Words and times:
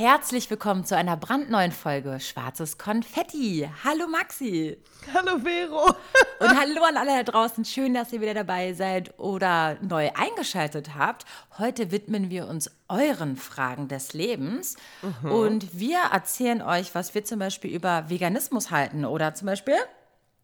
Herzlich 0.00 0.48
willkommen 0.48 0.86
zu 0.86 0.96
einer 0.96 1.14
brandneuen 1.14 1.72
Folge 1.72 2.20
Schwarzes 2.20 2.78
Konfetti. 2.78 3.68
Hallo 3.84 4.08
Maxi. 4.08 4.78
Hallo 5.12 5.40
Vero. 5.40 5.88
Und 6.40 6.58
hallo 6.58 6.84
an 6.84 6.96
alle 6.96 7.22
da 7.22 7.30
draußen. 7.30 7.66
Schön, 7.66 7.92
dass 7.92 8.10
ihr 8.10 8.22
wieder 8.22 8.32
dabei 8.32 8.72
seid 8.72 9.18
oder 9.18 9.76
neu 9.82 10.08
eingeschaltet 10.14 10.94
habt. 10.96 11.26
Heute 11.58 11.90
widmen 11.90 12.30
wir 12.30 12.48
uns 12.48 12.70
euren 12.88 13.36
Fragen 13.36 13.88
des 13.88 14.14
Lebens. 14.14 14.78
Mhm. 15.02 15.32
Und 15.32 15.78
wir 15.78 15.98
erzählen 16.10 16.62
euch, 16.62 16.94
was 16.94 17.14
wir 17.14 17.26
zum 17.26 17.38
Beispiel 17.38 17.70
über 17.70 18.08
Veganismus 18.08 18.70
halten 18.70 19.04
oder 19.04 19.34
zum 19.34 19.48
Beispiel 19.48 19.76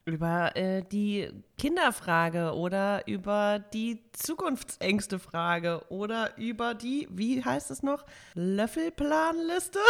über 0.07 0.57
äh, 0.57 0.83
die 0.91 1.29
Kinderfrage 1.59 2.55
oder 2.55 3.07
über 3.07 3.59
die 3.59 4.01
Zukunftsängste 4.13 5.19
Frage 5.19 5.83
oder 5.89 6.39
über 6.39 6.75
die, 6.75 7.09
wie 7.11 7.45
heißt 7.45 7.71
es 7.73 7.83
noch, 7.83 8.07
Löffelplanliste? 8.35 9.81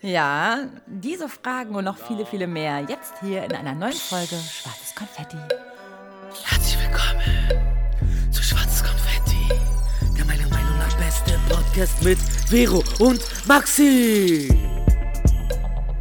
Ja, 0.00 0.68
diese 0.86 1.28
Fragen 1.28 1.74
und 1.74 1.84
noch 1.84 1.98
viele, 1.98 2.24
viele 2.24 2.46
mehr 2.46 2.80
jetzt 2.88 3.14
hier 3.20 3.44
in 3.44 3.52
einer 3.52 3.74
neuen 3.74 3.92
Folge 3.92 4.36
Schwarzes 4.36 4.94
Konfetti. 4.94 5.36
Herzlich 6.44 6.78
willkommen 6.82 8.32
zu 8.32 8.42
Schwarzes 8.42 8.82
Konfetti, 8.82 9.48
der 10.16 10.24
meiner 10.24 10.48
Meinung 10.48 10.78
nach 10.78 10.96
beste 10.96 11.38
Podcast 11.48 12.02
mit 12.02 12.18
Vero 12.18 12.82
und 13.00 13.20
Maxi. 13.46 14.75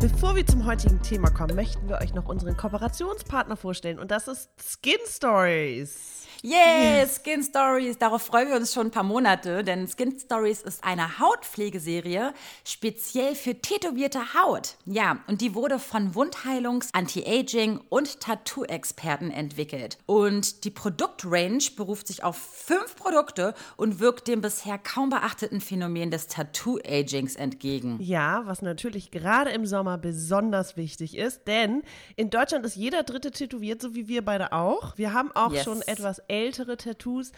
Bevor 0.02 0.35
wir 0.35 0.45
zum 0.45 0.66
heutigen 0.66 1.02
Thema 1.02 1.30
kommen, 1.31 1.55
möchten 1.55 1.88
wir 1.88 1.99
euch 2.02 2.13
noch 2.13 2.27
unseren 2.27 2.58
Kooperationspartner 2.58 3.55
vorstellen 3.55 3.98
und 3.98 4.12
das 4.12 4.27
ist 4.27 4.49
Skin 4.59 4.99
Stories. 5.08 6.27
Yay, 6.41 7.08
Skin 7.08 7.41
Stories. 7.41 7.98
Darauf 7.98 8.21
freuen 8.21 8.49
wir 8.49 8.58
uns 8.58 8.73
schon 8.73 8.88
ein 8.88 8.91
paar 8.91 9.04
Monate, 9.04 9.63
denn 9.63 9.88
Skin 9.88 10.20
Stories 10.20 10.62
ist 10.62 10.84
eine 10.84 11.18
Hautpflegeserie 11.18 12.34
speziell 12.63 13.34
für 13.35 13.55
tätowierte 13.55 14.20
Haut. 14.35 14.76
Ja, 14.85 15.18
und 15.27 15.41
die 15.41 15.55
wurde 15.55 15.80
von 15.80 16.13
Wundheilungs-, 16.13 16.90
Anti-Aging- 16.93 17.80
und 17.90 18.20
Tattoo-Experten 18.20 19.32
entwickelt. 19.32 19.98
Und 20.05 20.65
die 20.65 20.71
Produktrange 20.71 21.71
beruft 21.76 22.07
sich 22.07 22.24
auf 22.24 22.35
fünf 22.35 22.96
Produkte 22.96 23.55
und 23.77 23.99
wirkt 23.99 24.27
dem 24.27 24.41
bisher 24.41 24.77
kaum 24.77 25.09
beachteten 25.09 25.62
Phänomen 25.62 26.12
des 26.12 26.27
Tattoo-Agings 26.27 27.37
entgegen. 27.37 27.98
Ja, 28.02 28.43
was 28.46 28.62
natürlich 28.62 29.09
gerade 29.09 29.49
im 29.52 29.65
Sommer 29.65 29.84
besonders 29.97 30.75
wichtig 30.77 31.15
ist, 31.17 31.47
denn 31.47 31.83
in 32.15 32.29
Deutschland 32.29 32.65
ist 32.65 32.75
jeder 32.75 33.03
Dritte 33.03 33.31
tätowiert, 33.31 33.81
so 33.81 33.95
wie 33.95 34.07
wir 34.07 34.23
beide 34.23 34.51
auch. 34.51 34.97
Wir 34.97 35.13
haben 35.13 35.31
auch 35.33 35.53
yes. 35.53 35.63
schon 35.63 35.81
etwas 35.83 36.19
ältere 36.27 36.77
Tattoos 36.77 37.31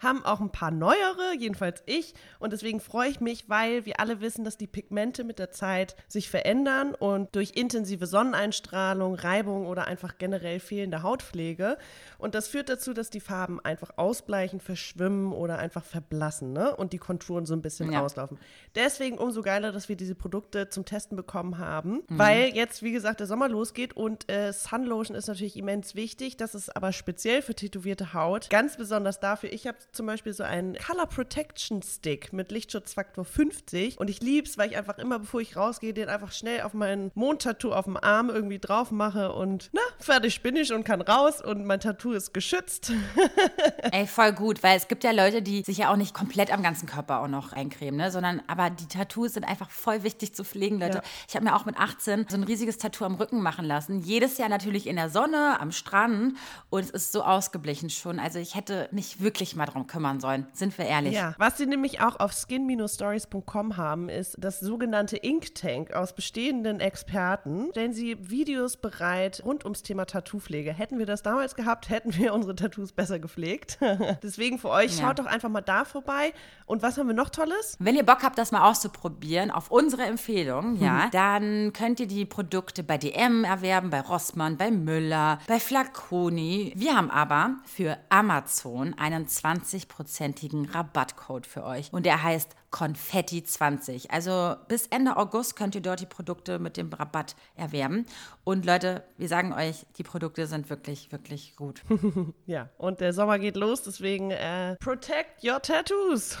haben 0.00 0.24
auch 0.24 0.40
ein 0.40 0.50
paar 0.50 0.70
neuere, 0.70 1.34
jedenfalls 1.38 1.82
ich. 1.86 2.14
Und 2.38 2.52
deswegen 2.52 2.80
freue 2.80 3.08
ich 3.08 3.20
mich, 3.20 3.48
weil 3.48 3.86
wir 3.86 4.00
alle 4.00 4.20
wissen, 4.20 4.44
dass 4.44 4.56
die 4.56 4.66
Pigmente 4.66 5.24
mit 5.24 5.38
der 5.38 5.50
Zeit 5.50 5.96
sich 6.08 6.28
verändern 6.28 6.94
und 6.94 7.34
durch 7.34 7.52
intensive 7.54 8.06
Sonneneinstrahlung, 8.06 9.14
Reibung 9.14 9.66
oder 9.66 9.86
einfach 9.86 10.18
generell 10.18 10.60
fehlende 10.60 11.02
Hautpflege. 11.02 11.78
Und 12.18 12.34
das 12.34 12.48
führt 12.48 12.68
dazu, 12.68 12.92
dass 12.92 13.10
die 13.10 13.20
Farben 13.20 13.60
einfach 13.60 13.92
ausbleichen, 13.96 14.60
verschwimmen 14.60 15.32
oder 15.32 15.58
einfach 15.58 15.84
verblassen 15.84 16.52
ne? 16.52 16.74
und 16.76 16.92
die 16.92 16.98
Konturen 16.98 17.46
so 17.46 17.54
ein 17.54 17.62
bisschen 17.62 17.92
ja. 17.92 18.02
auslaufen. 18.02 18.38
Deswegen 18.74 19.18
umso 19.18 19.42
geiler, 19.42 19.72
dass 19.72 19.88
wir 19.88 19.96
diese 19.96 20.14
Produkte 20.14 20.68
zum 20.68 20.84
Testen 20.84 21.16
bekommen 21.16 21.58
haben, 21.58 22.02
mhm. 22.08 22.18
weil 22.18 22.54
jetzt, 22.54 22.82
wie 22.82 22.92
gesagt, 22.92 23.20
der 23.20 23.26
Sommer 23.26 23.48
losgeht 23.48 23.96
und 23.96 24.30
äh, 24.30 24.52
Sunlotion 24.52 25.16
ist 25.16 25.28
natürlich 25.28 25.56
immens 25.56 25.94
wichtig. 25.94 26.36
Das 26.36 26.54
ist 26.54 26.74
aber 26.74 26.92
speziell 26.92 27.42
für 27.42 27.54
tätowierte 27.54 28.14
Haut. 28.14 28.50
Ganz 28.50 28.76
besonders 28.76 29.20
dafür. 29.20 29.52
Ich 29.52 29.66
habe 29.66 29.78
zum 29.92 30.06
Beispiel 30.06 30.32
so 30.32 30.42
einen 30.42 30.76
Color 30.76 31.06
Protection 31.06 31.82
Stick 31.82 32.32
mit 32.32 32.50
Lichtschutzfaktor 32.50 33.24
50 33.24 33.98
und 33.98 34.10
ich 34.10 34.20
liebe 34.20 34.48
es, 34.48 34.58
weil 34.58 34.70
ich 34.70 34.76
einfach 34.76 34.98
immer, 34.98 35.18
bevor 35.18 35.40
ich 35.40 35.56
rausgehe, 35.56 35.94
den 35.94 36.08
einfach 36.08 36.32
schnell 36.32 36.62
auf 36.62 36.74
mein 36.74 37.10
Mondtattoo 37.14 37.72
auf 37.72 37.84
dem 37.84 37.96
Arm 37.96 38.30
irgendwie 38.30 38.58
drauf 38.58 38.90
mache 38.90 39.32
und 39.32 39.70
na, 39.72 39.80
fertig 39.98 40.42
bin 40.42 40.56
ich 40.56 40.72
und 40.72 40.84
kann 40.84 41.00
raus 41.00 41.42
und 41.42 41.64
mein 41.64 41.80
Tattoo 41.80 42.12
ist 42.12 42.34
geschützt. 42.34 42.92
Ey, 43.92 44.06
voll 44.06 44.32
gut, 44.32 44.62
weil 44.62 44.76
es 44.76 44.88
gibt 44.88 45.04
ja 45.04 45.10
Leute, 45.10 45.42
die 45.42 45.62
sich 45.62 45.78
ja 45.78 45.92
auch 45.92 45.96
nicht 45.96 46.14
komplett 46.14 46.52
am 46.52 46.62
ganzen 46.62 46.86
Körper 46.86 47.20
auch 47.20 47.28
noch 47.28 47.52
eincremen, 47.52 47.96
ne, 47.96 48.10
sondern 48.10 48.42
aber 48.46 48.70
die 48.70 48.86
Tattoos 48.86 49.34
sind 49.34 49.44
einfach 49.44 49.70
voll 49.70 50.02
wichtig 50.02 50.34
zu 50.34 50.44
pflegen, 50.44 50.78
Leute. 50.80 50.98
Ja. 50.98 51.02
Ich 51.28 51.34
habe 51.34 51.44
mir 51.44 51.56
auch 51.56 51.64
mit 51.64 51.78
18 51.78 52.26
so 52.28 52.36
ein 52.36 52.44
riesiges 52.44 52.78
Tattoo 52.78 53.04
am 53.04 53.14
Rücken 53.16 53.40
machen 53.40 53.64
lassen. 53.64 54.00
Jedes 54.00 54.38
Jahr 54.38 54.48
natürlich 54.48 54.86
in 54.86 54.96
der 54.96 55.10
Sonne, 55.10 55.60
am 55.60 55.72
Strand 55.72 56.36
und 56.70 56.84
es 56.84 56.90
ist 56.90 57.12
so 57.12 57.22
ausgeblichen 57.22 57.90
schon. 57.90 58.18
Also 58.18 58.38
ich 58.38 58.54
hätte 58.54 58.88
mich 58.92 59.20
wirklich 59.20 59.56
mal 59.56 59.66
darum 59.74 59.86
kümmern 59.86 60.20
sollen, 60.20 60.46
sind 60.52 60.76
wir 60.78 60.86
ehrlich. 60.86 61.14
Ja, 61.14 61.34
was 61.38 61.58
sie 61.58 61.66
nämlich 61.66 62.00
auch 62.00 62.20
auf 62.20 62.32
skin-stories.com 62.32 63.76
haben, 63.76 64.08
ist 64.08 64.36
das 64.38 64.60
sogenannte 64.60 65.16
Ink 65.16 65.54
Tank 65.54 65.92
aus 65.92 66.14
bestehenden 66.14 66.80
Experten. 66.80 67.68
Stellen 67.72 67.92
sie 67.92 68.16
Videos 68.30 68.76
bereit 68.76 69.42
rund 69.44 69.64
ums 69.64 69.82
Thema 69.82 70.06
Tattoo-Pflege. 70.06 70.72
Hätten 70.72 70.98
wir 70.98 71.06
das 71.06 71.22
damals 71.22 71.56
gehabt, 71.56 71.90
hätten 71.90 72.14
wir 72.14 72.32
unsere 72.32 72.54
Tattoos 72.54 72.92
besser 72.92 73.18
gepflegt. 73.18 73.78
Deswegen 74.22 74.58
für 74.58 74.70
euch, 74.70 74.96
ja. 74.96 75.06
schaut 75.06 75.18
doch 75.18 75.26
einfach 75.26 75.48
mal 75.48 75.60
da 75.60 75.84
vorbei. 75.84 76.32
Und 76.66 76.82
was 76.82 76.96
haben 76.96 77.08
wir 77.08 77.14
noch 77.14 77.30
Tolles? 77.30 77.76
Wenn 77.78 77.96
ihr 77.96 78.06
Bock 78.06 78.22
habt, 78.22 78.38
das 78.38 78.52
mal 78.52 78.68
auszuprobieren, 78.68 79.50
auf 79.50 79.70
unsere 79.70 80.02
Empfehlung, 80.02 80.76
ja, 80.76 81.04
hm. 81.04 81.10
dann 81.10 81.72
könnt 81.72 82.00
ihr 82.00 82.06
die 82.06 82.24
Produkte 82.24 82.82
bei 82.84 82.96
DM 82.96 83.44
erwerben, 83.44 83.90
bei 83.90 84.00
Rossmann, 84.00 84.56
bei 84.56 84.70
Müller, 84.70 85.40
bei 85.48 85.58
Flaconi. 85.58 86.72
Wir 86.76 86.96
haben 86.96 87.10
aber 87.10 87.56
für 87.64 87.98
Amazon 88.08 88.94
einen 88.98 89.26
20 89.26 89.63
20-prozentigen 89.64 90.70
Rabattcode 90.70 91.46
für 91.46 91.64
euch. 91.64 91.92
Und 91.92 92.06
der 92.06 92.22
heißt 92.22 92.54
Konfetti20. 92.70 94.10
Also 94.10 94.56
bis 94.68 94.86
Ende 94.88 95.16
August 95.16 95.56
könnt 95.56 95.74
ihr 95.74 95.80
dort 95.80 96.00
die 96.00 96.06
Produkte 96.06 96.58
mit 96.58 96.76
dem 96.76 96.92
Rabatt 96.92 97.36
erwerben. 97.54 98.06
Und 98.44 98.66
Leute, 98.66 99.04
wir 99.16 99.28
sagen 99.28 99.52
euch, 99.52 99.86
die 99.96 100.02
Produkte 100.02 100.46
sind 100.46 100.70
wirklich, 100.70 101.12
wirklich 101.12 101.56
gut. 101.56 101.82
ja, 102.46 102.68
und 102.78 103.00
der 103.00 103.12
Sommer 103.12 103.38
geht 103.38 103.56
los, 103.56 103.82
deswegen 103.82 104.30
äh, 104.30 104.76
protect 104.76 105.44
your 105.44 105.60
tattoos. 105.60 106.36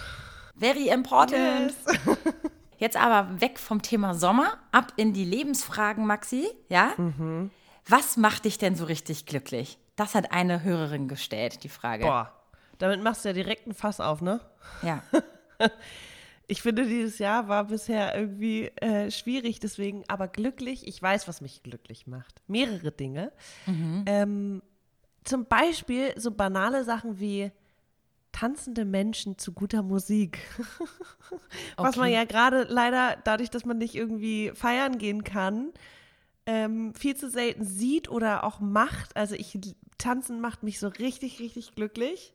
Very 0.56 0.88
important. 0.88 1.74
Yes. 1.86 1.98
Jetzt 2.78 2.96
aber 2.96 3.40
weg 3.40 3.58
vom 3.58 3.82
Thema 3.82 4.14
Sommer, 4.14 4.58
ab 4.72 4.92
in 4.96 5.12
die 5.12 5.24
Lebensfragen, 5.24 6.06
Maxi. 6.06 6.48
Ja? 6.68 6.92
Mhm. 6.96 7.50
Was 7.86 8.16
macht 8.16 8.44
dich 8.44 8.58
denn 8.58 8.76
so 8.76 8.84
richtig 8.84 9.26
glücklich? 9.26 9.78
Das 9.96 10.14
hat 10.14 10.32
eine 10.32 10.64
Hörerin 10.64 11.06
gestellt, 11.06 11.62
die 11.62 11.68
Frage. 11.68 12.04
Boah, 12.04 12.33
damit 12.78 13.02
machst 13.02 13.24
du 13.24 13.28
ja 13.28 13.32
direkt 13.32 13.66
ein 13.66 13.74
Fass 13.74 14.00
auf, 14.00 14.20
ne? 14.20 14.40
Ja. 14.82 15.02
ich 16.46 16.62
finde, 16.62 16.86
dieses 16.86 17.18
Jahr 17.18 17.48
war 17.48 17.64
bisher 17.64 18.16
irgendwie 18.16 18.66
äh, 18.76 19.10
schwierig, 19.10 19.60
deswegen 19.60 20.04
aber 20.08 20.28
glücklich. 20.28 20.86
Ich 20.86 21.00
weiß, 21.00 21.28
was 21.28 21.40
mich 21.40 21.62
glücklich 21.62 22.06
macht. 22.06 22.42
Mehrere 22.46 22.92
Dinge. 22.92 23.32
Mhm. 23.66 24.04
Ähm, 24.06 24.62
zum 25.24 25.46
Beispiel 25.46 26.12
so 26.16 26.30
banale 26.30 26.84
Sachen 26.84 27.18
wie 27.18 27.50
tanzende 28.32 28.84
Menschen 28.84 29.38
zu 29.38 29.52
guter 29.52 29.82
Musik. 29.82 30.38
was 31.76 31.90
okay. 31.90 31.98
man 32.00 32.10
ja 32.10 32.24
gerade 32.24 32.64
leider 32.68 33.16
dadurch, 33.24 33.48
dass 33.48 33.64
man 33.64 33.78
nicht 33.78 33.94
irgendwie 33.94 34.50
feiern 34.54 34.98
gehen 34.98 35.22
kann, 35.24 35.72
ähm, 36.46 36.94
viel 36.94 37.16
zu 37.16 37.30
selten 37.30 37.64
sieht 37.64 38.10
oder 38.10 38.44
auch 38.44 38.60
macht. 38.60 39.16
Also 39.16 39.34
ich 39.34 39.58
tanzen 39.98 40.40
macht 40.40 40.62
mich 40.62 40.78
so 40.78 40.88
richtig, 40.88 41.38
richtig 41.38 41.74
glücklich. 41.74 42.34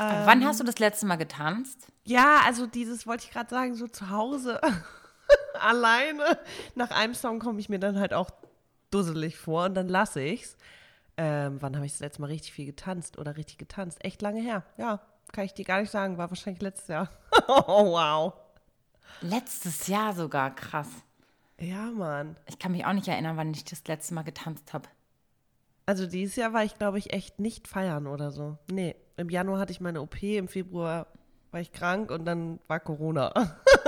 Ähm, 0.00 0.22
wann 0.24 0.44
hast 0.44 0.60
du 0.60 0.64
das 0.64 0.78
letzte 0.78 1.06
Mal 1.06 1.16
getanzt? 1.16 1.88
Ja, 2.04 2.40
also 2.46 2.66
dieses 2.66 3.06
wollte 3.06 3.24
ich 3.24 3.30
gerade 3.30 3.50
sagen, 3.50 3.74
so 3.74 3.86
zu 3.86 4.08
Hause 4.08 4.60
alleine. 5.60 6.38
Nach 6.74 6.90
einem 6.90 7.14
Song 7.14 7.38
komme 7.38 7.60
ich 7.60 7.68
mir 7.68 7.78
dann 7.78 7.98
halt 8.00 8.14
auch 8.14 8.30
dusselig 8.90 9.36
vor 9.36 9.66
und 9.66 9.74
dann 9.74 9.88
lasse 9.88 10.22
ich's. 10.22 10.56
Ähm, 11.16 11.60
wann 11.60 11.76
habe 11.76 11.84
ich 11.84 11.92
das 11.92 12.00
letzte 12.00 12.22
Mal 12.22 12.28
richtig 12.28 12.52
viel 12.52 12.64
getanzt 12.64 13.18
oder 13.18 13.36
richtig 13.36 13.58
getanzt? 13.58 14.02
Echt 14.02 14.22
lange 14.22 14.40
her. 14.40 14.64
Ja, 14.78 15.00
kann 15.32 15.44
ich 15.44 15.52
dir 15.52 15.66
gar 15.66 15.80
nicht 15.80 15.90
sagen. 15.90 16.16
War 16.16 16.30
wahrscheinlich 16.30 16.62
letztes 16.62 16.88
Jahr. 16.88 17.10
oh, 17.48 17.92
wow. 17.92 18.32
Letztes 19.20 19.86
Jahr 19.86 20.14
sogar, 20.14 20.54
krass. 20.54 20.88
Ja, 21.58 21.90
Mann. 21.90 22.36
Ich 22.46 22.58
kann 22.58 22.72
mich 22.72 22.86
auch 22.86 22.94
nicht 22.94 23.08
erinnern, 23.08 23.36
wann 23.36 23.52
ich 23.52 23.66
das 23.66 23.86
letzte 23.86 24.14
Mal 24.14 24.22
getanzt 24.22 24.72
habe. 24.72 24.88
Also 25.84 26.06
dieses 26.06 26.36
Jahr 26.36 26.52
war 26.52 26.64
ich, 26.64 26.76
glaube 26.76 26.98
ich, 26.98 27.12
echt 27.12 27.38
nicht 27.38 27.68
feiern 27.68 28.06
oder 28.06 28.30
so. 28.30 28.56
Nee, 28.70 28.96
im 29.20 29.28
Januar 29.28 29.60
hatte 29.60 29.72
ich 29.72 29.80
meine 29.80 30.00
OP, 30.00 30.22
im 30.22 30.48
Februar 30.48 31.06
war 31.50 31.60
ich 31.60 31.72
krank 31.72 32.10
und 32.10 32.24
dann 32.24 32.58
war 32.68 32.80
Corona. 32.80 33.32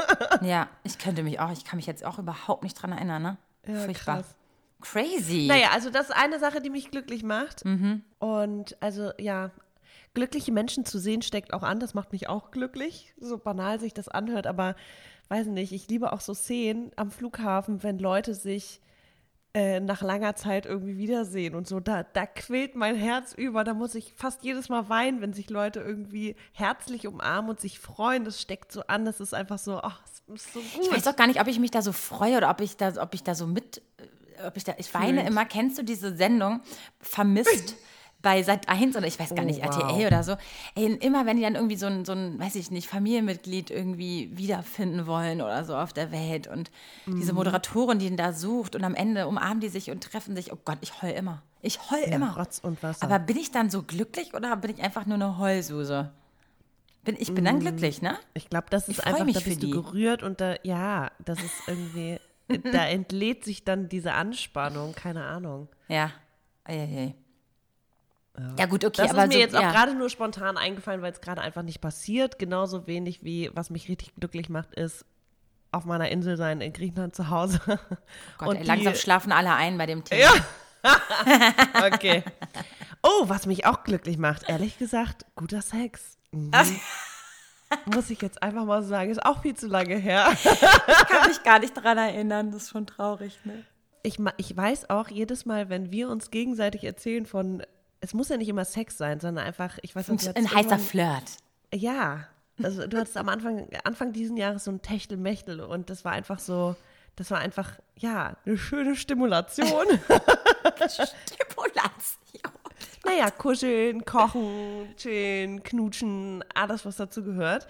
ja, 0.42 0.68
ich 0.84 0.98
könnte 0.98 1.22
mich 1.22 1.40
auch, 1.40 1.50
ich 1.50 1.64
kann 1.64 1.76
mich 1.76 1.86
jetzt 1.86 2.04
auch 2.04 2.18
überhaupt 2.18 2.62
nicht 2.64 2.74
dran 2.74 2.92
erinnern, 2.92 3.22
ne? 3.22 3.38
Ja, 3.66 3.80
Furchtbar. 3.80 4.16
Krass. 4.16 4.36
Crazy. 4.80 5.46
Naja, 5.46 5.68
also 5.72 5.90
das 5.90 6.10
ist 6.10 6.16
eine 6.16 6.40
Sache, 6.40 6.60
die 6.60 6.70
mich 6.70 6.90
glücklich 6.90 7.22
macht. 7.22 7.64
Mhm. 7.64 8.02
Und 8.18 8.76
also 8.80 9.12
ja, 9.18 9.52
glückliche 10.12 10.50
Menschen 10.50 10.84
zu 10.84 10.98
sehen 10.98 11.22
steckt 11.22 11.54
auch 11.54 11.62
an. 11.62 11.78
Das 11.78 11.94
macht 11.94 12.12
mich 12.12 12.28
auch 12.28 12.50
glücklich. 12.50 13.14
So 13.18 13.38
banal 13.38 13.78
sich 13.78 13.94
das 13.94 14.08
anhört, 14.08 14.48
aber 14.48 14.74
weiß 15.28 15.46
nicht, 15.46 15.72
ich 15.72 15.88
liebe 15.88 16.12
auch 16.12 16.20
so 16.20 16.34
Szenen 16.34 16.90
am 16.96 17.12
Flughafen, 17.12 17.84
wenn 17.84 17.98
Leute 18.00 18.34
sich 18.34 18.80
äh, 19.54 19.80
nach 19.80 20.00
langer 20.00 20.34
Zeit 20.34 20.64
irgendwie 20.64 20.96
wiedersehen 20.96 21.54
und 21.54 21.68
so. 21.68 21.78
Da, 21.78 22.04
da 22.04 22.24
quillt 22.24 22.74
mein 22.74 22.96
Herz 22.96 23.34
über. 23.34 23.64
Da 23.64 23.74
muss 23.74 23.94
ich 23.94 24.14
fast 24.16 24.42
jedes 24.44 24.68
Mal 24.70 24.88
weinen, 24.88 25.20
wenn 25.20 25.34
sich 25.34 25.50
Leute 25.50 25.80
irgendwie 25.80 26.36
herzlich 26.52 27.06
umarmen 27.06 27.50
und 27.50 27.60
sich 27.60 27.78
freuen. 27.78 28.24
Das 28.24 28.40
steckt 28.40 28.72
so 28.72 28.82
an. 28.86 29.04
Das 29.04 29.20
ist 29.20 29.34
einfach 29.34 29.58
so, 29.58 29.78
ach, 29.82 30.00
das 30.26 30.42
ist 30.42 30.52
so 30.54 30.60
gut. 30.60 30.86
Ich 30.86 30.90
weiß 30.90 31.04
doch 31.04 31.16
gar 31.16 31.26
nicht, 31.26 31.40
ob 31.40 31.48
ich 31.48 31.58
mich 31.58 31.70
da 31.70 31.82
so 31.82 31.92
freue 31.92 32.38
oder 32.38 32.48
ob 32.48 32.60
ich 32.62 32.78
da, 32.78 32.94
ob 33.02 33.14
ich 33.14 33.22
da 33.22 33.34
so 33.34 33.46
mit, 33.46 33.82
äh, 33.98 34.46
ob 34.46 34.56
ich 34.56 34.64
da, 34.64 34.74
ich 34.78 34.92
weine 34.94 35.26
immer. 35.26 35.44
Kennst 35.44 35.76
du 35.76 35.82
diese 35.82 36.16
Sendung 36.16 36.60
Vermisst? 37.00 37.76
bei 38.22 38.42
Sat 38.44 38.68
1 38.68 38.96
oder 38.96 39.06
ich 39.06 39.18
weiß 39.18 39.34
gar 39.34 39.44
nicht, 39.44 39.60
Oh, 39.64 39.66
wow. 39.68 39.76
RTL 39.76 40.06
oder 40.06 40.22
so. 40.22 40.36
Ey, 40.76 40.86
immer 40.94 41.26
wenn 41.26 41.36
die 41.36 41.42
dann 41.42 41.56
irgendwie 41.56 41.76
so 41.76 41.86
ein, 41.86 42.04
so 42.04 42.12
ein, 42.12 42.38
weiß 42.38 42.54
ich 42.54 42.70
nicht, 42.70 42.88
Familienmitglied 42.88 43.70
irgendwie 43.70 44.30
wiederfinden 44.36 45.06
wollen 45.06 45.42
oder 45.42 45.64
so 45.64 45.76
auf 45.76 45.92
der 45.92 46.12
Welt 46.12 46.46
und 46.46 46.70
Mhm. 47.06 47.16
diese 47.18 47.32
Moderatorin, 47.32 47.98
die 47.98 48.06
ihn 48.06 48.16
da 48.16 48.32
sucht 48.32 48.76
und 48.76 48.84
am 48.84 48.94
Ende 48.94 49.26
umarmen 49.26 49.60
die 49.60 49.68
sich 49.68 49.90
und 49.90 50.02
treffen 50.04 50.36
sich. 50.36 50.52
Oh 50.52 50.58
Gott, 50.64 50.78
ich 50.80 51.02
heul 51.02 51.10
immer. 51.10 51.42
Ich 51.62 51.90
heul 51.90 52.00
Ja, 52.06 52.14
immer. 52.14 52.36
Rotz 52.36 52.60
und 52.62 52.82
Wasser. 52.82 53.04
Aber 53.04 53.18
bin 53.18 53.36
ich 53.36 53.50
dann 53.50 53.70
so 53.70 53.82
glücklich 53.82 54.34
oder 54.34 54.56
bin 54.56 54.70
ich 54.70 54.82
einfach 54.82 55.04
nur 55.06 55.16
eine 55.16 55.38
Heulsuse? 55.38 56.10
Bin, 57.04 57.16
ich 57.18 57.34
bin 57.34 57.44
dann 57.44 57.58
glücklich, 57.58 58.00
ne? 58.00 58.16
Ich 58.34 58.48
glaube, 58.48 58.66
das 58.70 58.88
ist 58.88 59.04
einfach, 59.04 59.24
mich 59.24 59.34
da 59.34 59.40
bist 59.40 59.60
du 59.62 59.66
die. 59.66 59.72
gerührt 59.72 60.22
und 60.22 60.40
da, 60.40 60.54
ja, 60.62 61.10
das 61.24 61.40
ist 61.42 61.54
irgendwie, 61.66 62.20
da 62.72 62.86
entlädt 62.86 63.44
sich 63.44 63.64
dann 63.64 63.88
diese 63.88 64.12
Anspannung, 64.14 64.94
keine 64.94 65.24
Ahnung. 65.24 65.68
Ja. 65.88 66.12
Eieiei. 66.64 67.14
Ja, 68.58 68.64
gut, 68.66 68.84
okay, 68.84 69.02
Das 69.02 69.10
aber 69.10 69.24
ist 69.24 69.28
mir 69.28 69.34
so, 69.34 69.38
jetzt 69.40 69.54
auch 69.56 69.60
ja. 69.62 69.70
gerade 69.72 69.94
nur 69.94 70.08
spontan 70.08 70.56
eingefallen, 70.56 71.02
weil 71.02 71.12
es 71.12 71.20
gerade 71.20 71.42
einfach 71.42 71.62
nicht 71.62 71.80
passiert. 71.80 72.38
Genauso 72.38 72.86
wenig 72.86 73.22
wie, 73.22 73.50
was 73.54 73.68
mich 73.70 73.88
richtig 73.88 74.14
glücklich 74.14 74.48
macht, 74.48 74.74
ist 74.74 75.04
auf 75.70 75.84
meiner 75.84 76.08
Insel 76.10 76.36
sein 76.36 76.60
in 76.60 76.72
Griechenland 76.72 77.14
zu 77.14 77.28
Hause. 77.30 77.60
Gott, 78.38 78.48
und 78.48 78.56
ey, 78.56 78.62
die- 78.62 78.68
langsam 78.68 78.94
schlafen 78.94 79.32
alle 79.32 79.52
ein 79.54 79.76
bei 79.78 79.86
dem 79.86 80.04
Thema. 80.04 80.22
Ja. 80.22 80.32
okay. 81.92 82.24
Oh, 83.02 83.24
was 83.28 83.46
mich 83.46 83.66
auch 83.66 83.84
glücklich 83.84 84.16
macht, 84.18 84.48
ehrlich 84.48 84.78
gesagt, 84.78 85.26
guter 85.36 85.60
Sex. 85.62 86.16
Mhm. 86.32 86.50
Muss 87.86 88.10
ich 88.10 88.20
jetzt 88.20 88.42
einfach 88.42 88.64
mal 88.64 88.82
sagen, 88.82 89.10
ist 89.10 89.24
auch 89.24 89.42
viel 89.42 89.54
zu 89.54 89.66
lange 89.66 89.96
her. 89.96 90.28
Ich 90.32 91.06
kann 91.08 91.28
mich 91.28 91.42
gar 91.42 91.58
nicht 91.58 91.74
dran 91.74 91.98
erinnern, 91.98 92.50
das 92.50 92.64
ist 92.64 92.70
schon 92.70 92.86
traurig, 92.86 93.38
ne? 93.44 93.64
Ich, 94.02 94.18
ich 94.36 94.56
weiß 94.56 94.90
auch 94.90 95.08
jedes 95.08 95.46
Mal, 95.46 95.68
wenn 95.68 95.90
wir 95.92 96.08
uns 96.08 96.30
gegenseitig 96.30 96.84
erzählen 96.84 97.24
von, 97.24 97.62
es 98.02 98.14
muss 98.14 98.28
ja 98.28 98.36
nicht 98.36 98.48
immer 98.48 98.64
Sex 98.64 98.98
sein, 98.98 99.20
sondern 99.20 99.46
einfach, 99.46 99.78
ich 99.82 99.94
weiß 99.94 100.08
nicht, 100.08 100.36
Ein 100.36 100.52
heißer 100.52 100.78
Flirt. 100.78 101.38
Ja, 101.72 102.26
also 102.62 102.86
du 102.86 102.98
hattest 102.98 103.16
am 103.16 103.28
Anfang, 103.28 103.68
Anfang 103.84 104.12
diesen 104.12 104.36
Jahres 104.36 104.64
so 104.64 104.72
ein 104.72 104.82
Techtelmechtel 104.82 105.60
und 105.60 105.88
das 105.88 106.04
war 106.04 106.12
einfach 106.12 106.40
so, 106.40 106.76
das 107.16 107.30
war 107.30 107.38
einfach, 107.38 107.78
ja, 107.96 108.36
eine 108.44 108.58
schöne 108.58 108.96
Stimulation. 108.96 109.86
Stimulation. 110.76 112.52
naja, 113.04 113.30
kuscheln, 113.30 114.04
kochen, 114.04 114.88
chillen, 114.96 115.62
knutschen, 115.62 116.44
alles, 116.54 116.84
was 116.84 116.96
dazu 116.96 117.22
gehört. 117.22 117.68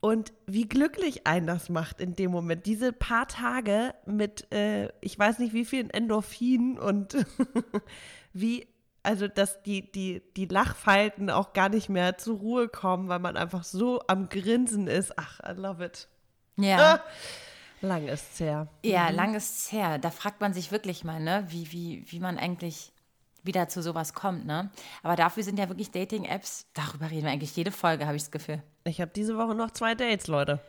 Und 0.00 0.32
wie 0.46 0.68
glücklich 0.68 1.26
einen 1.26 1.46
das 1.46 1.68
macht 1.68 2.00
in 2.00 2.14
dem 2.14 2.30
Moment. 2.30 2.66
Diese 2.66 2.92
paar 2.92 3.26
Tage 3.26 3.94
mit, 4.04 4.52
äh, 4.52 4.88
ich 5.00 5.18
weiß 5.18 5.38
nicht 5.38 5.54
wie 5.54 5.64
vielen 5.64 5.88
Endorphinen 5.88 6.78
und 6.78 7.16
wie, 8.34 8.66
also 9.04 9.28
dass 9.28 9.62
die, 9.62 9.90
die, 9.92 10.22
die 10.36 10.46
Lachfalten 10.46 11.30
auch 11.30 11.52
gar 11.52 11.68
nicht 11.68 11.88
mehr 11.88 12.18
zur 12.18 12.38
Ruhe 12.38 12.68
kommen, 12.68 13.08
weil 13.08 13.20
man 13.20 13.36
einfach 13.36 13.62
so 13.62 14.00
am 14.08 14.28
Grinsen 14.28 14.88
ist. 14.88 15.18
Ach, 15.18 15.40
I 15.40 15.52
love 15.52 15.84
it. 15.84 16.08
Ja. 16.56 17.00
Lang 17.80 18.08
ist's 18.08 18.40
her. 18.40 18.68
Ja, 18.82 19.10
lang 19.10 19.34
ist 19.34 19.58
es 19.58 19.72
her. 19.72 19.98
Da 19.98 20.10
fragt 20.10 20.40
man 20.40 20.54
sich 20.54 20.72
wirklich 20.72 21.04
mal, 21.04 21.20
ne, 21.20 21.44
wie, 21.48 21.70
wie, 21.70 22.04
wie 22.10 22.18
man 22.18 22.38
eigentlich 22.38 22.92
wieder 23.42 23.68
zu 23.68 23.82
sowas 23.82 24.14
kommt, 24.14 24.46
ne? 24.46 24.70
Aber 25.02 25.16
dafür 25.16 25.42
sind 25.42 25.58
ja 25.58 25.68
wirklich 25.68 25.90
Dating-Apps, 25.90 26.66
darüber 26.72 27.10
reden 27.10 27.24
wir 27.24 27.30
eigentlich 27.30 27.54
jede 27.56 27.72
Folge, 27.72 28.06
habe 28.06 28.16
ich 28.16 28.22
das 28.22 28.30
Gefühl. 28.30 28.62
Ich 28.84 29.02
habe 29.02 29.10
diese 29.14 29.36
Woche 29.36 29.54
noch 29.54 29.70
zwei 29.72 29.94
Dates, 29.94 30.28
Leute. 30.28 30.60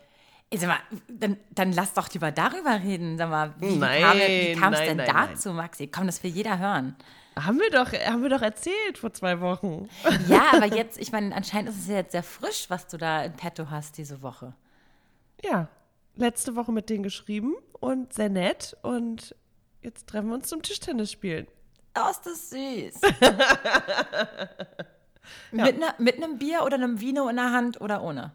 Sag 0.53 0.67
mal, 0.67 0.79
dann, 1.07 1.37
dann 1.51 1.71
lass 1.71 1.93
doch 1.93 2.11
lieber 2.13 2.31
darüber 2.31 2.81
reden. 2.83 3.17
Sag 3.17 3.29
mal, 3.29 3.53
wie, 3.59 3.77
Nein, 3.77 4.01
kam, 4.01 4.17
wie 4.17 4.53
kam 4.53 4.73
es 4.73 4.79
nein, 4.79 4.87
denn 4.89 5.07
nein. 5.07 5.29
dazu, 5.29 5.53
Maxi? 5.53 5.87
Komm, 5.87 6.05
das 6.05 6.21
will 6.21 6.31
jeder 6.31 6.59
hören. 6.59 6.95
Haben 7.37 7.59
wir 7.59 7.69
doch, 7.69 7.91
haben 7.91 8.21
wir 8.21 8.29
doch 8.29 8.41
erzählt 8.41 8.97
vor 8.97 9.11
zwei 9.13 9.41
Wochen. 9.41 9.89
Ja, 10.27 10.53
aber 10.53 10.65
jetzt, 10.65 10.97
ich 10.97 11.11
meine, 11.11 11.35
anscheinend 11.35 11.69
ist 11.69 11.79
es 11.79 11.87
ja 11.87 11.95
jetzt 11.95 12.13
sehr 12.13 12.23
frisch, 12.23 12.69
was 12.69 12.87
du 12.87 12.97
da 12.97 13.23
in 13.23 13.33
petto 13.33 13.69
hast 13.69 13.97
diese 13.97 14.21
Woche. 14.21 14.53
Ja, 15.43 15.67
letzte 16.15 16.55
Woche 16.55 16.71
mit 16.71 16.89
denen 16.89 17.03
geschrieben 17.03 17.55
und 17.79 18.13
sehr 18.13 18.29
nett. 18.29 18.77
Und 18.81 19.35
jetzt 19.81 20.07
treffen 20.07 20.29
wir 20.29 20.35
uns 20.35 20.47
zum 20.47 20.61
Tischtennis 20.61 21.11
spielen. 21.11 21.47
Oh, 21.97 22.09
ist 22.09 22.25
das 22.25 22.49
süß. 22.49 23.01
mit, 25.51 25.79
ne, 25.79 25.93
mit 25.97 26.15
einem 26.17 26.37
Bier 26.37 26.63
oder 26.63 26.75
einem 26.75 26.99
Vino 26.99 27.27
in 27.27 27.35
der 27.35 27.51
Hand 27.51 27.79
oder 27.81 28.01
ohne? 28.01 28.31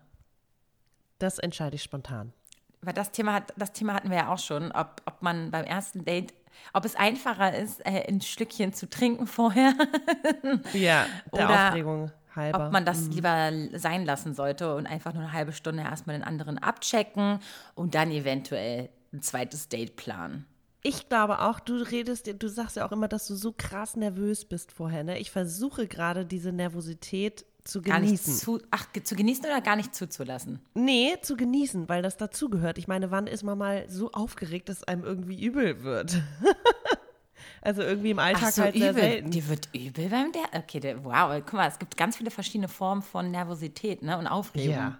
Das 1.19 1.38
entscheide 1.38 1.76
ich 1.76 1.82
spontan. 1.82 2.32
Weil 2.81 2.94
das 2.94 3.12
Thema, 3.12 3.35
hat, 3.35 3.52
das 3.56 3.73
Thema 3.73 3.94
hatten 3.94 4.08
wir 4.08 4.17
ja 4.17 4.32
auch 4.32 4.38
schon, 4.38 4.73
ob, 4.73 5.02
ob 5.05 5.20
man 5.20 5.50
beim 5.50 5.64
ersten 5.64 6.05
Date, 6.06 6.32
ob 6.73 6.85
es 6.85 6.94
einfacher 6.97 7.55
ist, 7.56 7.81
äh, 7.87 8.06
ein 8.08 8.20
Stückchen 8.20 8.73
zu 8.73 8.88
trinken 8.88 9.26
vorher, 9.26 9.75
Ja, 10.73 11.06
der 11.35 11.44
Oder 11.44 11.69
Aufregung 11.69 12.11
halber. 12.35 12.67
ob 12.67 12.73
man 12.73 12.85
das 12.85 13.08
lieber 13.08 13.50
sein 13.75 14.05
lassen 14.05 14.35
sollte 14.35 14.75
und 14.76 14.87
einfach 14.87 15.12
nur 15.12 15.23
eine 15.25 15.32
halbe 15.32 15.52
Stunde 15.52 15.82
erstmal 15.82 16.17
den 16.17 16.25
anderen 16.25 16.58
abchecken 16.58 17.41
und 17.75 17.94
dann 17.94 18.11
eventuell 18.11 18.88
ein 19.12 19.23
zweites 19.23 19.69
Date 19.69 19.97
planen. 19.97 20.47
ich 20.82 21.08
glaube 21.08 21.41
auch, 21.41 21.58
du 21.61 21.75
redest, 21.75 22.31
du 22.43 22.49
sagst 22.49 22.76
ja 22.76 22.87
auch 22.87 22.93
immer, 22.93 23.08
dass 23.08 23.26
du 23.26 23.35
so 23.35 23.52
krass 23.56 23.97
nervös 23.97 24.44
bist 24.44 24.73
vorher. 24.73 25.02
Ne? 25.05 25.19
Ich 25.19 25.31
versuche 25.31 25.87
gerade 25.88 26.25
diese 26.25 26.52
Nervosität 26.52 27.44
zu 27.65 27.83
Gar 27.83 28.01
nicht 28.01 28.25
genießen. 28.25 28.35
zu, 28.35 28.61
ach, 28.71 28.87
zu 29.03 29.15
genießen 29.15 29.45
oder 29.45 29.61
gar 29.61 29.77
nicht 29.77 29.95
zuzulassen? 29.95 30.61
Nee, 30.75 31.17
zu 31.23 31.37
genießen, 31.37 31.89
weil 31.89 32.03
das 32.03 32.17
dazugehört. 32.17 32.79
Ich 32.79 32.89
meine, 32.89 33.11
wann 33.11 33.27
ist 33.27 33.43
man 33.43 33.59
mal 33.59 33.89
so 33.89 34.11
aufgeregt, 34.12 34.69
dass 34.69 34.85
einem 34.85 35.05
irgendwie 35.05 35.43
übel 35.45 35.83
wird? 35.83 36.21
also 37.62 37.83
irgendwie 37.83 38.11
im 38.11 38.19
Alltag 38.19 38.49
Ach 38.49 38.53
so, 38.53 38.62
halt 38.62 38.75
sehr 38.75 38.91
übel. 38.91 39.03
selten. 39.03 39.31
Dir 39.31 39.49
wird 39.49 39.69
übel 39.75 40.09
beim 40.09 40.33
der. 40.33 40.61
Okay, 40.61 40.81
der, 40.81 41.05
wow, 41.05 41.33
guck 41.45 41.55
mal, 41.55 41.69
es 41.69 41.79
gibt 41.79 41.97
ganz 41.97 42.17
viele 42.17 42.31
verschiedene 42.31 42.69
Formen 42.69 43.03
von 43.03 43.31
Nervosität 43.31 44.03
ne, 44.03 44.19
und 44.19 44.27
Aufregung. 44.27 44.75
Ja. 44.75 44.99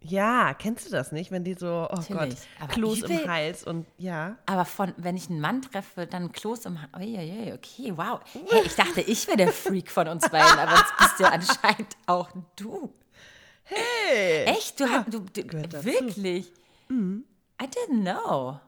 Ja, 0.00 0.54
kennst 0.54 0.86
du 0.86 0.90
das 0.90 1.10
nicht, 1.10 1.30
wenn 1.32 1.42
die 1.42 1.54
so, 1.54 1.88
oh 1.90 1.94
Natürlich, 1.96 2.38
Gott, 2.60 2.68
Kloß 2.70 3.02
im 3.02 3.10
übel- 3.18 3.28
Hals 3.28 3.64
und 3.64 3.86
ja. 3.98 4.36
Aber 4.46 4.64
von, 4.64 4.92
wenn 4.98 5.16
ich 5.16 5.28
einen 5.30 5.40
Mann 5.40 5.62
treffe, 5.62 6.06
dann 6.06 6.30
Kloß 6.32 6.66
im 6.66 6.80
Ha- 6.80 6.88
Uiuiui, 6.98 7.52
okay, 7.54 7.92
wow. 7.96 8.20
Hey, 8.50 8.62
ich 8.64 8.74
dachte, 8.76 9.00
ich 9.00 9.26
wäre 9.26 9.36
der 9.38 9.52
Freak 9.52 9.90
von 9.90 10.06
uns 10.08 10.28
beiden, 10.28 10.58
aber 10.58 10.76
jetzt 10.76 10.96
bist 10.98 11.18
ja 11.20 11.28
anscheinend 11.30 11.96
auch 12.06 12.28
du. 12.56 12.92
Hey! 13.64 14.44
Echt? 14.44 14.78
Du, 14.78 14.86
hast, 14.88 15.12
du, 15.12 15.20
du 15.20 15.42
dazu. 15.44 15.84
wirklich? 15.84 16.52
I 16.88 17.64
didn't 17.64 18.02
know. 18.02 18.60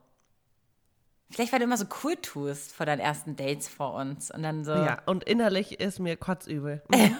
Vielleicht, 1.30 1.52
weil 1.52 1.58
du 1.60 1.66
immer 1.66 1.76
so 1.76 1.84
cool 2.02 2.16
tust 2.16 2.72
vor 2.72 2.86
deinen 2.86 3.00
ersten 3.00 3.36
Dates 3.36 3.68
vor 3.68 3.94
uns 3.94 4.30
und 4.32 4.42
dann 4.42 4.64
so. 4.64 4.72
Ja, 4.72 5.02
und 5.06 5.22
innerlich 5.24 5.78
ist 5.78 6.00
mir 6.00 6.16
kotzübel. 6.16 6.82
Mhm. 6.90 7.16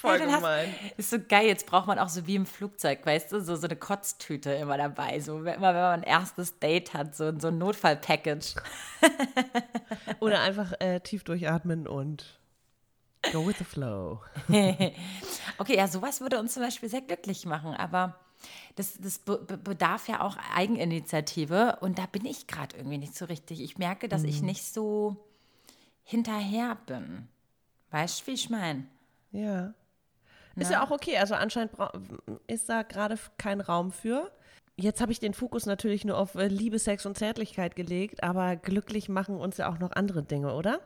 Voll 0.00 0.12
Ja, 0.14 0.18
dann 0.18 0.32
hast- 0.32 0.40
gemein. 0.40 0.74
Ist 0.96 1.10
so 1.10 1.18
geil, 1.20 1.46
jetzt 1.46 1.66
braucht 1.66 1.86
man 1.86 1.98
auch 1.98 2.08
so 2.08 2.26
wie 2.26 2.34
im 2.34 2.46
Flugzeug, 2.46 3.04
weißt 3.06 3.32
du, 3.32 3.40
so, 3.40 3.54
so 3.56 3.66
eine 3.66 3.76
Kotztüte 3.76 4.50
immer 4.52 4.76
dabei. 4.76 5.20
So, 5.20 5.38
immer 5.38 5.46
wenn 5.46 5.60
man 5.60 6.00
ein 6.00 6.02
erstes 6.02 6.58
Date 6.58 6.92
hat, 6.94 7.14
so, 7.14 7.38
so 7.38 7.48
ein 7.48 7.58
Notfallpackage. 7.58 8.54
Oder 10.20 10.40
einfach 10.40 10.72
äh, 10.80 11.00
tief 11.00 11.22
durchatmen 11.24 11.86
und 11.86 12.38
go 13.32 13.46
with 13.46 13.56
the 13.58 13.64
flow. 13.64 14.20
Okay, 15.58 15.76
ja, 15.76 15.86
sowas 15.86 16.20
würde 16.20 16.40
uns 16.40 16.54
zum 16.54 16.62
Beispiel 16.62 16.88
sehr 16.88 17.02
glücklich 17.02 17.46
machen, 17.46 17.74
aber 17.74 18.16
das, 18.74 18.98
das 18.98 19.18
be 19.18 19.38
be- 19.38 19.58
bedarf 19.58 20.08
ja 20.08 20.20
auch 20.22 20.36
Eigeninitiative 20.56 21.78
und 21.82 21.98
da 21.98 22.06
bin 22.06 22.24
ich 22.24 22.46
gerade 22.48 22.76
irgendwie 22.76 22.98
nicht 22.98 23.14
so 23.16 23.26
richtig. 23.26 23.60
Ich 23.60 23.78
merke, 23.78 24.08
dass 24.08 24.24
ich 24.24 24.42
nicht 24.42 24.64
so 24.64 25.16
hinterher 26.02 26.76
bin. 26.86 27.28
Weißt 27.90 28.22
du, 28.22 28.26
wie 28.28 28.32
ich 28.32 28.50
meine? 28.50 28.86
Ja. 29.30 29.74
Ist 30.56 30.70
ja 30.70 30.84
auch 30.84 30.90
okay. 30.90 31.16
Also 31.18 31.34
anscheinend 31.34 31.72
ist 32.46 32.68
da 32.68 32.82
gerade 32.82 33.18
kein 33.38 33.60
Raum 33.60 33.90
für. 33.90 34.30
Jetzt 34.76 35.00
habe 35.00 35.12
ich 35.12 35.20
den 35.20 35.34
Fokus 35.34 35.66
natürlich 35.66 36.04
nur 36.04 36.18
auf 36.18 36.34
äh, 36.34 36.48
Liebe, 36.48 36.78
Sex 36.78 37.06
und 37.06 37.16
Zärtlichkeit 37.16 37.76
gelegt, 37.76 38.22
aber 38.22 38.56
glücklich 38.56 39.08
machen 39.08 39.36
uns 39.36 39.58
ja 39.58 39.70
auch 39.70 39.78
noch 39.78 39.92
andere 39.92 40.22
Dinge, 40.22 40.54
oder? 40.54 40.80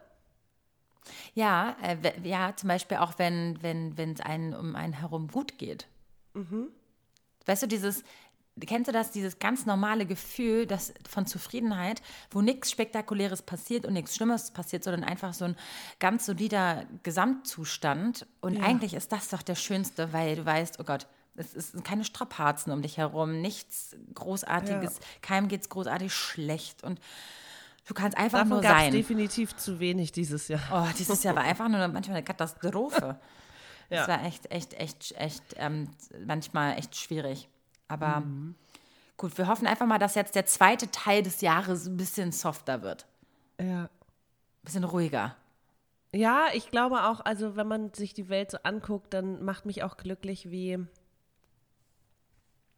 Ja, 1.35 1.77
äh, 1.83 1.97
ja, 2.29 2.55
zum 2.57 2.69
Beispiel 2.69 2.99
auch, 2.99 3.19
wenn 3.19 3.63
wenn 3.63 3.97
wenn 3.97 4.13
es 4.13 4.21
einen 4.21 4.55
um 4.55 4.75
einen 4.75 4.93
herum 4.93 5.29
gut 5.29 5.57
geht. 5.59 5.87
Weißt 7.47 7.63
du, 7.63 7.69
dieses, 7.69 8.03
kennst 8.65 8.89
du 8.89 8.93
das, 8.93 9.11
dieses 9.11 9.39
ganz 9.39 9.67
normale 9.67 10.07
Gefühl 10.07 10.67
das, 10.67 10.95
von 11.09 11.27
Zufriedenheit, 11.27 12.01
wo 12.31 12.41
nichts 12.41 12.71
Spektakuläres 12.71 13.43
passiert 13.43 13.85
und 13.85 13.93
nichts 13.93 14.17
Schlimmes 14.17 14.51
passiert, 14.51 14.83
sondern 14.83 15.05
einfach 15.05 15.35
so 15.35 15.45
ein 15.45 15.57
ganz 15.99 16.25
solider 16.25 16.87
Gesamtzustand. 17.03 18.27
Und 18.41 18.63
eigentlich 18.63 18.95
ist 18.95 19.13
das 19.13 19.29
doch 19.29 19.43
der 19.43 19.57
Schönste, 19.57 20.13
weil 20.15 20.37
du 20.37 20.47
weißt, 20.47 20.81
oh 20.81 20.85
Gott, 20.85 21.07
Es 21.37 21.53
sind 21.53 21.85
keine 21.85 22.05
Strapazen 22.05 22.73
um 22.73 22.81
dich 22.81 22.97
herum, 22.97 23.43
nichts 23.43 23.95
Großartiges, 24.15 24.95
ja. 24.95 25.05
keinem 25.21 25.49
geht 25.49 25.61
es 25.61 25.69
großartig 25.69 26.15
schlecht 26.15 26.83
und 26.83 26.99
du 27.87 27.93
kannst 27.93 28.17
einfach 28.17 28.39
Davon 28.39 28.49
nur 28.49 28.63
sein. 28.63 28.91
definitiv 28.91 29.55
zu 29.55 29.79
wenig 29.81 30.13
dieses 30.13 30.49
Jahr. 30.49 30.63
Oh, 30.73 30.89
dieses 30.99 31.23
Jahr 31.23 31.37
war 31.37 31.43
einfach 31.45 31.69
nur 31.69 31.87
manchmal 31.89 32.17
eine 32.17 32.25
Katastrophe. 32.25 33.21
ja. 33.91 34.09
War 34.09 34.25
echt, 34.25 34.51
echt, 34.51 34.73
echt, 34.73 35.13
echt, 35.13 35.43
ähm, 35.59 35.91
manchmal 36.25 36.79
echt 36.79 36.97
schwierig. 36.97 37.51
Aber 37.89 38.21
mhm. 38.21 38.55
gut, 39.17 39.37
wir 39.39 39.49
hoffen 39.49 39.67
einfach 39.67 39.87
mal, 39.87 39.99
dass 39.99 40.15
jetzt 40.15 40.35
der 40.35 40.47
zweite 40.47 40.91
Teil 40.91 41.23
des 41.23 41.41
Jahres 41.41 41.87
ein 41.87 41.97
bisschen 41.97 42.33
softer 42.33 42.83
wird. 42.83 43.07
Ja. 43.61 43.85
Ein 43.85 43.91
bisschen 44.65 44.85
ruhiger. 44.85 45.37
Ja, 46.13 46.47
ich 46.55 46.71
glaube 46.71 47.05
auch, 47.05 47.21
also 47.21 47.57
wenn 47.57 47.69
man 47.69 47.93
sich 47.93 48.15
die 48.15 48.29
Welt 48.29 48.51
so 48.51 48.59
anguckt, 48.63 49.13
dann 49.13 49.45
macht 49.45 49.67
mich 49.67 49.83
auch 49.83 49.97
glücklich, 49.97 50.51
wie 50.51 50.79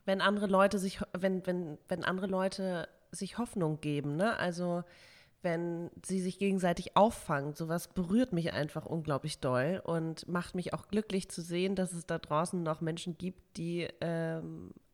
wenn 0.05 0.21
andere 0.21 0.47
Leute 0.47 0.79
sich, 0.79 1.01
wenn, 1.13 1.47
wenn, 1.47 1.79
wenn 1.89 2.03
andere 2.03 2.27
Leute 2.27 2.89
sich 3.11 3.39
Hoffnung 3.39 3.81
geben, 3.81 4.17
ne? 4.17 4.37
Also 4.39 4.83
wenn 5.43 5.91
sie 6.05 6.21
sich 6.21 6.39
gegenseitig 6.39 6.97
auffangen, 6.97 7.55
sowas 7.55 7.89
berührt 7.89 8.33
mich 8.33 8.53
einfach 8.53 8.87
unglaublich 8.87 9.39
doll 9.39 9.81
und 9.85 10.27
macht 10.27 10.55
mich 10.55 10.75
auch 10.75 10.89
glücklich 10.89 11.31
zu 11.31 11.43
sehen, 11.43 11.77
dass 11.77 11.93
es 11.93 12.07
da 12.07 12.19
draußen 12.19 12.61
noch 12.61 12.81
Menschen 12.81 13.19
gibt, 13.19 13.57
die 13.57 13.87
ähm, 14.01 14.73
äh, 14.73 14.88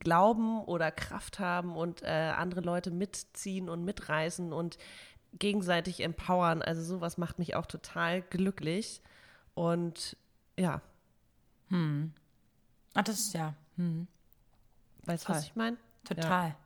glauben 0.00 0.62
oder 0.64 0.90
Kraft 0.90 1.38
haben 1.38 1.76
und 1.76 2.02
äh, 2.02 2.32
andere 2.36 2.60
Leute 2.60 2.90
mitziehen 2.90 3.68
und 3.68 3.84
mitreißen 3.84 4.52
und 4.52 4.78
gegenseitig 5.38 6.02
empowern. 6.02 6.62
Also 6.62 6.82
sowas 6.82 7.18
macht 7.18 7.38
mich 7.38 7.54
auch 7.54 7.66
total 7.66 8.22
glücklich. 8.22 9.02
Und 9.54 10.16
ja. 10.58 10.80
Hm. 11.68 12.12
Ach, 12.94 13.02
das 13.02 13.20
ist 13.20 13.34
ja. 13.34 13.54
Hm. 13.76 14.06
Weißt 15.04 15.28
du, 15.28 15.32
was 15.32 15.44
ich 15.44 15.56
meine? 15.56 15.76
Total. 16.04 16.48
Ja. 16.48 16.56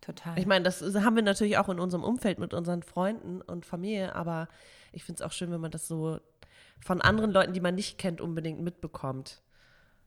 Total. 0.00 0.38
Ich 0.38 0.44
meine, 0.44 0.64
das 0.64 0.82
haben 0.82 1.16
wir 1.16 1.22
natürlich 1.22 1.56
auch 1.56 1.70
in 1.70 1.80
unserem 1.80 2.04
Umfeld 2.04 2.38
mit 2.38 2.52
unseren 2.52 2.82
Freunden 2.82 3.40
und 3.40 3.64
Familie, 3.64 4.14
aber 4.14 4.48
ich 4.92 5.02
finde 5.02 5.22
es 5.22 5.26
auch 5.26 5.32
schön, 5.32 5.50
wenn 5.50 5.62
man 5.62 5.70
das 5.70 5.88
so 5.88 6.20
von 6.80 7.00
anderen 7.00 7.30
Leuten, 7.30 7.54
die 7.54 7.60
man 7.60 7.74
nicht 7.74 7.96
kennt, 7.96 8.20
unbedingt 8.20 8.60
mitbekommt. 8.60 9.42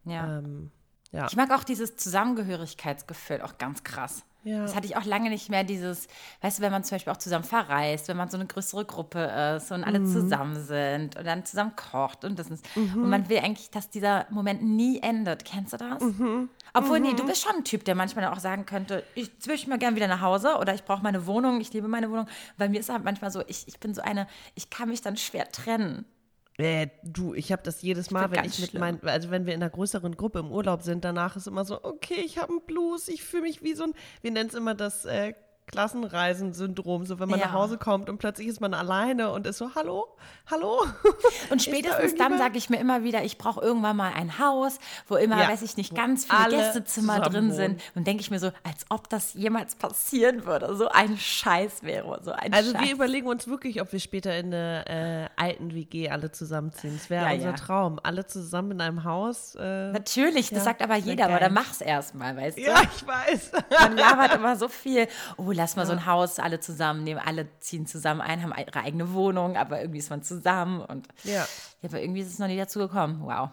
Ja. 0.06 0.38
Ähm, 0.38 0.72
ja. 1.12 1.28
Ich 1.28 1.36
mag 1.36 1.52
auch 1.52 1.64
dieses 1.64 1.96
Zusammengehörigkeitsgefühl 1.98 3.42
auch 3.42 3.58
ganz 3.58 3.84
krass. 3.84 4.24
Ja. 4.44 4.62
Das 4.62 4.76
hatte 4.76 4.88
ich 4.88 4.96
auch 4.96 5.04
lange 5.04 5.30
nicht 5.30 5.50
mehr, 5.50 5.66
dieses, 5.66 6.08
weißt 6.42 6.60
du, 6.60 6.64
wenn 6.64 6.72
man 6.72 6.84
zum 6.84 6.96
Beispiel 6.96 7.12
auch 7.12 7.18
zusammen 7.18 7.44
verreist, 7.44 8.08
wenn 8.08 8.16
man 8.16 8.30
so 8.30 8.38
eine 8.38 8.46
größere 8.46 8.86
Gruppe 8.86 9.20
ist 9.58 9.72
und 9.72 9.84
alle 9.84 10.00
mhm. 10.00 10.08
zusammen 10.08 10.56
sind 10.64 11.18
und 11.18 11.26
dann 11.26 11.44
zusammen 11.44 11.76
kocht 11.76 12.24
und 12.24 12.40
das 12.40 12.50
ist, 12.50 12.66
mhm. 12.78 13.04
und 13.04 13.10
man 13.10 13.28
will 13.28 13.40
eigentlich, 13.40 13.72
dass 13.72 13.90
dieser 13.90 14.26
Moment 14.30 14.64
nie 14.64 15.02
endet. 15.02 15.44
Kennst 15.44 15.74
du 15.74 15.78
das? 15.78 16.02
Mhm. 16.02 16.50
Obwohl, 16.74 17.02
nee, 17.02 17.14
du 17.14 17.24
mhm. 17.24 17.28
bist 17.28 17.44
schon 17.44 17.58
ein 17.58 17.64
Typ, 17.66 17.84
der 17.84 17.96
manchmal 17.96 18.26
auch 18.28 18.40
sagen 18.40 18.66
könnte, 18.66 19.04
ich 19.16 19.30
möchte 19.48 19.70
mal 19.70 19.80
gerne 19.80 19.98
wieder 19.98 20.08
nach 20.08 20.22
Hause 20.22 20.56
oder 20.60 20.74
ich 20.74 20.86
brauche 20.86 21.04
meine 21.04 21.26
Wohnung, 21.26 21.60
ich 21.60 21.74
liebe 21.74 21.90
meine 21.90 22.10
Wohnung. 22.10 22.28
Bei 22.58 22.70
mir 22.70 22.80
ist 22.80 22.88
es 22.88 22.94
halt 22.94 23.04
manchmal 23.04 23.32
so, 23.32 23.44
ich, 23.48 23.68
ich 23.68 23.82
bin 23.82 23.94
so 23.94 24.02
eine, 24.02 24.28
ich 24.56 24.70
kann 24.70 24.88
mich 24.88 25.02
dann 25.02 25.18
schwer 25.18 25.52
trennen. 25.52 26.06
Äh, 26.58 26.88
du, 27.04 27.36
ich 27.36 27.52
habe 27.52 27.62
das 27.62 27.84
jedes 27.84 28.10
Mal, 28.10 28.32
wenn 28.32 28.44
ich 28.44 28.60
mit 28.60 28.74
meinen, 28.74 29.00
also 29.04 29.30
wenn 29.30 29.46
wir 29.46 29.54
in 29.54 29.62
einer 29.62 29.70
größeren 29.70 30.18
Gruppe 30.18 30.40
im 30.40 30.52
Urlaub 30.52 30.82
sind, 30.82 31.06
danach 31.06 31.36
ist 31.36 31.46
immer 31.46 31.66
so, 31.66 31.84
okay, 31.84 32.22
ich 32.26 32.40
habe 32.40 32.52
einen 32.52 32.62
Blues, 32.62 33.08
ich 33.10 33.24
fühle 33.24 33.44
mich 33.44 33.62
wie 33.62 33.76
so 33.76 33.84
ein, 33.84 33.94
wir 34.22 34.32
nennen 34.32 34.50
es 34.50 34.56
immer 34.56 34.74
das 34.74 35.06
äh, 35.06 35.34
Klassenreisensyndrom, 35.68 37.06
so 37.06 37.20
wenn 37.20 37.28
man 37.28 37.40
ja. 37.40 37.48
nach 37.48 37.54
Hause 37.54 37.78
kommt 37.78 38.10
und 38.10 38.18
plötzlich 38.20 38.48
ist 38.48 38.62
man 38.62 38.74
alleine 38.74 39.32
und 39.32 39.46
ist 39.46 39.58
so, 39.58 39.76
hallo, 39.76 40.08
hallo. 40.50 40.86
Und 41.50 41.62
spätestens 41.62 42.16
da 42.16 42.30
dann 42.30 42.38
sage 42.38 42.58
ich 42.58 42.70
mir 42.70 42.78
immer 42.80 43.04
wieder, 43.04 43.24
ich 43.24 43.38
brauche 43.38 43.62
irgendwann 43.62 43.98
mal 43.98 44.14
ein 44.14 44.40
Haus, 44.40 44.80
wo 45.08 45.16
immer, 45.16 45.42
ja. 45.42 45.50
weiß 45.50 45.62
ich 45.62 45.78
nicht, 45.78 45.94
ganz 45.96 46.26
viele 46.26 46.58
Gästezimmer 46.58 47.20
drin 47.22 47.52
sind. 47.52 47.82
Und 47.96 48.08
denke 48.08 48.22
ich 48.22 48.32
mir 48.32 48.40
so, 48.40 48.48
als 48.64 48.86
ob 48.90 49.10
das 49.10 49.34
jemals 49.34 49.76
passieren 49.76 50.46
würde. 50.46 50.76
So 50.76 50.88
ein 50.90 51.18
Scheiß 51.18 51.84
wäre, 51.84 52.22
so 52.24 52.32
ein 52.32 52.54
Also 52.54 52.72
Scheiß. 52.72 52.82
wir 52.82 52.94
überlegen 52.94 53.28
uns 53.28 53.48
wirklich, 53.48 53.82
ob 53.82 53.92
wir 53.92 54.00
später 54.00 54.38
in 54.38 54.48
eine 54.48 55.30
äh, 55.38 55.42
alten 55.42 55.74
WG 55.74 56.10
alle 56.10 56.32
zusammenziehen. 56.32 56.98
Das 56.98 57.10
wäre 57.10 57.26
ja, 57.26 57.34
unser 57.34 57.56
Traum. 57.56 58.00
Alle 58.04 58.26
zusammen 58.26 58.72
in 58.72 58.82
einem 58.82 59.04
Haus. 59.04 59.56
Äh, 59.56 59.92
Natürlich, 59.92 60.50
das 60.50 60.64
sagt 60.64 60.82
aber 60.82 60.96
jeder, 60.96 61.26
aber 61.26 61.40
dann 61.40 61.54
mach's 61.54 61.82
erstmal, 61.82 62.36
weißt 62.38 62.58
du? 62.58 62.62
Ja, 62.62 62.82
ich 62.84 63.06
weiß. 63.06 63.52
Man 63.80 63.98
labert 63.98 64.36
immer 64.36 64.56
so 64.56 64.68
viel. 64.68 65.08
Oh, 65.38 65.52
lass 65.58 65.76
mal 65.76 65.82
ja. 65.84 65.88
so 65.88 65.92
ein 65.94 66.06
Haus, 66.06 66.40
alle 66.40 66.60
zusammen 66.60 67.04
nehmen, 67.04 67.20
alle 67.24 67.48
ziehen 67.60 67.86
zusammen 67.86 68.22
ein, 68.22 68.42
haben 68.42 68.54
ihre 68.58 68.80
eigene 68.80 69.14
Wohnung, 69.14 69.58
aber 69.58 69.82
irgendwie 69.82 70.00
ist 70.00 70.10
man 70.10 70.24
zusammen 70.24 70.82
und 70.82 71.08
ja, 71.24 71.34
ja 71.34 71.48
aber 71.90 72.02
irgendwie 72.02 72.22
ist 72.22 72.32
es 72.32 72.40
noch 72.40 72.48
nie 72.48 72.58
dazu 72.58 72.80
gekommen. 72.80 73.22
Wow. 73.24 73.50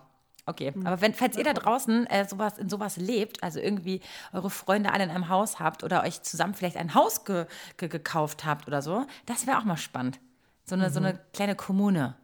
Okay, 0.46 0.72
mhm. 0.74 0.86
aber 0.86 1.00
wenn, 1.00 1.14
falls 1.14 1.38
ihr 1.38 1.44
da 1.44 1.54
draußen 1.54 2.06
äh, 2.06 2.26
sowas, 2.28 2.58
in 2.58 2.68
sowas 2.68 2.98
lebt, 2.98 3.42
also 3.42 3.60
irgendwie 3.60 4.00
eure 4.32 4.50
Freunde 4.50 4.92
alle 4.92 5.04
in 5.04 5.10
einem 5.10 5.28
Haus 5.28 5.58
habt 5.58 5.82
oder 5.82 6.02
euch 6.02 6.22
zusammen 6.22 6.54
vielleicht 6.54 6.76
ein 6.76 6.94
Haus 6.94 7.24
ge 7.24 7.46
ge 7.78 7.88
gekauft 7.88 8.44
habt 8.44 8.68
oder 8.68 8.82
so, 8.82 9.06
das 9.26 9.46
wäre 9.46 9.58
auch 9.58 9.64
mal 9.64 9.78
spannend. 9.78 10.20
So 10.64 10.74
eine, 10.74 10.88
mhm. 10.88 10.92
so 10.92 11.00
eine 11.00 11.18
kleine 11.32 11.54
Kommune. 11.54 12.14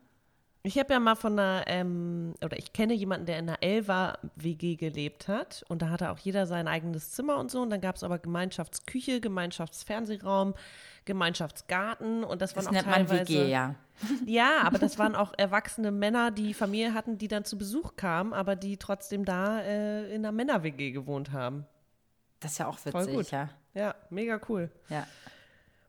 Ich 0.62 0.78
habe 0.78 0.92
ja 0.92 1.00
mal 1.00 1.14
von 1.14 1.38
einer, 1.38 1.64
ähm, 1.68 2.34
oder 2.44 2.58
ich 2.58 2.74
kenne 2.74 2.92
jemanden, 2.92 3.24
der 3.24 3.38
in 3.38 3.48
einer 3.48 3.62
Elva-WG 3.62 4.76
gelebt 4.76 5.26
hat. 5.26 5.64
Und 5.68 5.80
da 5.80 5.88
hatte 5.88 6.10
auch 6.10 6.18
jeder 6.18 6.46
sein 6.46 6.68
eigenes 6.68 7.12
Zimmer 7.12 7.38
und 7.38 7.50
so. 7.50 7.62
Und 7.62 7.70
dann 7.70 7.80
gab 7.80 7.96
es 7.96 8.02
aber 8.02 8.18
Gemeinschaftsküche, 8.18 9.22
Gemeinschaftsfernsehraum, 9.22 10.54
Gemeinschaftsgarten. 11.06 12.24
Und 12.24 12.42
das, 12.42 12.52
das 12.52 12.66
waren 12.66 12.76
auch 12.76 12.82
teilweise, 12.82 13.28
WG, 13.28 13.50
ja. 13.50 13.74
Ja, 14.26 14.62
aber 14.62 14.78
das 14.78 14.98
waren 14.98 15.16
auch 15.16 15.32
erwachsene 15.36 15.90
Männer, 15.90 16.30
die 16.30 16.52
Familie 16.52 16.92
hatten, 16.92 17.16
die 17.16 17.28
dann 17.28 17.46
zu 17.46 17.56
Besuch 17.56 17.96
kamen, 17.96 18.34
aber 18.34 18.54
die 18.54 18.76
trotzdem 18.76 19.24
da 19.24 19.60
äh, 19.60 20.14
in 20.14 20.26
einer 20.26 20.32
Männer-WG 20.32 20.90
gewohnt 20.90 21.32
haben. 21.32 21.64
Das 22.38 22.52
ist 22.52 22.58
ja 22.58 22.66
auch 22.66 22.78
witzig, 22.78 22.92
Voll 22.92 23.06
gut. 23.06 23.30
ja. 23.30 23.48
Ja, 23.72 23.94
mega 24.10 24.40
cool. 24.48 24.70
Ja. 24.88 25.06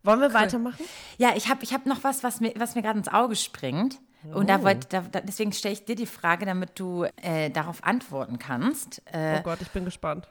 Wollen 0.04 0.20
wir 0.20 0.30
cool. 0.30 0.34
weitermachen? 0.34 0.86
Ja, 1.18 1.34
ich 1.36 1.50
habe 1.50 1.63
ich 1.63 1.74
hab 1.74 1.86
noch 1.86 2.04
was, 2.04 2.24
was 2.24 2.40
mir, 2.40 2.54
was 2.56 2.75
mir 2.75 2.82
gerade 2.82 3.00
ins 3.00 3.08
Auge 3.08 3.36
springt. 3.36 4.00
Und 4.24 4.50
da 4.50 4.63
wollte, 4.63 4.88
da, 4.88 5.22
deswegen 5.22 5.51
stelle 5.51 5.74
ich 5.74 5.86
dir 5.86 5.96
die 5.96 6.06
Frage, 6.06 6.46
damit 6.46 6.80
du 6.80 7.06
äh, 7.22 7.50
darauf 7.50 7.84
antworten 7.84 8.38
kannst. 8.38 9.01
Äh, 9.12 9.40
oh 9.40 9.44
Gott, 9.44 9.62
ich 9.62 9.70
bin 9.70 9.86
gespannt. 9.86 10.28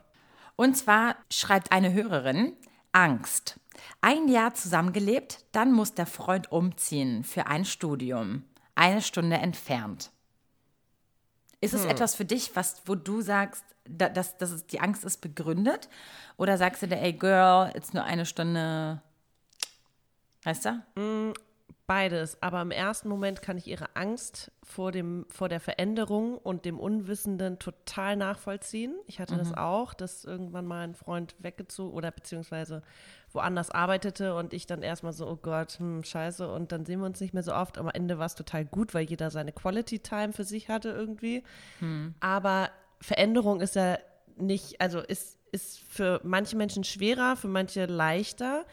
Und 0.55 0.75
zwar 0.77 1.15
schreibt 1.29 1.71
eine 1.71 1.93
Hörerin, 1.93 2.53
Angst. 2.91 3.59
Ein 4.01 4.27
Jahr 4.27 4.53
zusammengelebt, 4.53 5.45
dann 5.51 5.71
muss 5.71 5.93
der 5.93 6.05
Freund 6.05 6.51
umziehen 6.51 7.23
für 7.23 7.47
ein 7.47 7.65
Studium. 7.65 8.43
Eine 8.75 9.01
Stunde 9.01 9.37
entfernt. 9.37 10.11
Ist 11.59 11.73
es 11.73 11.83
hm. 11.83 11.91
etwas 11.91 12.15
für 12.15 12.25
dich, 12.25 12.55
was, 12.55 12.81
wo 12.85 12.95
du 12.95 13.21
sagst, 13.21 13.63
da, 13.85 14.09
dass, 14.09 14.37
dass 14.37 14.51
es, 14.51 14.67
die 14.67 14.79
Angst 14.79 15.03
ist 15.03 15.21
begründet? 15.21 15.89
Oder 16.37 16.57
sagst 16.57 16.81
du 16.81 16.87
dir, 16.87 16.99
ey 16.99 17.13
Girl, 17.13 17.71
jetzt 17.73 17.93
nur 17.93 18.03
eine 18.03 18.25
Stunde, 18.25 19.01
weißt 20.43 20.65
du? 20.65 21.33
Beides, 21.87 22.37
aber 22.41 22.61
im 22.61 22.71
ersten 22.71 23.09
Moment 23.09 23.41
kann 23.41 23.57
ich 23.57 23.67
ihre 23.67 23.95
Angst 23.95 24.51
vor, 24.63 24.91
dem, 24.91 25.25
vor 25.29 25.49
der 25.49 25.59
Veränderung 25.59 26.37
und 26.37 26.63
dem 26.63 26.79
Unwissenden 26.79 27.59
total 27.59 28.15
nachvollziehen. 28.15 28.95
Ich 29.07 29.19
hatte 29.19 29.33
mhm. 29.33 29.39
das 29.39 29.53
auch, 29.57 29.93
dass 29.93 30.23
irgendwann 30.23 30.65
mal 30.65 30.87
ein 30.87 30.95
Freund 30.95 31.35
weggezogen 31.39 31.93
oder 31.93 32.11
beziehungsweise 32.11 32.81
woanders 33.33 33.71
arbeitete 33.71 34.35
und 34.35 34.53
ich 34.53 34.67
dann 34.67 34.83
erstmal 34.83 35.13
so, 35.13 35.27
oh 35.27 35.35
Gott, 35.35 35.79
hm, 35.79 36.03
scheiße, 36.03 36.49
und 36.51 36.71
dann 36.71 36.85
sehen 36.85 36.99
wir 36.99 37.07
uns 37.07 37.19
nicht 37.19 37.33
mehr 37.33 37.43
so 37.43 37.53
oft. 37.53 37.77
Am 37.77 37.89
Ende 37.89 38.19
war 38.19 38.25
es 38.25 38.35
total 38.35 38.63
gut, 38.63 38.93
weil 38.93 39.05
jeder 39.05 39.31
seine 39.31 39.51
Quality 39.51 39.99
Time 39.99 40.33
für 40.33 40.43
sich 40.43 40.69
hatte 40.69 40.89
irgendwie. 40.89 41.43
Mhm. 41.79 42.15
Aber 42.19 42.69
Veränderung 43.01 43.59
ist 43.59 43.75
ja 43.75 43.97
nicht, 44.37 44.79
also 44.79 44.99
ist, 44.99 45.37
ist 45.51 45.79
für 45.79 46.21
manche 46.23 46.55
Menschen 46.55 46.83
schwerer, 46.83 47.35
für 47.35 47.47
manche 47.47 47.85
leichter. 47.85 48.65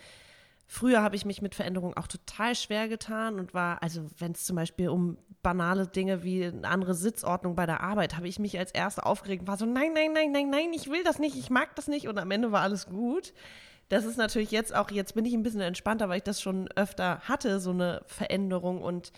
Früher 0.71 1.03
habe 1.03 1.17
ich 1.17 1.25
mich 1.25 1.41
mit 1.41 1.55
Veränderungen 1.55 1.97
auch 1.97 2.07
total 2.07 2.55
schwer 2.55 2.89
getan 2.89 3.39
und 3.39 3.55
war, 3.55 3.83
also 3.83 4.05
wenn 4.19 4.33
es 4.33 4.45
zum 4.45 4.55
Beispiel 4.55 4.91
um 4.91 5.17
banale 5.43 5.87
Dinge 5.87 6.23
wie 6.25 6.45
eine 6.45 6.69
andere 6.69 6.95
Sitzordnung 6.95 7.57
bei 7.57 7.65
der 7.65 7.81
Arbeit, 7.81 8.19
habe 8.19 8.29
ich 8.29 8.39
mich 8.39 8.59
als 8.59 8.73
Erste 8.73 9.07
aufgeregt 9.07 9.41
und 9.41 9.49
war 9.49 9.57
so, 9.57 9.65
nein, 9.65 9.95
nein, 9.95 10.13
nein, 10.13 10.31
nein, 10.31 10.51
nein, 10.51 10.73
ich 10.75 10.91
will 10.91 11.03
das 11.05 11.19
nicht, 11.19 11.37
ich 11.37 11.49
mag 11.49 11.75
das 11.75 11.89
nicht 11.89 12.07
und 12.07 12.19
am 12.19 12.31
Ende 12.31 12.53
war 12.53 12.61
alles 12.61 12.87
gut. 12.87 13.33
Das 13.89 14.05
ist 14.05 14.19
natürlich 14.19 14.51
jetzt 14.51 14.75
auch, 14.75 14.91
jetzt 14.91 15.15
bin 15.15 15.25
ich 15.25 15.33
ein 15.33 15.43
bisschen 15.43 15.63
entspannter, 15.63 16.11
weil 16.11 16.19
ich 16.19 16.25
das 16.25 16.43
schon 16.43 16.69
öfter 16.77 17.21
hatte, 17.21 17.61
so 17.61 17.71
eine 17.71 18.03
Veränderung 18.05 18.83
und 18.83 19.13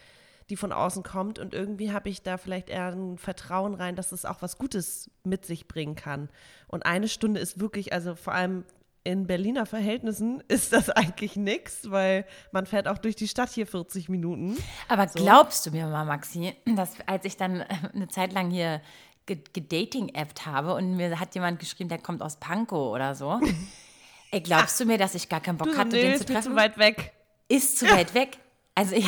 die 0.50 0.56
von 0.56 0.70
außen 0.70 1.02
kommt 1.02 1.40
und 1.40 1.52
irgendwie 1.52 1.92
habe 1.92 2.08
ich 2.08 2.22
da 2.22 2.36
vielleicht 2.36 2.68
eher 2.68 2.92
ein 2.92 3.18
Vertrauen 3.18 3.74
rein, 3.74 3.96
dass 3.96 4.12
es 4.12 4.24
auch 4.24 4.40
was 4.40 4.56
Gutes 4.56 5.10
mit 5.24 5.44
sich 5.44 5.66
bringen 5.66 5.96
kann. 5.96 6.28
Und 6.68 6.86
eine 6.86 7.08
Stunde 7.08 7.40
ist 7.40 7.58
wirklich, 7.58 7.92
also 7.92 8.14
vor 8.14 8.34
allem 8.34 8.64
in 9.02 9.26
Berliner 9.26 9.66
Verhältnissen 9.66 10.42
ist 10.48 10.72
das 10.72 10.90
eigentlich 10.90 11.36
nichts, 11.36 11.90
weil 11.90 12.26
man 12.52 12.66
fährt 12.66 12.88
auch 12.88 12.98
durch 12.98 13.16
die 13.16 13.28
Stadt 13.28 13.50
hier 13.50 13.66
40 13.66 14.08
Minuten. 14.08 14.56
Aber 14.88 15.08
so. 15.08 15.22
glaubst 15.22 15.66
du 15.66 15.70
mir 15.70 15.86
mal, 15.86 16.04
Maxi, 16.04 16.54
dass 16.76 16.94
als 17.06 17.24
ich 17.24 17.36
dann 17.36 17.60
äh, 17.60 17.66
eine 17.94 18.08
Zeit 18.08 18.32
lang 18.32 18.50
hier 18.50 18.80
gedating-appt 19.26 20.44
habe 20.44 20.74
und 20.74 20.96
mir 20.96 21.20
hat 21.20 21.36
jemand 21.36 21.60
geschrieben, 21.60 21.88
der 21.88 21.98
kommt 21.98 22.20
aus 22.20 22.40
Pankow 22.40 22.92
oder 22.92 23.14
so. 23.14 23.40
Ey, 24.32 24.40
glaubst 24.40 24.78
du 24.80 24.84
mir, 24.84 24.98
dass 24.98 25.14
ich 25.14 25.28
gar 25.28 25.40
keinen 25.40 25.56
Bock 25.56 25.70
du, 25.70 25.76
hatte, 25.76 25.96
nee, 25.96 26.02
den 26.02 26.18
zu 26.18 26.24
treffen? 26.24 26.38
Ist 26.38 26.44
zu 26.44 26.56
weit 26.56 26.78
weg. 26.78 27.12
Ist 27.48 27.78
zu 27.78 27.86
ja. 27.86 27.92
weit 27.96 28.14
weg. 28.14 28.38
Also 28.74 28.96
ich. 28.96 29.06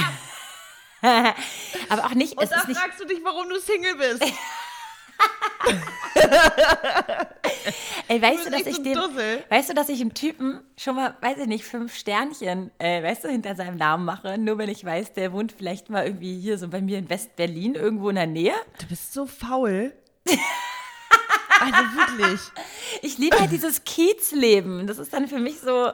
aber 1.02 2.06
auch 2.06 2.14
nicht. 2.14 2.38
Und 2.38 2.50
da 2.50 2.60
fragst 2.60 3.00
du 3.00 3.04
dich, 3.04 3.18
warum 3.24 3.48
du 3.48 3.58
Single 3.58 3.96
bist. 3.96 4.22
Ey, 8.08 8.20
weißt 8.20 8.46
Du 8.46 8.50
dass 8.50 8.66
ich 8.66 8.82
Dussel. 8.82 9.44
weißt 9.48 9.70
du, 9.70 9.74
dass 9.74 9.88
ich 9.88 9.98
dem 10.00 10.12
Typen 10.14 10.60
schon 10.76 10.96
mal, 10.96 11.16
weiß 11.20 11.38
ich 11.38 11.46
nicht, 11.46 11.64
fünf 11.64 11.94
Sternchen, 11.94 12.70
äh, 12.78 13.02
weißt 13.02 13.24
du, 13.24 13.28
hinter 13.28 13.54
seinem 13.54 13.76
Namen 13.76 14.04
mache, 14.04 14.36
nur 14.38 14.58
wenn 14.58 14.68
ich 14.68 14.84
weiß, 14.84 15.14
der 15.14 15.32
wohnt 15.32 15.52
vielleicht 15.52 15.88
mal 15.88 16.04
irgendwie 16.04 16.38
hier 16.38 16.58
so 16.58 16.68
bei 16.68 16.80
mir 16.80 16.98
in 16.98 17.08
West-Berlin 17.08 17.74
irgendwo 17.74 18.10
in 18.10 18.16
der 18.16 18.26
Nähe. 18.26 18.54
Du 18.80 18.86
bist 18.86 19.12
so 19.12 19.26
faul. 19.26 19.94
also 21.60 21.78
wirklich. 21.96 22.40
Ich 23.02 23.18
liebe 23.18 23.38
halt 23.38 23.50
dieses 23.50 23.84
Kiezleben. 23.84 24.86
Das 24.86 24.98
ist 24.98 25.12
dann 25.12 25.28
für 25.28 25.38
mich 25.38 25.60
so, 25.60 25.92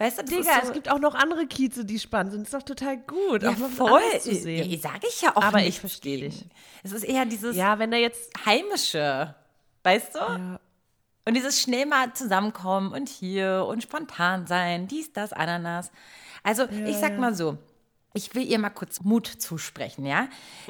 weißt 0.00 0.18
du, 0.18 0.22
das 0.22 0.30
Digga, 0.30 0.60
so, 0.62 0.68
es 0.68 0.72
gibt 0.72 0.90
auch 0.90 0.98
noch 0.98 1.14
andere 1.14 1.46
Kieze, 1.46 1.84
die 1.84 1.98
spannend 1.98 2.32
sind. 2.32 2.42
Ist 2.42 2.54
doch 2.54 2.62
total 2.62 2.96
gut. 2.96 3.42
ja, 3.42 3.50
auch 3.50 3.58
mal 3.58 3.68
voll. 3.68 4.20
zu 4.20 4.34
sehen. 4.34 4.68
Ja, 4.68 4.78
sag 4.78 5.04
ich 5.06 5.20
ja 5.20 5.36
auch 5.36 5.42
Aber 5.42 5.62
ich 5.62 5.78
verstehe 5.78 6.28
dich. 6.28 6.46
Es 6.82 6.92
ist 6.92 7.04
eher 7.04 7.26
dieses 7.26 7.54
Ja, 7.54 7.78
wenn 7.78 7.92
er 7.92 8.00
jetzt. 8.00 8.30
Heimische, 8.44 9.34
weißt 9.84 10.14
du? 10.14 10.18
Ja. 10.18 10.60
Und 11.26 11.34
dieses 11.34 11.60
schnell 11.60 11.86
mal 11.86 12.12
zusammenkommen 12.14 12.92
und 12.92 13.08
hier 13.08 13.66
und 13.68 13.82
spontan 13.82 14.46
sein, 14.46 14.88
dies, 14.88 15.12
das, 15.12 15.32
Ananas. 15.32 15.92
Also 16.42 16.66
ich 16.86 16.96
sag 16.96 17.18
mal 17.18 17.34
so, 17.34 17.58
ich 18.14 18.34
will 18.34 18.42
ihr 18.42 18.58
mal 18.58 18.70
kurz 18.70 19.02
Mut 19.02 19.26
zusprechen, 19.26 20.06
ja? 20.06 20.28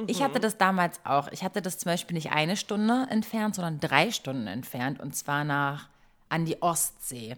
Ich 0.08 0.22
hatte 0.22 0.40
das 0.40 0.58
damals 0.58 1.00
auch. 1.04 1.28
Ich 1.28 1.44
hatte 1.44 1.62
das 1.62 1.78
zum 1.78 1.90
Beispiel 1.90 2.14
nicht 2.14 2.32
eine 2.32 2.56
Stunde 2.56 3.06
entfernt, 3.08 3.54
sondern 3.54 3.78
drei 3.80 4.10
Stunden 4.10 4.48
entfernt 4.48 5.00
und 5.00 5.14
zwar 5.16 5.44
nach 5.44 5.88
an 6.28 6.44
die 6.44 6.60
Ostsee. 6.60 7.36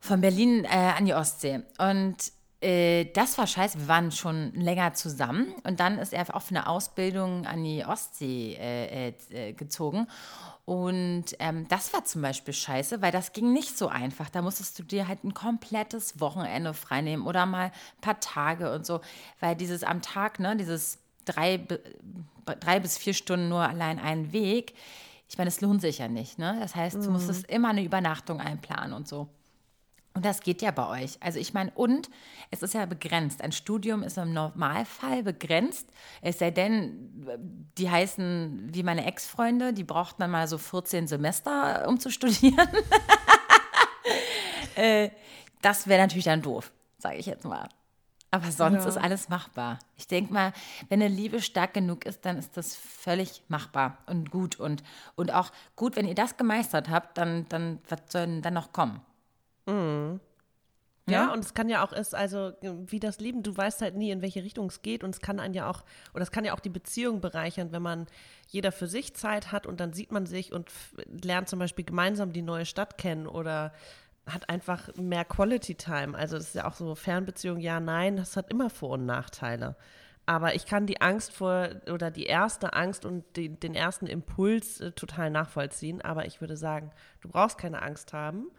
Von 0.00 0.20
Berlin 0.20 0.64
äh, 0.64 0.68
an 0.68 1.04
die 1.04 1.14
Ostsee. 1.14 1.62
Und 1.78 2.16
äh, 2.60 3.06
das 3.12 3.38
war 3.38 3.46
scheiße. 3.46 3.78
Wir 3.80 3.88
waren 3.88 4.10
schon 4.10 4.52
länger 4.54 4.94
zusammen. 4.94 5.54
Und 5.64 5.80
dann 5.80 5.98
ist 5.98 6.12
er 6.12 6.34
auch 6.34 6.42
für 6.42 6.54
eine 6.56 6.68
Ausbildung 6.68 7.46
an 7.46 7.62
die 7.62 7.84
Ostsee 7.84 8.54
äh, 8.54 9.14
äh, 9.30 9.52
gezogen. 9.52 10.08
Und 10.64 11.24
ähm, 11.38 11.66
das 11.68 11.94
war 11.94 12.04
zum 12.04 12.20
Beispiel 12.20 12.52
scheiße, 12.52 13.00
weil 13.00 13.12
das 13.12 13.32
ging 13.32 13.52
nicht 13.52 13.78
so 13.78 13.88
einfach. 13.88 14.28
Da 14.28 14.42
musstest 14.42 14.78
du 14.78 14.82
dir 14.82 15.08
halt 15.08 15.24
ein 15.24 15.34
komplettes 15.34 16.20
Wochenende 16.20 16.74
freinehmen 16.74 17.26
oder 17.26 17.46
mal 17.46 17.66
ein 17.66 18.00
paar 18.00 18.20
Tage 18.20 18.72
und 18.72 18.84
so. 18.84 19.00
Weil 19.40 19.56
dieses 19.56 19.82
am 19.82 20.02
Tag, 20.02 20.40
ne, 20.40 20.56
dieses 20.56 20.98
drei, 21.24 21.66
drei 22.60 22.80
bis 22.80 22.98
vier 22.98 23.14
Stunden 23.14 23.48
nur 23.48 23.62
allein 23.62 23.98
einen 23.98 24.32
Weg, 24.32 24.74
ich 25.30 25.36
meine, 25.36 25.48
es 25.48 25.60
lohnt 25.60 25.80
sich 25.80 25.98
ja 25.98 26.08
nicht. 26.08 26.38
Ne? 26.38 26.56
Das 26.60 26.74
heißt, 26.74 26.96
du 26.96 27.10
musstest 27.10 27.46
immer 27.48 27.68
eine 27.68 27.82
Übernachtung 27.82 28.40
einplanen 28.40 28.94
und 28.94 29.06
so. 29.06 29.28
Und 30.14 30.24
das 30.24 30.40
geht 30.40 30.62
ja 30.62 30.72
bei 30.72 31.02
euch. 31.02 31.16
Also 31.22 31.38
ich 31.38 31.54
meine, 31.54 31.70
und 31.72 32.10
es 32.50 32.62
ist 32.62 32.74
ja 32.74 32.86
begrenzt. 32.86 33.40
Ein 33.40 33.52
Studium 33.52 34.02
ist 34.02 34.18
im 34.18 34.32
Normalfall 34.32 35.22
begrenzt. 35.22 35.86
Es 36.22 36.40
sei 36.40 36.50
denn, 36.50 37.24
die 37.78 37.88
heißen 37.88 38.70
wie 38.72 38.82
meine 38.82 39.06
Ex-Freunde, 39.06 39.72
die 39.72 39.84
braucht 39.84 40.18
man 40.18 40.30
mal 40.30 40.48
so 40.48 40.58
14 40.58 41.06
Semester, 41.06 41.86
um 41.86 42.00
zu 42.00 42.10
studieren. 42.10 42.68
äh, 44.74 45.10
das 45.62 45.86
wäre 45.86 46.00
natürlich 46.02 46.24
dann 46.24 46.42
doof, 46.42 46.72
sage 46.98 47.16
ich 47.18 47.26
jetzt 47.26 47.44
mal. 47.44 47.68
Aber 48.30 48.50
sonst 48.52 48.82
Ja. 48.84 48.88
ist 48.90 48.98
alles 48.98 49.28
machbar. 49.30 49.78
Ich 49.96 50.06
denke 50.06 50.32
mal, 50.32 50.52
wenn 50.88 51.00
eine 51.00 51.12
Liebe 51.14 51.40
stark 51.40 51.72
genug 51.74 52.04
ist, 52.04 52.24
dann 52.26 52.36
ist 52.38 52.56
das 52.58 52.76
völlig 52.76 53.42
machbar 53.48 53.98
und 54.06 54.30
gut. 54.30 54.60
Und, 54.60 54.82
und 55.16 55.32
auch 55.32 55.50
gut, 55.76 55.96
wenn 55.96 56.06
ihr 56.06 56.14
das 56.14 56.36
gemeistert 56.36 56.90
habt, 56.90 57.16
dann, 57.16 57.46
dann 57.48 57.80
was 57.88 58.00
soll 58.08 58.26
denn 58.26 58.42
dann 58.42 58.54
noch 58.54 58.72
kommen? 58.72 59.00
Ja, 61.10 61.32
und 61.32 61.44
es 61.44 61.54
kann 61.54 61.68
ja 61.68 61.82
auch, 61.84 61.92
ist 61.92 62.14
also 62.14 62.52
wie 62.62 63.00
das 63.00 63.18
Leben, 63.18 63.42
du 63.42 63.56
weißt 63.56 63.80
halt 63.80 63.96
nie, 63.96 64.10
in 64.10 64.20
welche 64.20 64.42
Richtung 64.44 64.66
es 64.66 64.82
geht 64.82 65.02
und 65.02 65.10
es 65.14 65.20
kann 65.20 65.40
einen 65.40 65.54
ja 65.54 65.68
auch, 65.68 65.84
oder 66.12 66.22
es 66.22 66.30
kann 66.30 66.44
ja 66.44 66.52
auch 66.54 66.60
die 66.60 66.68
Beziehung 66.68 67.20
bereichern, 67.20 67.72
wenn 67.72 67.82
man 67.82 68.06
jeder 68.48 68.72
für 68.72 68.86
sich 68.86 69.14
Zeit 69.14 69.50
hat 69.50 69.66
und 69.66 69.80
dann 69.80 69.92
sieht 69.94 70.12
man 70.12 70.26
sich 70.26 70.52
und 70.52 70.70
lernt 71.24 71.48
zum 71.48 71.58
Beispiel 71.60 71.84
gemeinsam 71.84 72.32
die 72.32 72.42
neue 72.42 72.66
Stadt 72.66 72.98
kennen 72.98 73.26
oder 73.26 73.72
hat 74.26 74.50
einfach 74.50 74.94
mehr 74.96 75.24
Quality 75.24 75.76
Time. 75.76 76.16
Also 76.16 76.36
das 76.36 76.48
ist 76.48 76.54
ja 76.54 76.66
auch 76.66 76.74
so 76.74 76.94
Fernbeziehung, 76.94 77.58
ja, 77.58 77.80
nein, 77.80 78.16
das 78.16 78.36
hat 78.36 78.50
immer 78.50 78.68
Vor- 78.68 78.90
und 78.90 79.06
Nachteile. 79.06 79.76
Aber 80.26 80.54
ich 80.54 80.66
kann 80.66 80.84
die 80.84 81.00
Angst 81.00 81.32
vor 81.32 81.70
oder 81.90 82.10
die 82.10 82.26
erste 82.26 82.74
Angst 82.74 83.06
und 83.06 83.24
die, 83.36 83.48
den 83.48 83.74
ersten 83.74 84.06
Impuls 84.06 84.78
äh, 84.78 84.92
total 84.92 85.30
nachvollziehen. 85.30 86.02
Aber 86.02 86.26
ich 86.26 86.42
würde 86.42 86.58
sagen, 86.58 86.90
du 87.22 87.28
brauchst 87.30 87.56
keine 87.56 87.80
Angst 87.80 88.12
haben. 88.12 88.50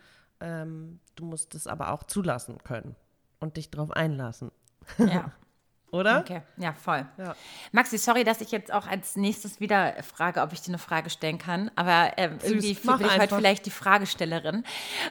Ähm, 0.41 0.99
du 1.15 1.25
musst 1.25 1.53
es 1.55 1.67
aber 1.67 1.91
auch 1.91 2.03
zulassen 2.03 2.57
können 2.63 2.95
und 3.39 3.57
dich 3.57 3.69
darauf 3.71 3.91
einlassen, 3.91 4.51
Ja. 4.97 5.31
oder? 5.91 6.19
Okay, 6.19 6.41
ja, 6.57 6.73
voll. 6.73 7.05
Ja. 7.17 7.35
Maxi, 7.71 7.97
sorry, 7.97 8.23
dass 8.23 8.41
ich 8.41 8.51
jetzt 8.51 8.71
auch 8.71 8.87
als 8.87 9.15
nächstes 9.15 9.59
wieder 9.59 10.01
frage, 10.03 10.41
ob 10.41 10.53
ich 10.53 10.61
dir 10.61 10.69
eine 10.69 10.77
Frage 10.77 11.09
stellen 11.09 11.39
kann. 11.39 11.71
Aber 11.75 12.13
ähm, 12.17 12.37
irgendwie 12.43 12.77
mach 12.83 12.97
bin 12.99 13.07
ich 13.07 13.13
heute 13.13 13.21
einfach. 13.23 13.37
vielleicht 13.37 13.65
die 13.65 13.71
Fragestellerin. 13.71 14.63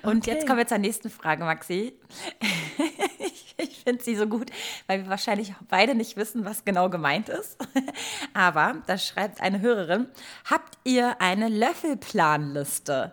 Und 0.03 0.19
Okay. 0.23 0.31
jetzt 0.31 0.47
kommen 0.47 0.59
wir 0.59 0.67
zur 0.67 0.79
nächsten 0.79 1.11
Frage, 1.11 1.45
Maxi. 1.45 1.99
ich 3.63 3.79
finde 3.85 4.03
sie 4.03 4.17
so 4.17 4.27
gut, 4.27 4.51
weil 4.87 5.03
wir 5.03 5.11
wahrscheinlich 5.11 5.53
beide 5.69 5.95
nicht 5.95 6.17
wissen, 6.17 6.45
was 6.45 6.65
genau 6.65 6.89
gemeint 6.89 7.29
ist. 7.29 7.57
Aber 8.35 8.83
da 8.87 8.97
schreibt 8.99 9.41
eine 9.41 9.61
Hörerin: 9.61 10.07
Habt 10.49 10.79
ihr 10.85 11.21
eine 11.21 11.49
Löffelplanliste? 11.49 13.13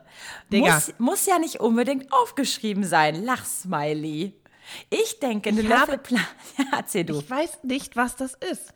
Digga. 0.51 0.73
Muss, 0.75 0.93
muss 0.97 1.25
ja 1.25 1.39
nicht 1.39 1.59
unbedingt 1.59 2.11
aufgeschrieben 2.11 2.83
sein. 2.83 3.23
Lachsmiley. 3.23 4.33
Ich 4.89 5.19
denke, 5.19 5.49
eine 5.49 5.61
Ich 5.61 5.69
habe- 5.69 5.91
Löffelplan. 5.93 6.25
Ja, 6.57 6.65
erzähl 6.77 7.03
du. 7.03 7.19
Ich 7.19 7.29
weiß 7.29 7.59
nicht, 7.63 7.95
was 7.95 8.15
das 8.15 8.33
ist. 8.35 8.73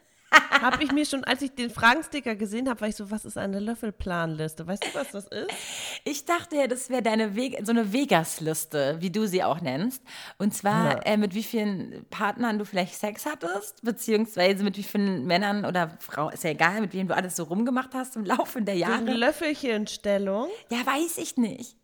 Habe 0.62 0.84
ich 0.84 0.92
mir 0.92 1.06
schon, 1.06 1.24
als 1.24 1.42
ich 1.42 1.56
den 1.56 1.70
Fragensticker 1.70 2.36
gesehen 2.36 2.70
habe, 2.70 2.82
war 2.82 2.88
ich 2.88 2.96
so, 2.96 3.10
was 3.12 3.26
ist 3.26 3.38
eine 3.38 3.60
Löffelplanliste? 3.60 4.68
Weißt 4.68 4.84
du, 4.84 4.94
was 4.94 5.12
das 5.12 5.26
ist? 5.28 5.48
Ich 6.04 6.26
dachte 6.26 6.58
ja, 6.58 6.68
das 6.68 6.90
wäre 6.90 7.02
deine 7.02 7.36
Ve 7.36 7.58
so 7.64 7.72
eine 7.72 7.92
Vegas-Liste, 7.94 8.98
wie 9.00 9.10
du 9.10 9.28
sie 9.28 9.44
auch 9.44 9.62
nennst. 9.62 10.04
Und 10.38 10.54
zwar 10.54 10.98
Ja. 10.98 11.00
äh, 11.14 11.18
mit 11.18 11.34
wie 11.34 11.44
vielen 11.44 12.06
Partnern 12.10 12.60
du 12.60 12.66
vielleicht 12.66 12.96
Sex 12.96 13.26
hattest, 13.26 13.82
beziehungsweise 13.84 14.64
mit 14.64 14.78
wie 14.78 14.84
vielen 14.84 15.26
Männern 15.26 15.66
oder 15.66 15.98
Frauen, 16.00 16.34
ist 16.34 16.44
ja 16.44 16.52
egal, 16.52 16.82
mit 16.82 16.94
wem 16.94 17.08
du 17.08 17.16
alles 17.16 17.36
so 17.36 17.44
rumgemacht 17.44 17.94
hast 17.94 18.16
im 18.16 18.26
Laufe 18.26 18.62
der 18.62 18.76
So 18.78 18.84
eine 18.84 19.06
Jahre. 19.06 19.18
Löffelchenstellung. 19.18 20.50
Ja, 20.70 20.86
weiß 20.86 21.18
ich 21.18 21.38
nicht. 21.38 21.76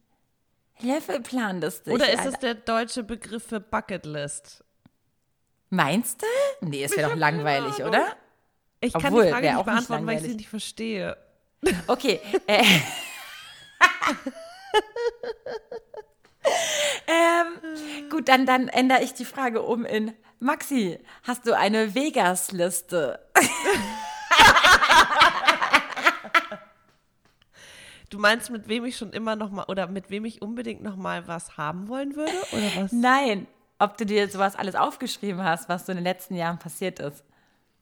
Löffelplanliste. 0.82 1.92
Oder 1.92 2.12
ist 2.12 2.26
es 2.26 2.40
der 2.40 2.54
deutsche 2.56 3.04
Begriff 3.04 3.48
für 3.48 3.60
Bucketlist? 3.62 4.64
Meinst 5.70 6.22
du? 6.22 6.68
Nee, 6.68 6.84
es 6.84 6.96
wäre 6.96 7.10
doch 7.10 7.16
langweilig, 7.18 7.84
oder? 7.84 8.06
Ich 8.86 8.94
kann 8.94 9.06
Obwohl, 9.06 9.26
die 9.26 9.32
Frage 9.32 9.48
nicht 9.48 9.56
auch 9.56 9.66
nicht 9.66 9.74
beantworten, 9.74 10.08
weil 10.08 10.18
ich 10.18 10.24
sie 10.24 10.36
nicht 10.36 10.50
verstehe. 10.50 11.18
Okay. 11.88 12.20
Äh, 12.48 12.64
ähm, 17.08 18.10
gut, 18.10 18.30
dann, 18.30 18.46
dann 18.46 18.68
ändere 18.68 19.04
ich 19.04 19.14
die 19.14 19.26
Frage 19.26 19.62
um 19.62 19.86
in 19.86 20.14
Maxi, 20.40 21.00
hast 21.24 21.48
du 21.48 21.58
eine 21.58 21.96
Vegas-Liste? 21.96 23.20
Du 28.12 28.22
meinst, 28.22 28.50
mit 28.50 28.70
wem 28.70 28.86
ich 28.86 28.96
schon 28.96 29.12
immer 29.12 29.36
noch 29.36 29.50
mal 29.50 29.66
oder 29.66 29.88
mit 29.88 30.10
wem 30.10 30.24
ich 30.24 30.42
unbedingt 30.42 30.82
noch 30.82 30.96
mal 30.96 31.28
was 31.28 31.58
haben 31.58 31.90
wollen 31.90 32.16
würde 32.16 32.32
oder 32.54 32.84
was? 32.84 32.92
Nein. 32.94 33.46
Ob 33.78 33.98
du 33.98 34.06
dir 34.06 34.30
sowas 34.30 34.56
alles 34.56 34.76
aufgeschrieben 34.76 35.44
hast, 35.44 35.68
was 35.68 35.86
so 35.86 35.92
in 35.92 35.98
den 35.98 36.06
letzten 36.06 36.36
Jahren 36.36 36.58
passiert 36.58 37.00
ist. 37.00 37.26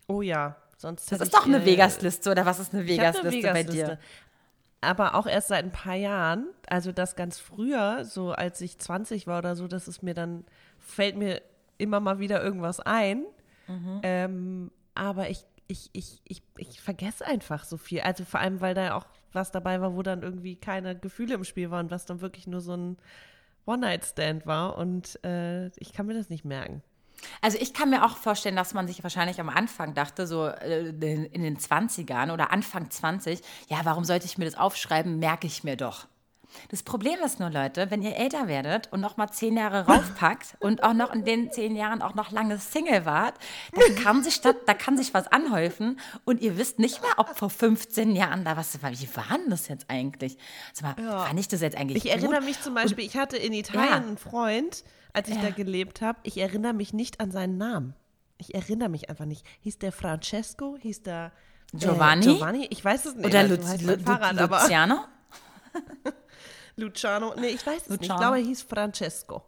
Oh 0.08 0.24
ja, 0.24 0.56
sonst 0.78 1.12
Das 1.12 1.22
ist 1.22 1.34
doch 1.34 1.46
eine 1.46 1.62
äh, 1.62 1.66
Vegas-Liste, 1.66 2.32
oder 2.32 2.46
was 2.46 2.60
ist 2.60 2.74
eine 2.74 2.86
Vegas-Liste 2.88 3.42
bei 3.42 3.56
Vegas-Liste. 3.56 3.86
dir? 3.86 4.00
Aber 4.82 5.16
auch 5.16 5.28
erst 5.28 5.48
seit 5.48 5.64
ein 5.64 5.72
paar 5.72 5.96
Jahren, 5.96 6.48
also 6.68 6.92
das 6.92 7.16
ganz 7.16 7.40
früher, 7.40 8.04
so 8.04 8.32
als 8.32 8.60
ich 8.60 8.78
20 8.78 9.28
war 9.28 9.40
oder 9.40 9.56
so, 9.56 9.68
dass 9.68 9.88
es 9.88 10.02
mir 10.02 10.14
dann, 10.14 10.46
fällt 10.80 11.16
mir 11.16 11.42
immer 11.78 12.00
mal 12.00 12.20
wieder 12.20 12.44
irgendwas 12.44 12.80
ein. 12.80 13.24
Mhm. 13.68 14.00
Ähm, 14.04 14.72
aber 14.94 15.30
ich, 15.30 15.46
ich, 15.68 15.90
ich, 15.94 16.22
ich, 16.26 16.44
ich 16.58 16.82
vergesse 16.82 17.26
einfach 17.26 17.64
so 17.64 17.78
viel. 17.78 18.02
Also 18.02 18.26
vor 18.26 18.40
allem, 18.40 18.62
weil 18.62 18.74
da 18.74 18.96
auch 18.96 19.06
was 19.32 19.52
dabei 19.52 19.82
war, 19.82 19.96
wo 19.96 20.04
dann 20.04 20.22
irgendwie 20.22 20.56
keine 20.56 20.98
Gefühle 20.98 21.36
im 21.36 21.44
Spiel 21.44 21.72
waren, 21.72 21.90
was 21.90 22.06
dann 22.06 22.22
wirklich 22.22 22.48
nur 22.48 22.62
so 22.62 22.76
ein 22.76 22.98
One-Night-Stand 23.66 24.46
war. 24.46 24.78
Und 24.78 25.24
äh, 25.24 25.68
ich 25.80 25.94
kann 25.94 26.06
mir 26.06 26.14
das 26.14 26.30
nicht 26.30 26.46
merken. 26.46 26.84
Also 27.42 27.58
ich 27.60 27.74
kann 27.74 27.90
mir 27.90 28.06
auch 28.06 28.18
vorstellen, 28.18 28.56
dass 28.56 28.74
man 28.74 28.88
sich 28.88 29.04
wahrscheinlich 29.04 29.40
am 29.40 29.50
Anfang 29.50 29.94
dachte, 29.94 30.28
so 30.28 30.48
äh, 30.48 30.90
in 30.90 31.26
in 31.26 31.44
den 31.44 31.58
20ern 31.58 32.32
oder 32.32 32.52
Anfang 32.52 32.90
20, 32.90 33.42
ja, 33.68 33.80
warum 33.84 34.04
sollte 34.06 34.26
ich 34.26 34.38
mir 34.38 34.46
das 34.46 34.56
aufschreiben, 34.56 35.20
merke 35.20 35.48
ich 35.48 35.64
mir 35.64 35.78
doch. 35.78 36.08
Das 36.70 36.84
Problem 36.84 37.20
ist 37.26 37.39
nur, 37.39 37.50
Leute, 37.50 37.89
wenn 37.92 38.02
ihr 38.02 38.16
älter 38.16 38.48
werdet 38.48 38.92
und 38.92 39.02
noch 39.02 39.18
mal 39.18 39.30
zehn 39.32 39.58
Jahre 39.58 39.86
raufpackt 39.86 40.56
und 40.60 40.84
auch 40.84 40.94
noch 40.94 41.13
in 41.13 41.24
den 41.26 41.52
zehn 41.52 41.76
Jahren 41.76 42.02
auch 42.02 42.13
noch 42.16 42.32
lange 42.32 42.58
Single 42.60 43.06
wart, 43.06 43.36
dann 43.74 43.96
kann 44.04 44.24
sich, 44.24 44.42
da, 44.42 44.54
da 44.66 44.74
kann 44.74 44.98
sich 44.98 45.13
was 45.13 45.28
anhäufen 45.28 46.00
und 46.26 46.42
ihr 46.42 46.58
wisst 46.58 46.80
nicht 46.80 47.02
mehr, 47.02 47.12
ob 47.18 47.38
vor 47.38 47.50
15 47.50 48.16
Jahren 48.16 48.46
da 48.46 48.58
was 48.58 48.82
war. 48.82 48.92
Wie 48.92 49.10
war 49.16 49.38
denn 49.38 49.50
das 49.50 49.68
jetzt 49.68 49.86
eigentlich? 49.89 50.38
Sag 50.74 50.98
mal, 50.98 51.26
fand 51.26 51.39
ich 51.39 51.48
das 51.48 51.62
jetzt 51.62 51.78
eigentlich 51.78 52.06
Ich 52.06 52.12
gut? 52.12 52.22
erinnere 52.22 52.42
mich 52.42 52.62
zum 52.62 52.74
Beispiel, 52.74 53.06
ich 53.06 53.18
hatte 53.18 53.38
in 53.38 53.54
Italien 53.54 53.89
Ja. 53.89 53.96
einen 53.98 54.18
Freund, 54.18 54.84
als 55.13 55.30
ich 55.30 55.38
da 55.39 55.50
gelebt 55.52 56.02
habe. 56.02 56.20
Ich 56.24 56.38
erinnere 56.39 56.74
mich 56.74 56.94
nicht 56.94 57.20
an 57.20 57.32
seinen 57.32 57.58
Namen. 57.58 57.94
Ich 58.38 58.56
erinnere 58.56 58.89
mich 58.89 59.10
einfach 59.10 59.26
nicht. 59.26 59.46
Hieß 59.62 59.78
der 59.80 59.92
Francesco? 59.92 60.76
Hieß 60.82 61.04
der 61.04 61.32
Giovanni? 61.74 62.26
Äh, 62.26 62.34
Giovanni? 62.34 62.68
Ich 62.72 62.84
weiß 62.84 63.06
es 63.06 63.16
nicht. 63.16 63.26
Oder 63.26 63.39
Also 63.39 63.56
Lu 63.56 63.63
heißt 63.68 63.82
Lu 63.84 63.98
Fahrrad, 64.00 64.34
Lu 64.36 64.42
aber 64.42 64.60
Luciano? 64.62 64.98
Luciano. 66.76 67.34
Nee, 67.36 67.48
ich 67.48 67.66
weiß 67.66 67.84
es 67.84 67.90
nicht. 67.90 68.02
Ich 68.02 68.08
Luciano. 68.08 68.20
glaube, 68.20 68.38
er 68.40 68.44
hieß 68.46 68.62
Francesco. 68.64 69.44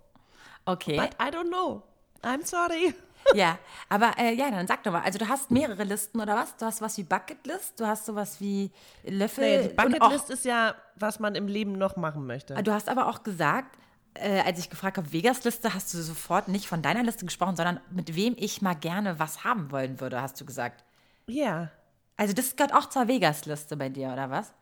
Okay. 0.66 0.98
But 0.98 1.12
I 1.22 1.32
don't 1.32 1.48
know. 1.50 1.84
I'm 2.24 2.46
sorry. 2.46 2.94
Ja, 3.34 3.58
aber 3.90 4.12
äh, 4.20 4.36
ja, 4.36 4.52
dann 4.52 4.68
sag 4.68 4.84
doch 4.84 4.92
mal. 4.92 5.02
Also 5.02 5.18
du 5.18 5.28
hast 5.28 5.50
mehrere 5.50 5.84
Listen 5.84 6.22
oder 6.22 6.36
was? 6.36 6.56
Du 6.58 6.66
hast 6.68 6.80
was 6.82 6.96
wie 7.00 7.04
Bucketlist, 7.04 7.80
du 7.80 7.88
hast 7.88 8.06
sowas 8.06 8.40
wie 8.40 8.70
Löffel. 9.04 9.64
Nee, 9.64 9.68
die 9.70 9.74
Bucketlist 9.74 10.30
ist 10.30 10.46
ja, 10.46 10.76
was 10.96 11.20
man 11.20 11.34
im 11.34 11.48
Leben 11.48 11.72
noch 11.72 11.96
machen 11.96 12.28
möchte. 12.28 12.54
Du 12.62 12.72
hast 12.72 12.88
aber 12.88 13.08
auch 13.08 13.24
gesagt, 13.24 13.80
äh, 14.14 14.42
als 14.42 14.60
ich 14.60 14.70
gefragt 14.70 14.98
habe, 14.98 15.12
Vegas-Liste, 15.12 15.74
hast 15.74 15.92
du 15.96 16.04
sofort 16.04 16.50
nicht 16.50 16.68
von 16.68 16.84
deiner 16.84 17.02
Liste 17.02 17.26
gesprochen, 17.26 17.56
sondern 17.56 17.80
mit 17.90 18.16
wem 18.16 18.36
ich 18.38 18.62
mal 18.62 18.76
gerne 18.76 19.18
was 19.18 19.44
haben 19.44 19.72
wollen 19.72 20.00
würde, 20.00 20.22
hast 20.22 20.40
du 20.40 20.46
gesagt. 20.46 20.84
Ja. 21.26 21.72
Also 22.18 22.34
das 22.36 22.56
gehört 22.56 22.76
auch 22.76 22.90
zur 22.90 23.08
Vegas-Liste 23.08 23.76
bei 23.76 23.90
dir, 23.90 24.10
oder 24.10 24.30
was? 24.30 24.54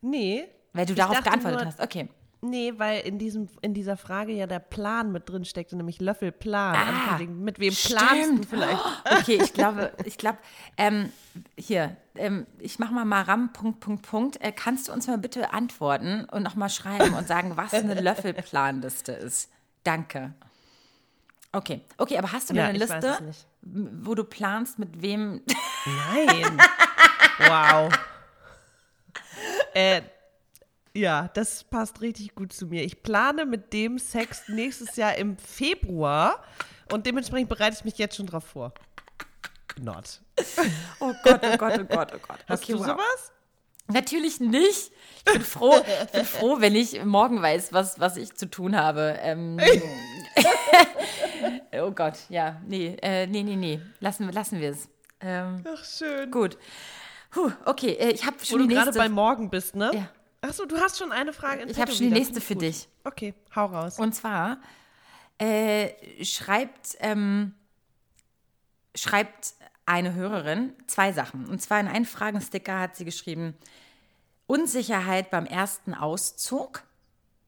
Nee. 0.00 0.48
Weil 0.72 0.86
du 0.86 0.92
Ich 0.92 0.98
darauf 0.98 1.22
geantwortet 1.22 1.58
nur- 1.60 1.66
hast. 1.66 1.80
Okay. 1.80 2.08
Nee, 2.40 2.74
weil 2.76 3.00
in, 3.00 3.18
diesem, 3.18 3.48
in 3.62 3.74
dieser 3.74 3.96
Frage 3.96 4.30
ja 4.32 4.46
der 4.46 4.60
Plan 4.60 5.10
mit 5.10 5.28
drin 5.28 5.44
steckte, 5.44 5.74
nämlich 5.74 6.00
Löffelplan. 6.00 6.76
Ah, 6.76 7.12
Also 7.14 7.24
mit 7.24 7.58
wem 7.58 7.74
planst 7.74 8.12
du 8.12 8.16
Stimmt. 8.22 8.46
vielleicht? 8.46 8.80
Okay, 9.18 9.40
ich 9.42 9.52
glaube, 9.52 9.92
ich 10.04 10.18
glaube, 10.18 10.38
ähm, 10.76 11.10
hier, 11.58 11.96
ähm, 12.14 12.46
ich 12.60 12.78
mache 12.78 12.94
mal 12.94 13.04
Maram, 13.04 13.52
Punkt, 13.52 13.80
Punkt, 13.80 14.02
Punkt. 14.08 14.40
Äh, 14.40 14.52
kannst 14.52 14.86
du 14.86 14.92
uns 14.92 15.08
mal 15.08 15.18
bitte 15.18 15.52
antworten 15.52 16.26
und 16.30 16.44
nochmal 16.44 16.70
schreiben 16.70 17.14
und 17.14 17.26
sagen, 17.26 17.56
was 17.56 17.74
eine 17.74 17.94
Löffelplanliste 18.00 19.10
ist? 19.12 19.50
Danke. 19.82 20.32
Okay, 21.50 21.80
okay, 21.96 22.18
aber 22.18 22.30
hast 22.30 22.50
du 22.50 22.54
Ja, 22.54 22.66
eine 22.66 22.78
Liste, 22.78 23.18
wo 23.62 24.14
du 24.14 24.22
planst, 24.22 24.78
mit 24.78 25.02
wem 25.02 25.40
Nein. 26.14 26.56
wow. 27.48 27.92
äh, 29.74 30.02
ja, 30.98 31.28
das 31.34 31.64
passt 31.64 32.00
richtig 32.00 32.34
gut 32.34 32.52
zu 32.52 32.66
mir. 32.66 32.82
Ich 32.82 33.02
plane 33.02 33.46
mit 33.46 33.72
dem 33.72 33.98
Sex 33.98 34.48
nächstes 34.48 34.96
Jahr 34.96 35.14
im 35.16 35.36
Februar 35.36 36.42
und 36.92 37.06
dementsprechend 37.06 37.48
bereite 37.48 37.76
ich 37.78 37.84
mich 37.84 37.98
jetzt 37.98 38.16
schon 38.16 38.26
drauf 38.26 38.44
vor. 38.44 38.72
Not. 39.80 40.20
Oh 41.00 41.12
Gott, 41.22 41.40
oh 41.44 41.56
Gott, 41.56 41.78
oh 41.80 41.84
Gott, 41.84 42.12
oh 42.14 42.18
Gott. 42.26 42.38
Hast 42.48 42.68
du 42.68 42.78
sowas? 42.78 43.32
Natürlich 43.90 44.38
nicht. 44.40 44.92
Ich 45.18 45.24
bin 45.32 45.40
froh, 45.42 45.76
ich 46.04 46.10
bin 46.10 46.24
froh, 46.24 46.56
wenn 46.58 46.74
ich 46.74 47.02
morgen 47.04 47.40
weiß, 47.40 47.72
was, 47.72 47.98
was 47.98 48.16
ich 48.16 48.34
zu 48.34 48.50
tun 48.50 48.76
habe. 48.76 49.18
Ähm, 49.22 49.58
oh 51.72 51.90
Gott, 51.92 52.14
ja, 52.28 52.60
nee, 52.66 52.96
äh, 53.00 53.26
nee, 53.26 53.42
nee, 53.42 53.56
nee. 53.56 53.80
Lassen, 54.00 54.30
lassen 54.30 54.60
wir 54.60 54.70
es. 54.72 54.88
Ähm, 55.20 55.64
Ach, 55.66 55.84
schön. 55.84 56.30
gut. 56.30 56.58
Puh, 57.30 57.50
okay, 57.64 57.92
äh, 57.92 58.10
ich 58.10 58.26
habe 58.26 58.38
Wo 58.40 58.44
schon 58.44 58.58
du 58.60 58.66
die 58.66 58.74
gerade 58.74 58.86
nächste. 58.88 59.02
bei 59.02 59.08
morgen 59.08 59.48
bist, 59.48 59.74
ne? 59.74 59.90
Ja. 59.94 60.08
Achso, 60.40 60.66
du 60.66 60.76
hast 60.78 60.98
schon 60.98 61.12
eine 61.12 61.32
Frage 61.32 61.62
in 61.62 61.68
Ich 61.68 61.78
habe 61.80 61.90
schon 61.90 61.98
die 61.98 62.06
wieder. 62.06 62.18
nächste 62.18 62.40
für 62.40 62.54
gut. 62.54 62.62
dich. 62.62 62.88
Okay, 63.04 63.34
hau 63.54 63.66
raus. 63.66 63.98
Und 63.98 64.14
zwar 64.14 64.58
äh, 65.38 66.24
schreibt, 66.24 66.96
ähm, 67.00 67.54
schreibt 68.94 69.54
eine 69.86 70.14
Hörerin 70.14 70.74
zwei 70.86 71.12
Sachen. 71.12 71.46
Und 71.46 71.60
zwar 71.60 71.80
in 71.80 71.88
einen 71.88 72.04
Fragensticker 72.04 72.78
hat 72.78 72.96
sie 72.96 73.04
geschrieben, 73.04 73.54
Unsicherheit 74.46 75.30
beim 75.30 75.46
ersten 75.46 75.94
Auszug 75.94 76.84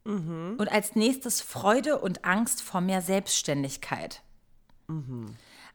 und 0.03 0.67
als 0.73 0.97
nächstes 0.97 1.43
Freude 1.43 1.99
und 1.99 2.25
Angst 2.25 2.63
vor 2.63 2.81
mehr 2.81 3.03
Selbstständigkeit. 3.03 4.23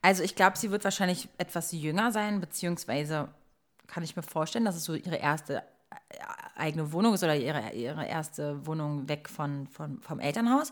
Also 0.02 0.24
ich 0.24 0.36
glaube, 0.36 0.58
sie 0.58 0.72
wird 0.72 0.84
wahrscheinlich 0.84 1.30
etwas 1.38 1.72
jünger 1.72 2.12
sein, 2.12 2.42
beziehungsweise 2.42 3.30
kann 3.88 4.04
ich 4.04 4.16
mir 4.16 4.24
vorstellen, 4.24 4.66
dass 4.66 4.76
es 4.76 4.84
so 4.84 4.96
ihre 4.96 5.18
erste 5.18 5.64
eigene 6.56 6.92
Wohnung 6.92 7.14
ist 7.14 7.24
oder 7.24 7.36
ihre, 7.36 7.72
ihre 7.74 8.06
erste 8.06 8.66
Wohnung 8.66 9.08
weg 9.10 9.30
von, 9.30 9.68
von, 9.68 10.00
vom 10.02 10.20
Elternhaus. 10.20 10.72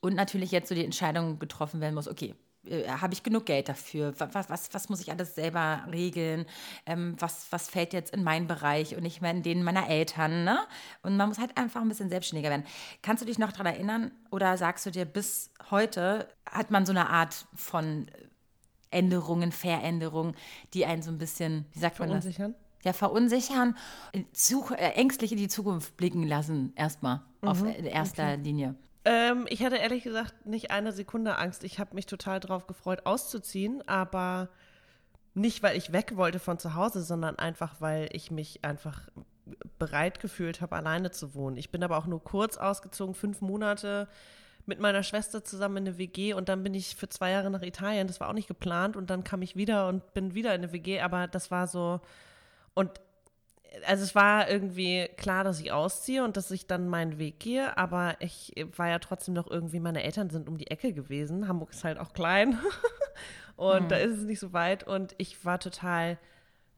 Und 0.00 0.14
natürlich 0.14 0.50
jetzt 0.50 0.68
so 0.68 0.74
die 0.74 0.84
Entscheidung 0.84 1.38
getroffen 1.38 1.80
werden 1.80 1.94
muss, 1.94 2.08
okay, 2.08 2.34
äh, 2.64 2.88
habe 2.88 3.12
ich 3.12 3.22
genug 3.22 3.46
Geld 3.46 3.68
dafür? 3.68 4.18
Wa- 4.18 4.30
Was, 4.32 4.48
was, 4.50 4.68
was 4.72 4.88
muss 4.88 5.00
ich 5.00 5.10
alles 5.10 5.34
selber 5.34 5.84
regeln? 5.90 6.46
Ähm, 6.86 7.16
was, 7.18 7.46
was 7.50 7.68
fällt 7.68 7.92
jetzt 7.92 8.14
in 8.14 8.22
meinen 8.24 8.46
Bereich 8.46 8.96
und 8.96 9.02
nicht 9.02 9.20
mehr 9.20 9.30
in 9.30 9.42
den 9.42 9.62
meiner 9.62 9.88
Eltern? 9.88 10.44
Ne? 10.44 10.58
Und 11.02 11.16
man 11.16 11.28
muss 11.28 11.38
halt 11.38 11.56
einfach 11.58 11.82
ein 11.82 11.88
bisschen 11.88 12.08
selbstständiger 12.08 12.50
werden. 12.50 12.64
Kannst 13.02 13.22
du 13.22 13.26
dich 13.26 13.38
noch 13.38 13.52
daran 13.52 13.66
erinnern 13.66 14.10
oder 14.30 14.56
sagst 14.56 14.86
du 14.86 14.90
dir, 14.90 15.04
bis 15.04 15.50
heute 15.70 16.28
hat 16.50 16.70
man 16.70 16.86
so 16.86 16.92
eine 16.92 17.08
Art 17.10 17.46
von 17.54 18.10
Änderungen, 18.90 19.52
Veränderungen, 19.52 20.34
die 20.74 20.84
einen 20.84 21.02
so 21.02 21.10
ein 21.10 21.18
bisschen, 21.18 21.66
wie 21.72 21.78
sagt 21.78 21.98
man 21.98 22.08
das? 22.08 22.24
Verunsichern? 22.24 22.54
Ja, 22.82 22.92
verunsichern, 22.94 23.76
zu, 24.32 24.64
äh, 24.70 24.92
ängstlich 24.92 25.32
in 25.32 25.38
die 25.38 25.48
Zukunft 25.48 25.96
blicken 25.96 26.26
lassen, 26.26 26.72
erstmal, 26.76 27.20
auf 27.42 27.62
in 27.62 27.84
erster 27.84 28.36
Linie. 28.38 28.74
Ähm, 29.04 29.46
ich 29.48 29.62
hatte 29.62 29.76
ehrlich 29.76 30.02
gesagt 30.04 30.46
nicht 30.46 30.70
eine 30.70 30.92
Sekunde 30.92 31.36
Angst. 31.38 31.64
Ich 31.64 31.78
habe 31.78 31.94
mich 31.94 32.06
total 32.06 32.40
drauf 32.40 32.66
gefreut, 32.66 33.06
auszuziehen, 33.06 33.86
aber 33.86 34.48
nicht, 35.34 35.62
weil 35.62 35.76
ich 35.76 35.92
weg 35.92 36.16
wollte 36.16 36.38
von 36.38 36.58
zu 36.58 36.74
Hause, 36.74 37.02
sondern 37.02 37.38
einfach, 37.38 37.80
weil 37.80 38.08
ich 38.12 38.30
mich 38.30 38.64
einfach 38.64 39.08
bereit 39.78 40.20
gefühlt 40.20 40.60
habe, 40.60 40.76
alleine 40.76 41.10
zu 41.10 41.34
wohnen. 41.34 41.56
Ich 41.56 41.70
bin 41.70 41.82
aber 41.82 41.96
auch 41.96 42.06
nur 42.06 42.22
kurz 42.22 42.56
ausgezogen, 42.56 43.14
fünf 43.14 43.40
Monate 43.40 44.08
mit 44.66 44.78
meiner 44.78 45.02
Schwester 45.02 45.42
zusammen 45.42 45.78
in 45.78 45.88
eine 45.88 45.98
WG 45.98 46.34
und 46.34 46.48
dann 46.48 46.62
bin 46.62 46.74
ich 46.74 46.94
für 46.94 47.08
zwei 47.08 47.30
Jahre 47.30 47.50
nach 47.50 47.62
Italien. 47.62 48.06
Das 48.06 48.20
war 48.20 48.28
auch 48.28 48.34
nicht 48.34 48.48
geplant 48.48 48.96
und 48.96 49.10
dann 49.10 49.24
kam 49.24 49.42
ich 49.42 49.56
wieder 49.56 49.88
und 49.88 50.14
bin 50.14 50.34
wieder 50.34 50.54
in 50.54 50.62
eine 50.62 50.72
WG, 50.72 51.00
aber 51.00 51.26
das 51.26 51.50
war 51.50 51.66
so 51.66 52.00
und 52.74 53.00
also 53.86 54.02
es 54.02 54.14
war 54.14 54.50
irgendwie 54.50 55.08
klar, 55.16 55.44
dass 55.44 55.60
ich 55.60 55.72
ausziehe 55.72 56.24
und 56.24 56.36
dass 56.36 56.50
ich 56.50 56.66
dann 56.66 56.88
meinen 56.88 57.18
Weg 57.18 57.38
gehe, 57.38 57.76
aber 57.76 58.16
ich 58.18 58.52
war 58.76 58.88
ja 58.88 58.98
trotzdem 58.98 59.34
noch 59.34 59.48
irgendwie, 59.48 59.80
meine 59.80 60.02
Eltern 60.02 60.30
sind 60.30 60.48
um 60.48 60.58
die 60.58 60.70
Ecke 60.70 60.92
gewesen. 60.92 61.46
Hamburg 61.48 61.70
ist 61.70 61.84
halt 61.84 61.98
auch 61.98 62.12
klein 62.12 62.58
und 63.56 63.90
da 63.90 63.96
ist 63.96 64.18
es 64.18 64.24
nicht 64.24 64.40
so 64.40 64.52
weit 64.52 64.84
und 64.84 65.14
ich 65.18 65.44
war 65.44 65.60
total 65.60 66.18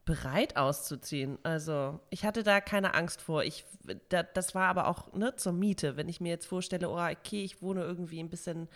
bereit 0.05 0.57
auszuziehen. 0.57 1.37
Also 1.43 1.99
ich 2.09 2.25
hatte 2.25 2.43
da 2.43 2.59
keine 2.61 2.93
Angst 2.93 3.21
vor. 3.21 3.43
Ich, 3.43 3.65
da, 4.09 4.23
das 4.23 4.53
war 4.53 4.67
aber 4.67 4.87
auch 4.87 5.13
ne, 5.13 5.35
zur 5.35 5.53
Miete. 5.53 5.95
Wenn 5.95 6.09
ich 6.09 6.19
mir 6.19 6.29
jetzt 6.29 6.45
vorstelle, 6.45 6.89
oh, 6.89 6.99
okay, 6.99 7.43
ich 7.43 7.61
wohne 7.61 7.83
irgendwie 7.83 8.19
ein 8.19 8.29
bisschen 8.29 8.67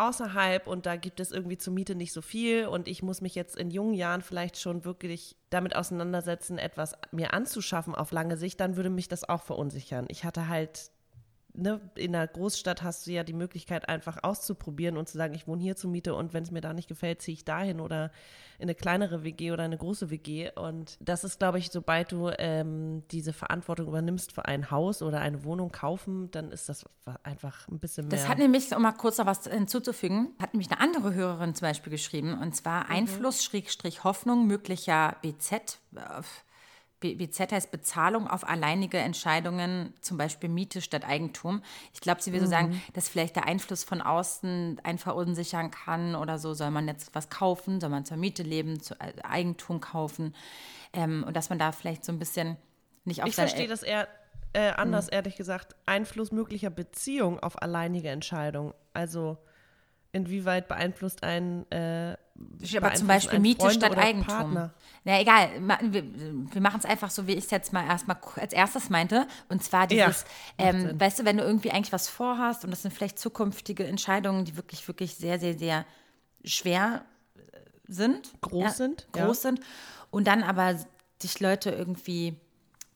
außerhalb 0.00 0.66
und 0.66 0.86
da 0.86 0.96
gibt 0.96 1.20
es 1.20 1.30
irgendwie 1.30 1.58
zur 1.58 1.72
Miete 1.72 1.94
nicht 1.94 2.12
so 2.12 2.22
viel 2.22 2.66
und 2.66 2.88
ich 2.88 3.02
muss 3.02 3.20
mich 3.20 3.34
jetzt 3.34 3.56
in 3.56 3.70
jungen 3.70 3.94
Jahren 3.94 4.22
vielleicht 4.22 4.58
schon 4.58 4.84
wirklich 4.84 5.36
damit 5.50 5.76
auseinandersetzen, 5.76 6.58
etwas 6.58 6.94
mir 7.12 7.34
anzuschaffen 7.34 7.94
auf 7.94 8.10
lange 8.10 8.36
Sicht, 8.36 8.60
dann 8.60 8.76
würde 8.76 8.90
mich 8.90 9.08
das 9.08 9.28
auch 9.28 9.42
verunsichern. 9.42 10.06
Ich 10.08 10.24
hatte 10.24 10.48
halt, 10.48 10.90
ne, 11.54 11.80
in 11.94 12.14
einer 12.14 12.26
Großstadt 12.26 12.82
hast 12.82 13.06
du 13.06 13.12
ja 13.12 13.24
die 13.24 13.32
Möglichkeit 13.32 13.88
einfach 13.88 14.22
auszuprobieren 14.22 14.96
und 14.96 15.08
zu 15.08 15.18
sagen, 15.18 15.34
ich 15.34 15.46
wohne 15.46 15.62
hier 15.62 15.76
zur 15.76 15.90
Miete 15.90 16.14
und 16.14 16.32
wenn 16.32 16.42
es 16.42 16.50
mir 16.50 16.60
da 16.60 16.72
nicht 16.72 16.88
gefällt, 16.88 17.22
ziehe 17.22 17.34
ich 17.34 17.44
dahin 17.44 17.80
oder 17.80 18.10
in 18.58 18.64
eine 18.64 18.74
kleinere 18.74 19.24
WG 19.24 19.52
oder 19.52 19.62
eine 19.64 19.78
große 19.78 20.10
WG 20.10 20.50
und 20.54 20.98
das 21.00 21.24
ist, 21.24 21.38
glaube 21.38 21.58
ich, 21.58 21.70
sobald 21.70 22.12
du 22.12 22.30
ähm, 22.38 23.02
diese 23.10 23.32
Verantwortung 23.32 23.88
übernimmst 23.88 24.32
für 24.32 24.44
ein 24.44 24.70
Haus 24.70 25.02
oder 25.02 25.20
eine 25.20 25.44
Wohnung 25.44 25.72
kaufen, 25.72 26.30
dann 26.30 26.50
ist 26.52 26.68
das 26.68 26.84
einfach 27.22 27.66
ein 27.68 27.78
bisschen 27.78 28.08
mehr. 28.08 28.18
Das 28.18 28.28
hat 28.28 28.38
nämlich, 28.38 28.74
um 28.74 28.82
mal 28.82 28.92
kurz 28.92 29.18
noch 29.18 29.26
was 29.26 29.46
hinzuzufügen, 29.46 30.34
hat 30.40 30.54
nämlich 30.54 30.70
eine 30.70 30.80
andere 30.80 31.14
Hörerin 31.14 31.54
zum 31.54 31.68
Beispiel 31.68 31.90
geschrieben, 31.90 32.38
und 32.38 32.54
zwar 32.54 32.88
Einfluss, 32.90 33.44
Schrägstrich, 33.44 34.04
Hoffnung 34.04 34.46
möglicher 34.46 35.16
BZ. 35.22 35.80
äh, 35.96 36.22
BZ 37.00 37.52
heißt 37.52 37.70
Bezahlung 37.70 38.28
auf 38.28 38.48
alleinige 38.48 38.98
Entscheidungen, 38.98 39.94
zum 40.00 40.18
Beispiel 40.18 40.48
Miete 40.48 40.82
statt 40.82 41.04
Eigentum. 41.06 41.62
Ich 41.92 42.00
glaube, 42.00 42.22
sie 42.22 42.32
will 42.32 42.40
so 42.40 42.46
sagen, 42.46 42.80
dass 42.92 43.08
vielleicht 43.08 43.36
der 43.36 43.46
Einfluss 43.46 43.84
von 43.84 44.00
außen 44.02 44.80
einen 44.82 44.98
verunsichern 44.98 45.70
kann 45.70 46.14
oder 46.14 46.38
so. 46.38 46.54
Soll 46.54 46.70
man 46.70 46.86
jetzt 46.88 47.14
was 47.14 47.30
kaufen? 47.30 47.80
Soll 47.80 47.90
man 47.90 48.04
zur 48.04 48.16
Miete 48.16 48.42
leben, 48.42 48.80
zu 48.80 48.94
äh, 49.00 49.12
Eigentum 49.22 49.80
kaufen? 49.80 50.34
Ähm, 50.92 51.24
und 51.26 51.36
dass 51.36 51.48
man 51.48 51.58
da 51.58 51.72
vielleicht 51.72 52.04
so 52.04 52.12
ein 52.12 52.18
bisschen 52.18 52.56
nicht 53.04 53.22
auf 53.22 53.28
Ich 53.28 53.34
verstehe 53.34 53.68
das 53.68 53.82
eher 53.82 54.08
äh, 54.52 54.70
anders, 54.70 55.08
ehrlich 55.08 55.36
gesagt. 55.36 55.76
Einfluss 55.86 56.32
möglicher 56.32 56.70
Beziehung 56.70 57.38
auf 57.40 57.60
alleinige 57.62 58.10
Entscheidung. 58.10 58.74
Also 58.92 59.38
inwieweit 60.12 60.68
beeinflusst 60.68 61.22
ein 61.22 61.70
äh, 61.70 62.16
Aber 62.76 62.94
zum 62.94 63.06
Beispiel 63.06 63.38
Miete 63.38 63.62
Freunde 63.62 63.86
statt 63.86 63.98
Eigentum. 63.98 64.26
Partner? 64.26 64.74
Na 65.04 65.20
egal, 65.20 65.48
wir, 65.82 66.04
wir 66.04 66.60
machen 66.60 66.78
es 66.78 66.84
einfach 66.84 67.10
so, 67.10 67.26
wie 67.26 67.32
ich 67.32 67.44
es 67.44 67.50
jetzt 67.50 67.72
mal 67.72 67.86
erstmal 67.86 68.18
als 68.36 68.52
erstes 68.52 68.90
meinte. 68.90 69.26
Und 69.48 69.62
zwar 69.64 69.90
Ja, 69.90 70.08
dieses, 70.08 70.24
ähm, 70.58 71.00
weißt 71.00 71.20
du, 71.20 71.24
wenn 71.24 71.38
du 71.38 71.42
irgendwie 71.44 71.70
eigentlich 71.70 71.92
was 71.92 72.08
vorhast 72.08 72.64
und 72.64 72.70
das 72.70 72.82
sind 72.82 72.92
vielleicht 72.92 73.18
zukünftige 73.18 73.86
Entscheidungen, 73.86 74.44
die 74.44 74.56
wirklich, 74.56 74.86
wirklich 74.88 75.14
sehr, 75.14 75.38
sehr, 75.38 75.58
sehr 75.58 75.86
schwer 76.44 77.04
äh, 77.36 77.40
sind. 77.88 78.32
Groß 78.42 78.76
sind, 78.76 79.06
ja. 79.16 79.24
Groß 79.24 79.42
sind. 79.42 79.60
Und 80.10 80.26
dann 80.26 80.42
aber 80.42 80.76
dich 81.22 81.40
Leute 81.40 81.70
irgendwie 81.70 82.36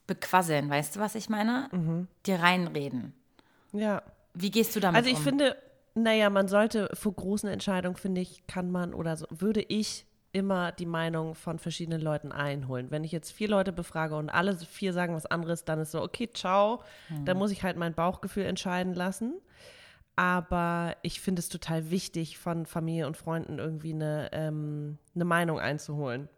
bequasseln, 0.06 0.68
weißt 0.68 0.96
du, 0.96 1.00
was 1.00 1.14
ich 1.14 1.30
meine? 1.30 1.68
Mhm. 1.72 2.08
Dir 2.26 2.40
reinreden. 2.40 3.14
Ja. 3.72 4.02
Wie 4.34 4.50
gehst 4.50 4.76
du 4.76 4.80
damit 4.80 4.98
Also 4.98 5.08
ich 5.08 5.16
um? 5.16 5.22
finde, 5.22 5.56
naja, 5.94 6.30
man 6.30 6.48
sollte 6.48 6.90
vor 6.92 7.12
großen 7.14 7.48
Entscheidungen, 7.48 7.96
finde 7.96 8.20
ich, 8.20 8.46
kann 8.46 8.70
man 8.70 8.94
oder 8.94 9.16
so, 9.16 9.26
würde 9.30 9.62
ich 9.62 10.06
immer 10.32 10.72
die 10.72 10.86
Meinung 10.86 11.36
von 11.36 11.60
verschiedenen 11.60 12.00
Leuten 12.00 12.32
einholen. 12.32 12.90
Wenn 12.90 13.04
ich 13.04 13.12
jetzt 13.12 13.30
vier 13.30 13.48
Leute 13.48 13.72
befrage 13.72 14.16
und 14.16 14.30
alle 14.30 14.56
vier 14.56 14.92
sagen 14.92 15.14
was 15.14 15.26
anderes, 15.26 15.64
dann 15.64 15.78
ist 15.78 15.92
so, 15.92 16.02
okay, 16.02 16.28
ciao, 16.32 16.82
mhm. 17.08 17.24
dann 17.24 17.38
muss 17.38 17.52
ich 17.52 17.62
halt 17.62 17.76
mein 17.76 17.94
Bauchgefühl 17.94 18.44
entscheiden 18.44 18.94
lassen. 18.94 19.34
Aber 20.16 20.96
ich 21.02 21.20
finde 21.20 21.40
es 21.40 21.48
total 21.48 21.90
wichtig, 21.90 22.38
von 22.38 22.66
Familie 22.66 23.06
und 23.06 23.16
Freunden 23.16 23.58
irgendwie 23.60 23.94
eine, 23.94 24.28
ähm, 24.32 24.98
eine 25.14 25.24
Meinung 25.24 25.60
einzuholen. 25.60 26.28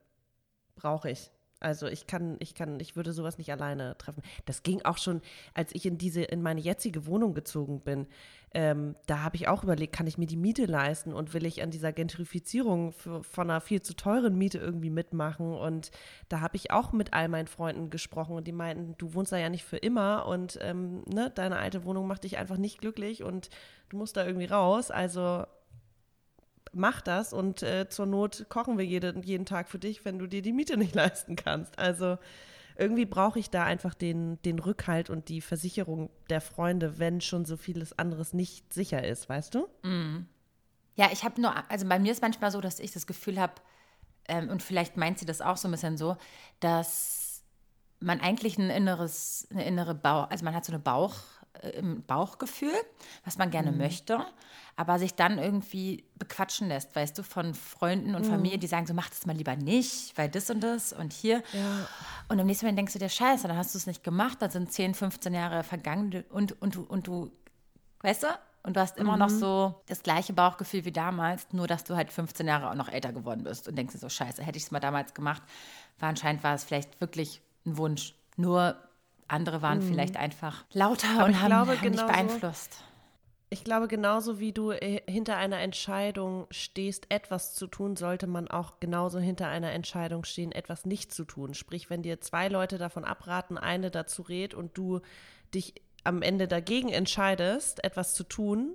Brauche 0.77 1.11
ich. 1.11 1.31
Also 1.61 1.87
ich 1.87 2.07
kann, 2.07 2.37
ich 2.41 2.55
kann, 2.55 2.79
ich 2.81 2.97
würde 2.97 3.13
sowas 3.13 3.39
nicht 3.39 3.51
alleine 3.51 3.97
treffen. 3.97 4.23
Das 4.45 4.63
ging 4.63 4.83
auch 4.83 4.99
schon, 4.99 5.23
als 5.55 5.75
ich 5.75 5.87
in 5.87 5.97
diese, 5.97 6.23
in 6.23 6.43
meine 6.43 6.61
jetzige 6.61 7.07
Wohnung 7.07 7.33
gezogen 7.33 7.81
bin. 7.81 8.07
Ähm, 8.53 8.95
da 9.07 9.23
habe 9.23 9.37
ich 9.37 9.49
auch 9.49 9.65
überlegt, 9.65 9.95
kann 9.95 10.07
ich 10.07 10.19
mir 10.19 10.27
die 10.27 10.37
Miete 10.37 10.67
leisten 10.67 11.13
und 11.13 11.35
will 11.35 11.47
ich 11.47 11.63
an 11.63 11.71
dieser 11.71 11.93
Gentrifizierung 11.93 12.93
für, 12.93 13.23
von 13.23 13.51
einer 13.51 13.61
viel 13.61 13.83
zu 13.83 13.95
teuren 13.95 14.37
Miete 14.37 14.59
irgendwie 14.59 14.91
mitmachen? 14.91 15.55
Und 15.55 15.91
da 16.29 16.41
habe 16.41 16.57
ich 16.57 16.71
auch 16.71 16.93
mit 16.93 17.15
all 17.15 17.29
meinen 17.29 17.49
Freunden 17.49 17.91
gesprochen 17.91 18.37
und 18.37 18.47
die 18.47 18.53
meinten, 18.53 18.95
du 18.99 19.15
wohnst 19.15 19.33
da 19.33 19.39
ja 19.39 19.49
nicht 19.49 19.65
für 19.65 19.79
immer 19.79 20.27
und 20.27 20.59
ähm, 20.63 21.05
ne, 21.07 21.31
deine 21.35 21.57
alte 21.57 21.85
Wohnung 21.85 22.07
macht 22.07 22.25
dich 22.25 22.37
einfach 22.37 22.59
nicht 22.59 22.81
glücklich 22.81 23.23
und 23.23 23.49
du 23.89 23.97
musst 23.97 24.17
da 24.17 24.27
irgendwie 24.27 24.47
raus. 24.47 24.91
Also 24.91 25.45
mach 26.77 27.01
das 27.01 27.33
und 27.33 27.63
äh, 27.63 27.89
zur 27.89 28.07
Not 28.07 28.47
kochen 28.49 28.79
wir 28.79 28.85
jede, 28.85 29.15
jeden 29.25 29.47
Tag 29.47 29.69
für 29.69 29.79
dich, 29.79 30.05
wenn 30.05 30.19
du 30.19 30.27
dir 30.27 30.43
die 30.43 30.53
Miete 30.53 30.77
nicht 30.77 30.95
leisten 30.95 31.37
kannst. 31.37 31.79
Also 31.79 32.19
irgendwie 32.77 33.07
brauche 33.07 33.39
ich 33.39 33.51
da 33.51 33.65
einfach 33.65 33.95
den, 33.95 34.41
den 34.43 34.59
Rückhalt 34.59 35.11
und 35.11 35.29
die 35.29 35.41
Versicherung 35.41 36.11
der 36.29 36.41
Freunde, 36.41 36.99
wenn 36.99 37.21
schon 37.21 37.45
so 37.45 37.57
vieles 37.57 37.99
anderes 37.99 38.33
nicht 38.33 38.73
sicher 38.73 39.05
ist, 39.05 39.29
weißt 39.29 39.55
du? 39.55 39.69
Mm. 39.83 40.27
Ja, 40.95 41.11
ich 41.13 41.25
habe 41.25 41.41
nur, 41.41 41.53
also 41.71 41.87
bei 41.87 41.99
mir 41.99 42.13
ist 42.13 42.23
manchmal 42.23 42.51
so, 42.51 42.61
dass 42.61 42.81
ich 42.81 42.91
das 42.91 43.07
Gefühl 43.07 43.39
habe, 43.39 43.55
ähm, 44.29 44.49
und 44.49 44.63
vielleicht 44.63 44.97
meint 44.97 45.19
sie 45.19 45.27
das 45.27 45.41
auch 45.41 45.57
so 45.57 45.69
ein 45.69 45.71
bisschen 45.71 45.97
so, 45.97 46.17
dass 46.61 47.43
man 48.01 48.21
eigentlich 48.21 48.59
ein 48.59 48.71
inneres, 48.71 49.47
eine 49.51 49.65
innere 49.65 49.95
Bauch, 49.95 50.31
also 50.31 50.45
man 50.45 50.55
hat 50.55 50.65
so 50.65 50.73
eine 50.73 50.81
Bauch, 50.81 51.15
äh, 51.63 51.83
Bauchgefühl, 52.07 52.75
was 53.25 53.39
man 53.39 53.51
gerne 53.51 53.73
mhm. 53.73 53.79
möchte, 53.79 54.25
aber 54.77 54.99
sich 54.99 55.15
dann 55.15 55.39
irgendwie 55.39 56.05
bequatschen 56.17 56.69
lässt, 56.69 56.95
weißt 56.95 57.17
du, 57.19 57.23
von 57.23 57.55
Freunden 57.55 58.15
und 58.15 58.27
mhm. 58.27 58.31
Familie, 58.31 58.59
die 58.59 58.67
sagen, 58.67 58.87
so 58.87 58.95
mach 58.95 59.09
das 59.09 59.27
mal 59.27 59.37
lieber 59.37 59.57
nicht, 59.57 60.17
weil 60.17 60.29
das 60.29 60.51
und 60.51 60.61
das 60.61 60.93
und 60.93 61.13
hier. 61.13 61.43
Ja. 61.53 61.89
Und 62.29 62.39
im 62.39 62.47
nächsten 62.47 62.67
Moment 62.67 62.79
denkst 62.79 62.93
du 62.93 62.99
dir, 62.99 63.09
scheiße, 63.09 63.49
dann 63.49 63.57
hast 63.57 63.75
du 63.75 63.79
es 63.79 63.87
nicht 63.87 64.05
gemacht, 64.05 64.41
dann 64.41 64.51
sind 64.51 64.73
10, 64.73 64.95
15 64.95 65.35
Jahre 65.35 65.63
vergangen 65.63 66.25
und, 66.31 66.61
und, 66.61 66.77
du, 66.77 66.83
und 66.83 67.07
du, 67.07 67.31
weißt 68.03 68.25
du, 68.25 68.27
und 68.67 68.77
du 68.77 68.81
hast 68.81 68.99
immer 68.99 69.13
mhm. 69.13 69.21
noch 69.21 69.31
so 69.31 69.81
das 69.87 70.03
gleiche 70.03 70.33
Bauchgefühl 70.33 70.85
wie 70.85 70.93
damals, 70.93 71.47
nur 71.53 71.69
dass 71.69 71.85
du 71.85 71.95
halt 71.95 72.13
15 72.13 72.49
Jahre 72.49 72.69
auch 72.71 72.75
noch 72.75 72.89
älter 72.89 73.13
geworden 73.13 73.45
bist 73.45 73.69
und 73.69 73.77
denkst 73.77 73.93
dir 73.93 74.01
so, 74.01 74.09
scheiße, 74.09 74.43
hätte 74.43 74.59
ich 74.59 74.65
es 74.65 74.71
mal 74.73 74.81
damals 74.81 75.15
gemacht, 75.15 75.43
war 76.01 76.09
anscheinend 76.09 76.43
war 76.43 76.55
es 76.55 76.65
vielleicht 76.65 77.01
wirklich 77.01 77.41
ein 77.65 77.77
Wunsch. 77.77 78.15
Nur 78.37 78.77
andere 79.29 79.63
waren 79.63 79.79
mhm. 79.79 79.89
vielleicht 79.89 80.17
einfach 80.17 80.65
lauter 80.73 81.09
Aber 81.17 81.25
und 81.27 81.41
haben, 81.41 81.49
glaube, 81.49 81.81
haben 81.81 81.91
nicht 81.91 82.07
beeinflusst. 82.07 82.83
Ich 83.49 83.63
glaube, 83.63 83.87
genauso 83.87 84.41
wie 84.41 84.53
du 84.53 84.73
äh, 84.73 85.01
hinter 85.09 85.37
einer 85.37 85.61
Entscheidung 85.61 86.47
stehst, 86.51 87.07
etwas 87.11 87.55
zu 87.55 87.69
tun, 87.69 87.95
sollte 87.95 88.27
man 88.27 88.49
auch 88.49 88.81
genauso 88.81 89.21
hinter 89.21 89.47
einer 89.49 89.71
Entscheidung 89.71 90.25
stehen, 90.25 90.51
etwas 90.51 90.85
nicht 90.85 91.15
zu 91.15 91.25
tun. 91.25 91.55
Sprich, 91.55 91.89
wenn 91.89 92.03
dir 92.03 92.21
zwei 92.21 92.49
Leute 92.49 92.77
davon 92.77 93.05
abraten, 93.05 93.57
eine 93.57 93.91
dazu 93.91 94.23
rät 94.23 94.53
und 94.55 94.77
du 94.77 95.01
dich 95.55 95.75
am 96.03 96.23
Ende 96.23 96.49
dagegen 96.49 96.89
entscheidest, 96.89 97.85
etwas 97.85 98.15
zu 98.15 98.25
tun, 98.25 98.75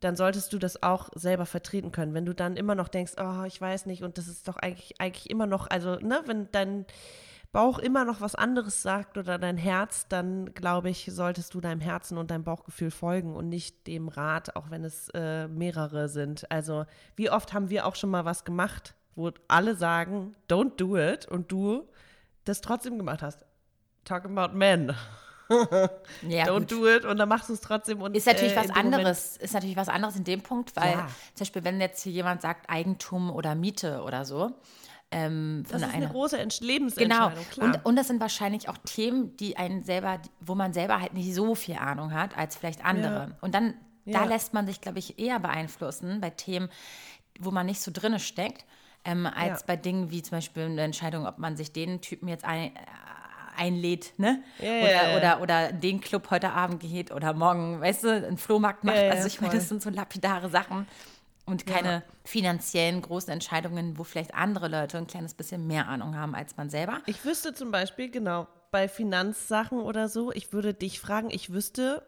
dann 0.00 0.16
solltest 0.16 0.52
du 0.52 0.58
das 0.58 0.82
auch 0.82 1.08
selber 1.14 1.46
vertreten 1.46 1.92
können. 1.92 2.14
Wenn 2.14 2.26
du 2.26 2.34
dann 2.34 2.56
immer 2.56 2.74
noch 2.74 2.88
denkst, 2.88 3.12
oh, 3.16 3.44
ich 3.44 3.60
weiß 3.60 3.86
nicht, 3.86 4.02
und 4.02 4.18
das 4.18 4.26
ist 4.28 4.48
doch 4.48 4.56
eigentlich, 4.56 5.00
eigentlich 5.00 5.30
immer 5.30 5.46
noch, 5.46 5.68
also, 5.68 5.96
ne, 5.96 6.20
wenn 6.26 6.50
dein 6.52 6.84
Bauch 7.54 7.78
immer 7.78 8.04
noch 8.04 8.20
was 8.20 8.34
anderes 8.34 8.82
sagt 8.82 9.16
oder 9.16 9.38
dein 9.38 9.56
Herz, 9.56 10.08
dann 10.08 10.52
glaube 10.54 10.90
ich, 10.90 11.08
solltest 11.12 11.54
du 11.54 11.60
deinem 11.60 11.80
Herzen 11.80 12.18
und 12.18 12.32
deinem 12.32 12.42
Bauchgefühl 12.42 12.90
folgen 12.90 13.36
und 13.36 13.48
nicht 13.48 13.86
dem 13.86 14.08
Rat, 14.08 14.56
auch 14.56 14.70
wenn 14.70 14.82
es 14.82 15.08
äh, 15.14 15.46
mehrere 15.46 16.08
sind. 16.08 16.50
Also 16.50 16.84
wie 17.14 17.30
oft 17.30 17.52
haben 17.52 17.70
wir 17.70 17.86
auch 17.86 17.94
schon 17.94 18.10
mal 18.10 18.24
was 18.24 18.44
gemacht, 18.44 18.96
wo 19.14 19.30
alle 19.46 19.76
sagen, 19.76 20.34
don't 20.50 20.74
do 20.78 20.98
it 20.98 21.26
und 21.26 21.52
du 21.52 21.88
das 22.44 22.60
trotzdem 22.60 22.98
gemacht 22.98 23.22
hast. 23.22 23.46
Talk 24.04 24.24
about 24.24 24.52
men. 24.52 24.92
ja, 26.28 26.46
Don't 26.46 26.60
gut. 26.60 26.72
do 26.72 26.88
it 26.88 27.04
und 27.04 27.18
dann 27.18 27.28
machst 27.28 27.50
du 27.50 27.52
es 27.52 27.60
trotzdem. 27.60 28.02
Und, 28.02 28.16
ist 28.16 28.26
natürlich 28.26 28.54
äh, 28.54 28.56
was 28.56 28.70
anderes. 28.70 29.36
Ist 29.36 29.54
natürlich 29.54 29.76
was 29.76 29.88
anderes 29.88 30.16
in 30.16 30.24
dem 30.24 30.42
Punkt, 30.42 30.74
weil 30.74 30.90
ja. 30.90 31.06
zum 31.34 31.44
Beispiel, 31.44 31.62
wenn 31.62 31.80
jetzt 31.80 32.02
hier 32.02 32.12
jemand 32.12 32.42
sagt 32.42 32.68
Eigentum 32.68 33.30
oder 33.30 33.54
Miete 33.54 34.02
oder 34.02 34.24
so, 34.24 34.50
ähm, 35.14 35.62
das 35.70 35.80
ist 35.80 35.88
eine, 35.88 35.94
eine 35.94 36.08
große 36.08 36.36
Lebensentscheidung, 36.60 37.34
genau. 37.34 37.44
klar. 37.52 37.66
Und, 37.66 37.86
und 37.86 37.96
das 37.96 38.08
sind 38.08 38.20
wahrscheinlich 38.20 38.68
auch 38.68 38.76
Themen, 38.78 39.36
die 39.36 39.56
einen 39.56 39.84
selber, 39.84 40.18
wo 40.40 40.56
man 40.56 40.72
selber 40.72 41.00
halt 41.00 41.14
nicht 41.14 41.32
so 41.32 41.54
viel 41.54 41.76
Ahnung 41.76 42.12
hat 42.12 42.36
als 42.36 42.56
vielleicht 42.56 42.84
andere. 42.84 43.28
Ja. 43.30 43.36
Und 43.40 43.54
dann, 43.54 43.74
ja. 44.06 44.18
da 44.18 44.24
lässt 44.24 44.54
man 44.54 44.66
sich, 44.66 44.80
glaube 44.80 44.98
ich, 44.98 45.20
eher 45.20 45.38
beeinflussen 45.38 46.20
bei 46.20 46.30
Themen, 46.30 46.68
wo 47.38 47.52
man 47.52 47.66
nicht 47.66 47.80
so 47.80 47.92
drinne 47.94 48.18
steckt, 48.18 48.64
ähm, 49.04 49.26
als 49.26 49.60
ja. 49.60 49.66
bei 49.68 49.76
Dingen 49.76 50.10
wie 50.10 50.20
zum 50.20 50.38
Beispiel 50.38 50.64
eine 50.64 50.82
Entscheidung, 50.82 51.26
ob 51.26 51.38
man 51.38 51.56
sich 51.56 51.72
den 51.72 52.00
Typen 52.00 52.26
jetzt 52.26 52.44
ein, 52.44 52.74
äh, 52.74 52.80
einlädt, 53.56 54.14
ne? 54.16 54.42
Ja, 54.58 54.66
oder, 54.66 54.90
ja, 54.90 55.16
oder, 55.16 55.42
oder 55.42 55.72
den 55.72 56.00
Club 56.00 56.28
heute 56.30 56.50
Abend 56.50 56.80
geht 56.80 57.12
oder 57.12 57.34
morgen, 57.34 57.80
weißt 57.80 58.02
du, 58.02 58.10
einen 58.10 58.36
Flohmarkt 58.36 58.82
macht. 58.82 58.96
also 58.96 59.28
ich 59.28 59.40
meine, 59.40 59.54
das 59.54 59.68
sind 59.68 59.80
so 59.80 59.90
lapidare 59.90 60.50
Sachen 60.50 60.88
und 61.46 61.66
keine 61.66 61.92
ja. 61.92 62.02
finanziellen 62.24 63.02
großen 63.02 63.32
Entscheidungen, 63.32 63.98
wo 63.98 64.04
vielleicht 64.04 64.34
andere 64.34 64.68
Leute 64.68 64.98
ein 64.98 65.06
kleines 65.06 65.34
bisschen 65.34 65.66
mehr 65.66 65.88
Ahnung 65.88 66.16
haben 66.16 66.34
als 66.34 66.56
man 66.56 66.70
selber. 66.70 67.00
Ich 67.06 67.24
wüsste 67.24 67.54
zum 67.54 67.70
Beispiel, 67.70 68.10
genau, 68.10 68.46
bei 68.70 68.88
Finanzsachen 68.88 69.80
oder 69.80 70.08
so, 70.08 70.32
ich 70.32 70.52
würde 70.52 70.74
dich 70.74 71.00
fragen, 71.00 71.30
ich 71.30 71.52
wüsste, 71.52 72.02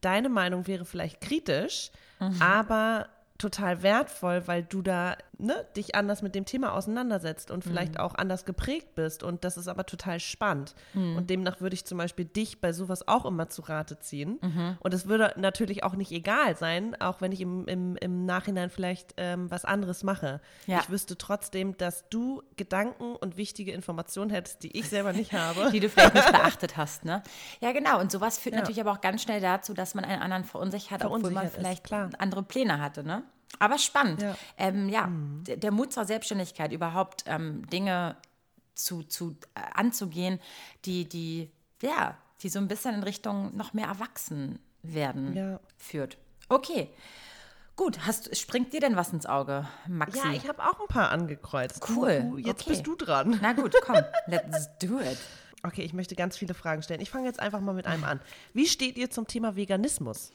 deine 0.00 0.28
Meinung 0.28 0.66
wäre 0.66 0.84
vielleicht 0.84 1.20
kritisch, 1.20 1.90
mhm. 2.20 2.40
aber 2.40 3.08
total 3.38 3.82
wertvoll, 3.82 4.46
weil 4.46 4.62
du 4.62 4.82
da 4.82 5.16
ne, 5.38 5.66
dich 5.76 5.94
anders 5.94 6.22
mit 6.22 6.34
dem 6.34 6.44
Thema 6.44 6.74
auseinandersetzt 6.74 7.50
und 7.50 7.64
vielleicht 7.64 7.94
mhm. 7.94 8.00
auch 8.00 8.14
anders 8.14 8.44
geprägt 8.44 8.94
bist. 8.94 9.22
Und 9.22 9.44
das 9.44 9.56
ist 9.56 9.68
aber 9.68 9.86
total 9.86 10.20
spannend. 10.20 10.74
Mhm. 10.94 11.16
Und 11.16 11.30
demnach 11.30 11.60
würde 11.60 11.74
ich 11.74 11.84
zum 11.84 11.98
Beispiel 11.98 12.24
dich 12.24 12.60
bei 12.60 12.72
sowas 12.72 13.06
auch 13.08 13.24
immer 13.24 13.48
zu 13.48 13.62
Rate 13.62 13.98
ziehen. 13.98 14.38
Mhm. 14.40 14.78
Und 14.80 14.94
es 14.94 15.06
würde 15.06 15.32
natürlich 15.36 15.84
auch 15.84 15.94
nicht 15.94 16.12
egal 16.12 16.56
sein, 16.56 17.00
auch 17.00 17.20
wenn 17.20 17.32
ich 17.32 17.40
im, 17.40 17.66
im, 17.66 17.96
im 17.96 18.26
Nachhinein 18.26 18.70
vielleicht 18.70 19.14
ähm, 19.16 19.50
was 19.50 19.64
anderes 19.64 20.02
mache. 20.02 20.40
Ja. 20.66 20.80
Ich 20.80 20.90
wüsste 20.90 21.16
trotzdem, 21.16 21.76
dass 21.76 22.08
du 22.08 22.42
Gedanken 22.56 23.16
und 23.16 23.36
wichtige 23.36 23.72
Informationen 23.72 24.30
hättest, 24.30 24.62
die 24.62 24.76
ich 24.76 24.88
selber 24.88 25.12
nicht 25.12 25.32
habe. 25.32 25.70
die 25.72 25.80
du 25.80 25.88
vielleicht 25.88 26.14
nicht 26.14 26.32
beachtet 26.32 26.76
hast, 26.76 27.04
ne? 27.04 27.22
Ja, 27.60 27.72
genau. 27.72 28.00
Und 28.00 28.10
sowas 28.10 28.38
führt 28.38 28.54
ja. 28.54 28.60
natürlich 28.60 28.80
aber 28.80 28.92
auch 28.92 29.00
ganz 29.00 29.22
schnell 29.22 29.40
dazu, 29.40 29.74
dass 29.74 29.94
man 29.94 30.04
einen 30.04 30.22
anderen 30.22 30.44
verunsichert, 30.44 31.00
verunsichert 31.00 31.34
obwohl 31.34 31.42
man 31.42 31.50
vielleicht 31.50 31.90
ist, 31.90 32.20
andere 32.20 32.42
Pläne 32.42 32.80
hatte, 32.80 33.04
ne? 33.04 33.22
Aber 33.58 33.78
spannend. 33.78 34.22
Ja, 34.22 34.36
ähm, 34.56 34.88
ja 34.88 35.06
mhm. 35.06 35.44
der 35.44 35.70
Mut 35.70 35.92
zur 35.92 36.04
Selbstständigkeit, 36.04 36.72
überhaupt 36.72 37.24
ähm, 37.26 37.66
Dinge 37.68 38.16
zu, 38.74 39.02
zu, 39.02 39.36
äh, 39.54 39.60
anzugehen, 39.74 40.40
die, 40.84 41.08
die, 41.08 41.50
ja, 41.82 42.16
die 42.42 42.48
so 42.48 42.58
ein 42.58 42.68
bisschen 42.68 42.94
in 42.94 43.02
Richtung 43.02 43.56
noch 43.56 43.72
mehr 43.72 43.86
erwachsen 43.86 44.58
werden 44.82 45.34
ja. 45.34 45.60
führt. 45.76 46.18
Okay. 46.48 46.90
Gut, 47.76 48.06
hast, 48.06 48.36
springt 48.36 48.72
dir 48.72 48.80
denn 48.80 48.94
was 48.94 49.12
ins 49.12 49.26
Auge, 49.26 49.66
Maxi? 49.88 50.18
Ja, 50.18 50.32
ich 50.32 50.46
habe 50.46 50.62
auch 50.62 50.78
ein 50.80 50.86
paar 50.86 51.10
angekreuzt. 51.10 51.84
Cool. 51.88 52.20
Du, 52.30 52.38
jetzt 52.38 52.62
okay. 52.62 52.70
bist 52.70 52.86
du 52.86 52.94
dran. 52.94 53.38
Na 53.42 53.52
gut, 53.52 53.74
komm, 53.82 53.96
let's 54.26 54.68
do 54.78 55.00
it. 55.00 55.18
Okay, 55.64 55.82
ich 55.82 55.92
möchte 55.92 56.14
ganz 56.14 56.36
viele 56.36 56.54
Fragen 56.54 56.82
stellen. 56.82 57.00
Ich 57.00 57.10
fange 57.10 57.26
jetzt 57.26 57.40
einfach 57.40 57.60
mal 57.60 57.72
mit 57.72 57.86
einem 57.86 58.04
an. 58.04 58.20
Wie 58.52 58.66
steht 58.66 58.96
ihr 58.96 59.10
zum 59.10 59.26
Thema 59.26 59.56
Veganismus? 59.56 60.30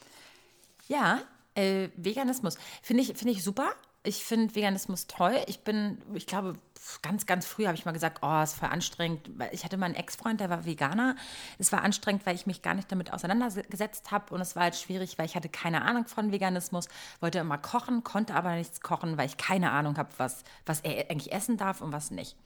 Ja, 0.88 1.22
äh, 1.60 1.90
Veganismus 1.96 2.58
finde 2.82 3.04
ich, 3.04 3.18
find 3.18 3.32
ich 3.32 3.44
super. 3.44 3.72
Ich 4.04 4.24
finde 4.24 4.56
Veganismus 4.56 5.08
toll. 5.08 5.36
Ich 5.48 5.60
bin, 5.66 6.02
ich 6.14 6.26
glaube, 6.26 6.54
ganz, 7.02 7.26
ganz 7.26 7.46
früh 7.46 7.66
habe 7.66 7.76
ich 7.76 7.84
mal 7.84 7.92
gesagt, 7.92 8.20
oh, 8.22 8.42
ist 8.42 8.56
voll 8.56 8.70
anstrengend. 8.70 9.30
Ich 9.52 9.66
hatte 9.66 9.76
mal 9.76 9.88
einen 9.88 9.96
Ex-Freund, 9.96 10.40
der 10.40 10.50
war 10.50 10.66
Veganer. 10.66 11.18
Es 11.58 11.74
war 11.74 11.82
anstrengend, 11.82 12.26
weil 12.26 12.36
ich 12.36 12.46
mich 12.46 12.62
gar 12.62 12.74
nicht 12.74 12.90
damit 12.92 13.12
auseinandergesetzt 13.12 14.12
habe 14.12 14.34
und 14.34 14.40
es 14.40 14.56
war 14.56 14.64
halt 14.64 14.76
schwierig, 14.78 15.18
weil 15.18 15.26
ich 15.26 15.36
hatte 15.36 15.50
keine 15.50 15.82
Ahnung 15.82 16.08
von 16.08 16.32
Veganismus, 16.32 16.88
wollte 17.20 17.40
immer 17.40 17.58
kochen, 17.58 18.06
konnte 18.06 18.36
aber 18.36 18.56
nichts 18.56 18.80
kochen, 18.80 19.18
weil 19.18 19.28
ich 19.28 19.36
keine 19.36 19.72
Ahnung 19.72 19.98
habe, 19.98 20.10
was, 20.18 20.46
was 20.66 20.80
er 20.80 21.12
eigentlich 21.12 21.34
essen 21.34 21.58
darf 21.58 21.82
und 21.82 21.92
was 21.92 22.10
nicht. 22.10 22.38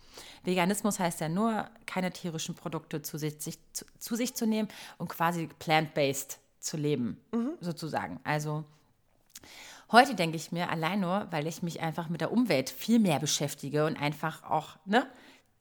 Veganismus 0.43 0.99
heißt 0.99 1.21
ja 1.21 1.29
nur, 1.29 1.69
keine 1.85 2.11
tierischen 2.11 2.55
Produkte 2.55 3.03
zu 3.03 3.19
sich, 3.19 3.39
zu, 3.39 3.51
zu, 3.99 4.15
sich 4.15 4.33
zu 4.33 4.47
nehmen 4.47 4.69
und 4.97 5.07
quasi 5.07 5.49
plant-based 5.59 6.39
zu 6.59 6.77
leben, 6.77 7.19
mhm. 7.31 7.51
sozusagen. 7.59 8.19
Also 8.23 8.63
Heute 9.91 10.15
denke 10.15 10.37
ich 10.37 10.51
mir 10.51 10.69
allein 10.69 11.01
nur, 11.01 11.27
weil 11.31 11.45
ich 11.47 11.61
mich 11.61 11.81
einfach 11.81 12.09
mit 12.09 12.21
der 12.21 12.31
Umwelt 12.31 12.69
viel 12.69 12.99
mehr 12.99 13.19
beschäftige 13.19 13.85
und 13.85 13.95
einfach 13.95 14.43
auch 14.43 14.77
ne, 14.85 15.05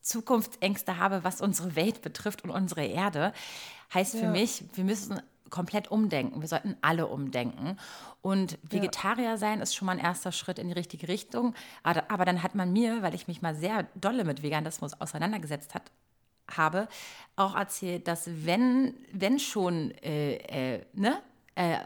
Zukunftsängste 0.00 0.98
habe, 0.98 1.24
was 1.24 1.40
unsere 1.40 1.76
Welt 1.76 2.02
betrifft 2.02 2.42
und 2.44 2.50
unsere 2.50 2.84
Erde, 2.84 3.32
heißt 3.92 4.16
für 4.16 4.24
ja. 4.24 4.30
mich, 4.30 4.64
wir 4.74 4.84
müssen 4.84 5.20
komplett 5.50 5.90
umdenken. 5.90 6.40
Wir 6.40 6.48
sollten 6.48 6.76
alle 6.80 7.06
umdenken. 7.06 7.76
Und 8.22 8.58
Vegetarier 8.62 9.36
sein 9.36 9.60
ist 9.60 9.74
schon 9.74 9.86
mal 9.86 9.92
ein 9.92 9.98
erster 9.98 10.32
Schritt 10.32 10.58
in 10.58 10.68
die 10.68 10.72
richtige 10.72 11.06
Richtung. 11.08 11.54
Aber, 11.82 12.10
aber 12.10 12.24
dann 12.24 12.42
hat 12.42 12.54
man 12.54 12.72
mir, 12.72 13.02
weil 13.02 13.14
ich 13.14 13.28
mich 13.28 13.42
mal 13.42 13.54
sehr 13.54 13.86
dolle 13.94 14.24
mit 14.24 14.42
Veganismus 14.42 15.00
auseinandergesetzt 15.00 15.74
hat, 15.74 15.92
habe, 16.50 16.88
auch 17.36 17.54
erzählt, 17.54 18.08
dass 18.08 18.28
wenn, 18.46 18.94
wenn 19.12 19.38
schon 19.38 19.92
äh, 20.02 20.36
äh, 20.76 20.86
ne, 20.94 21.22
äh, 21.54 21.78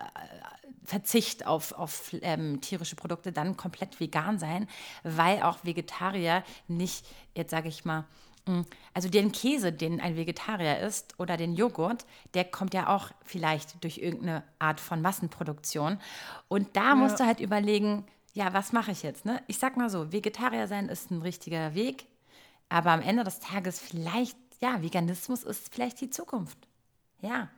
Verzicht 0.87 1.47
auf, 1.47 1.73
auf 1.73 2.15
ähm, 2.23 2.61
tierische 2.61 2.97
Produkte, 2.97 3.33
dann 3.33 3.57
komplett 3.57 4.01
vegan 4.01 4.39
sein, 4.39 4.69
weil 5.03 5.43
auch 5.43 5.59
Vegetarier 5.65 6.45
nicht, 6.69 7.05
jetzt 7.35 7.51
sage 7.51 7.69
ich 7.69 7.85
mal, 7.85 8.05
mm, 8.47 8.63
also 8.95 9.09
den 9.09 9.33
Käse, 9.33 9.73
den 9.73 10.01
ein 10.01 10.17
Vegetarier 10.17 10.79
isst 10.79 11.19
oder 11.19 11.37
den 11.37 11.55
Joghurt, 11.55 12.07
der 12.35 12.45
kommt 12.45 12.73
ja 12.73 12.95
auch 12.95 13.11
vielleicht 13.25 13.83
durch 13.83 13.99
irgendeine 13.99 14.45
Art 14.59 14.81
von 14.81 15.03
Massenproduktion. 15.03 15.99
Und 16.49 16.77
da 16.77 16.91
ja. 16.91 16.95
musst 16.95 17.21
du 17.21 17.27
halt 17.27 17.41
überlegen, 17.41 18.07
ja, 18.33 18.53
was 18.53 18.73
mache 18.73 18.93
ich 18.93 19.03
jetzt? 19.03 19.25
Ne? 19.25 19.43
Ich 19.47 19.59
sag 19.59 19.77
mal 19.77 19.91
so, 19.91 20.13
Vegetarier 20.13 20.69
sein 20.69 20.89
ist 20.89 21.11
ein 21.11 21.23
richtiger 21.23 21.75
Weg, 21.75 22.07
aber 22.69 22.91
am 22.91 23.03
Ende 23.03 23.25
des 23.25 23.41
Tages 23.41 23.81
vielleicht, 23.81 24.37
ja, 24.61 24.83
Veganismus 24.83 25.43
ist 25.43 25.73
vielleicht 25.75 26.01
die 26.01 26.11
Zukunft. 26.11 26.59
Ja. 27.21 27.49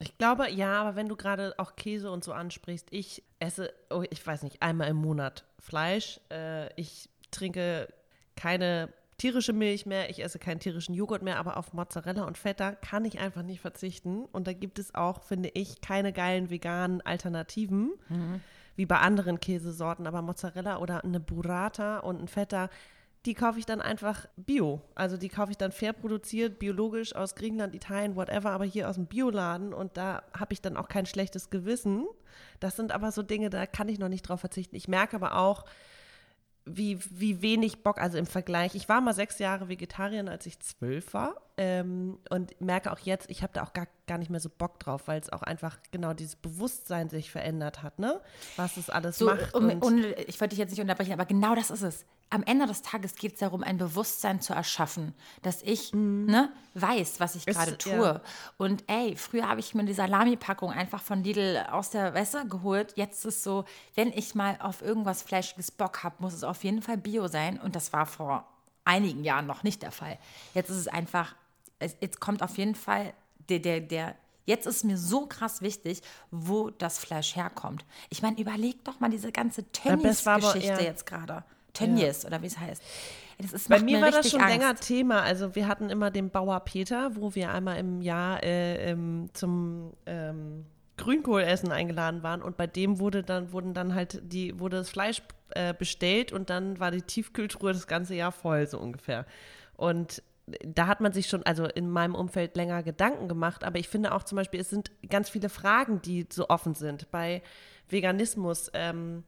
Ich 0.00 0.16
glaube, 0.16 0.48
ja, 0.50 0.80
aber 0.80 0.96
wenn 0.96 1.08
du 1.08 1.16
gerade 1.16 1.54
auch 1.58 1.74
Käse 1.74 2.10
und 2.10 2.22
so 2.22 2.32
ansprichst, 2.32 2.88
ich 2.90 3.22
esse, 3.40 3.72
oh, 3.90 4.04
ich 4.10 4.24
weiß 4.24 4.44
nicht, 4.44 4.62
einmal 4.62 4.88
im 4.88 4.96
Monat 4.96 5.44
Fleisch. 5.58 6.20
Äh, 6.30 6.72
ich 6.80 7.08
trinke 7.30 7.92
keine 8.36 8.92
tierische 9.18 9.52
Milch 9.52 9.84
mehr, 9.84 10.10
ich 10.10 10.22
esse 10.22 10.38
keinen 10.38 10.60
tierischen 10.60 10.94
Joghurt 10.94 11.22
mehr, 11.22 11.38
aber 11.38 11.56
auf 11.56 11.72
Mozzarella 11.72 12.24
und 12.24 12.38
Feta 12.38 12.72
kann 12.72 13.04
ich 13.04 13.18
einfach 13.18 13.42
nicht 13.42 13.60
verzichten. 13.60 14.24
Und 14.26 14.46
da 14.46 14.52
gibt 14.52 14.78
es 14.78 14.94
auch, 14.94 15.22
finde 15.22 15.50
ich, 15.54 15.80
keine 15.80 16.12
geilen 16.12 16.50
veganen 16.50 17.00
Alternativen, 17.00 17.90
mhm. 18.08 18.40
wie 18.76 18.86
bei 18.86 18.98
anderen 18.98 19.40
Käsesorten. 19.40 20.06
Aber 20.06 20.22
Mozzarella 20.22 20.78
oder 20.78 21.02
eine 21.02 21.18
Burrata 21.18 21.98
und 21.98 22.22
ein 22.22 22.28
Feta 22.28 22.70
die 23.28 23.34
kaufe 23.34 23.58
ich 23.58 23.66
dann 23.66 23.82
einfach 23.82 24.26
bio. 24.36 24.80
Also 24.94 25.18
die 25.18 25.28
kaufe 25.28 25.50
ich 25.50 25.58
dann 25.58 25.70
fair 25.70 25.92
produziert, 25.92 26.58
biologisch 26.58 27.14
aus 27.14 27.34
Griechenland, 27.34 27.74
Italien, 27.74 28.16
whatever, 28.16 28.52
aber 28.52 28.64
hier 28.64 28.88
aus 28.88 28.94
dem 28.94 29.04
Bioladen 29.04 29.74
und 29.74 29.98
da 29.98 30.22
habe 30.32 30.54
ich 30.54 30.62
dann 30.62 30.78
auch 30.78 30.88
kein 30.88 31.04
schlechtes 31.04 31.50
Gewissen. 31.50 32.06
Das 32.58 32.76
sind 32.76 32.90
aber 32.90 33.12
so 33.12 33.22
Dinge, 33.22 33.50
da 33.50 33.66
kann 33.66 33.90
ich 33.90 33.98
noch 33.98 34.08
nicht 34.08 34.22
drauf 34.22 34.40
verzichten. 34.40 34.74
Ich 34.76 34.88
merke 34.88 35.14
aber 35.14 35.36
auch, 35.36 35.66
wie, 36.64 36.98
wie 37.10 37.42
wenig 37.42 37.82
Bock, 37.82 38.00
also 38.00 38.16
im 38.16 38.24
Vergleich. 38.24 38.74
Ich 38.74 38.88
war 38.88 39.02
mal 39.02 39.12
sechs 39.12 39.38
Jahre 39.38 39.68
Vegetarierin, 39.68 40.30
als 40.30 40.46
ich 40.46 40.58
zwölf 40.60 41.12
war 41.12 41.36
ähm, 41.58 42.18
und 42.30 42.58
merke 42.62 42.90
auch 42.90 42.98
jetzt, 42.98 43.28
ich 43.28 43.42
habe 43.42 43.52
da 43.52 43.62
auch 43.62 43.74
gar, 43.74 43.88
gar 44.06 44.16
nicht 44.16 44.30
mehr 44.30 44.40
so 44.40 44.48
Bock 44.48 44.78
drauf, 44.80 45.06
weil 45.06 45.20
es 45.20 45.30
auch 45.30 45.42
einfach 45.42 45.78
genau 45.90 46.14
dieses 46.14 46.36
Bewusstsein 46.36 47.10
sich 47.10 47.30
verändert 47.30 47.82
hat, 47.82 47.98
ne? 47.98 48.20
Was 48.56 48.78
es 48.78 48.88
alles 48.88 49.18
so, 49.18 49.26
macht. 49.26 49.54
Um, 49.54 49.68
und, 49.82 50.04
ich 50.26 50.40
wollte 50.40 50.50
dich 50.50 50.58
jetzt 50.58 50.70
nicht 50.70 50.80
unterbrechen, 50.80 51.12
aber 51.12 51.26
genau 51.26 51.54
das 51.54 51.70
ist 51.70 51.82
es. 51.82 52.06
Am 52.30 52.42
Ende 52.42 52.66
des 52.66 52.82
Tages 52.82 53.14
geht 53.14 53.34
es 53.34 53.38
darum, 53.38 53.62
ein 53.62 53.78
Bewusstsein 53.78 54.40
zu 54.40 54.52
erschaffen, 54.52 55.14
dass 55.42 55.62
ich 55.62 55.94
mhm. 55.94 56.26
ne, 56.26 56.52
weiß, 56.74 57.20
was 57.20 57.36
ich 57.36 57.46
gerade 57.46 57.78
tue. 57.78 57.92
Ja. 57.92 58.20
Und 58.58 58.84
ey, 58.86 59.16
früher 59.16 59.48
habe 59.48 59.60
ich 59.60 59.74
mir 59.74 59.84
die 59.84 59.94
Salami-Packung 59.94 60.70
einfach 60.70 61.00
von 61.00 61.24
Lidl 61.24 61.64
aus 61.70 61.90
der 61.90 62.12
Wässer 62.14 62.44
geholt. 62.44 62.92
Jetzt 62.96 63.24
ist 63.24 63.36
es 63.36 63.42
so, 63.44 63.64
wenn 63.94 64.12
ich 64.12 64.34
mal 64.34 64.58
auf 64.60 64.82
irgendwas 64.82 65.22
Fleischiges 65.22 65.70
Bock 65.70 66.02
habe, 66.04 66.16
muss 66.18 66.34
es 66.34 66.44
auf 66.44 66.64
jeden 66.64 66.82
Fall 66.82 66.98
Bio 66.98 67.28
sein. 67.28 67.58
Und 67.58 67.76
das 67.76 67.92
war 67.92 68.04
vor 68.04 68.46
einigen 68.84 69.24
Jahren 69.24 69.46
noch 69.46 69.62
nicht 69.62 69.82
der 69.82 69.92
Fall. 69.92 70.18
Jetzt 70.54 70.70
ist 70.70 70.76
es 70.76 70.88
einfach 70.88 71.34
es, 71.78 71.96
jetzt 72.00 72.20
kommt 72.20 72.42
auf 72.42 72.58
jeden 72.58 72.74
Fall 72.74 73.12
der, 73.48 73.60
der, 73.60 73.80
der, 73.80 74.14
jetzt 74.46 74.66
ist 74.66 74.84
mir 74.84 74.98
so 74.98 75.26
krass 75.26 75.62
wichtig, 75.62 76.02
wo 76.30 76.70
das 76.70 76.98
Fleisch 76.98 77.36
herkommt. 77.36 77.84
Ich 78.10 78.22
meine, 78.22 78.38
überleg 78.38 78.84
doch 78.84 79.00
mal 79.00 79.10
diese 79.10 79.32
ganze 79.32 79.70
Tönnies-Geschichte 79.72 80.82
jetzt 80.82 81.06
gerade. 81.06 81.44
Tönnies 81.78 82.22
ja. 82.22 82.28
oder 82.28 82.42
wie 82.42 82.46
es 82.46 82.58
heißt. 82.58 82.82
Ist, 83.38 83.68
Bei 83.68 83.78
mir, 83.78 83.98
mir 83.98 84.02
war 84.02 84.10
das 84.10 84.30
schon 84.30 84.40
Angst. 84.40 84.54
länger 84.54 84.74
Thema. 84.74 85.22
Also 85.22 85.54
wir 85.54 85.68
hatten 85.68 85.90
immer 85.90 86.10
den 86.10 86.30
Bauer 86.30 86.60
Peter, 86.60 87.14
wo 87.14 87.34
wir 87.34 87.52
einmal 87.52 87.78
im 87.78 88.02
Jahr 88.02 88.42
äh, 88.42 88.90
ähm, 88.90 89.30
zum 89.32 89.92
ähm, 90.06 90.66
Grünkohlessen 90.96 91.70
eingeladen 91.70 92.24
waren 92.24 92.42
und 92.42 92.56
bei 92.56 92.66
dem 92.66 92.98
wurde 92.98 93.22
dann 93.22 93.52
wurden 93.52 93.72
dann 93.72 93.94
halt 93.94 94.20
die 94.24 94.58
wurde 94.58 94.78
das 94.78 94.90
Fleisch 94.90 95.22
äh, 95.50 95.72
bestellt 95.72 96.32
und 96.32 96.50
dann 96.50 96.80
war 96.80 96.90
die 96.90 97.02
Tiefkühltruhe 97.02 97.72
das 97.72 97.86
ganze 97.86 98.14
Jahr 98.16 98.32
voll 98.32 98.66
so 98.66 98.78
ungefähr. 98.78 99.24
Und 99.76 100.22
da 100.66 100.86
hat 100.86 101.00
man 101.00 101.12
sich 101.12 101.28
schon, 101.28 101.42
also 101.44 101.64
in 101.64 101.88
meinem 101.90 102.14
Umfeld 102.14 102.56
länger 102.56 102.82
Gedanken 102.82 103.28
gemacht, 103.28 103.64
aber 103.64 103.78
ich 103.78 103.88
finde 103.88 104.12
auch 104.12 104.22
zum 104.22 104.36
Beispiel, 104.36 104.60
es 104.60 104.70
sind 104.70 104.90
ganz 105.08 105.28
viele 105.28 105.48
Fragen, 105.48 106.00
die 106.02 106.26
so 106.30 106.48
offen 106.48 106.74
sind. 106.74 107.10
Bei 107.10 107.42
Veganismus, 107.88 108.70
ähm, 108.74 109.24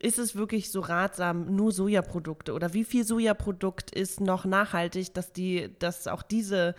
ist 0.00 0.18
es 0.18 0.34
wirklich 0.34 0.70
so 0.70 0.80
ratsam, 0.80 1.54
nur 1.54 1.72
Sojaprodukte 1.72 2.52
oder 2.52 2.72
wie 2.72 2.84
viel 2.84 3.04
Sojaprodukt 3.04 3.90
ist 3.90 4.20
noch 4.20 4.44
nachhaltig, 4.44 5.14
dass 5.14 5.32
die, 5.32 5.70
dass 5.78 6.06
auch 6.08 6.22
diese 6.22 6.74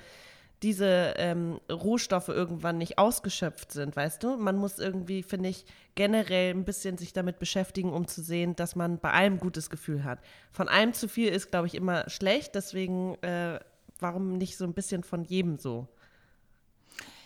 diese 0.63 1.15
ähm, 1.17 1.59
Rohstoffe 1.71 2.29
irgendwann 2.29 2.77
nicht 2.77 2.99
ausgeschöpft 2.99 3.71
sind, 3.71 3.95
weißt 3.95 4.21
du? 4.21 4.37
Man 4.37 4.57
muss 4.57 4.77
irgendwie, 4.77 5.23
finde 5.23 5.49
ich, 5.49 5.65
generell 5.95 6.53
ein 6.53 6.65
bisschen 6.65 6.99
sich 6.99 7.13
damit 7.13 7.39
beschäftigen, 7.39 7.91
um 7.91 8.07
zu 8.07 8.21
sehen, 8.21 8.55
dass 8.55 8.75
man 8.75 8.99
bei 8.99 9.11
allem 9.11 9.39
gutes 9.39 9.71
Gefühl 9.71 10.03
hat. 10.03 10.19
Von 10.51 10.69
allem 10.69 10.93
zu 10.93 11.07
viel 11.07 11.29
ist, 11.29 11.49
glaube 11.49 11.65
ich, 11.65 11.73
immer 11.73 12.07
schlecht, 12.11 12.53
deswegen 12.53 13.15
äh, 13.23 13.59
warum 14.01 14.37
nicht 14.37 14.57
so 14.57 14.65
ein 14.65 14.73
bisschen 14.73 15.03
von 15.03 15.23
jedem 15.23 15.57
so? 15.57 15.87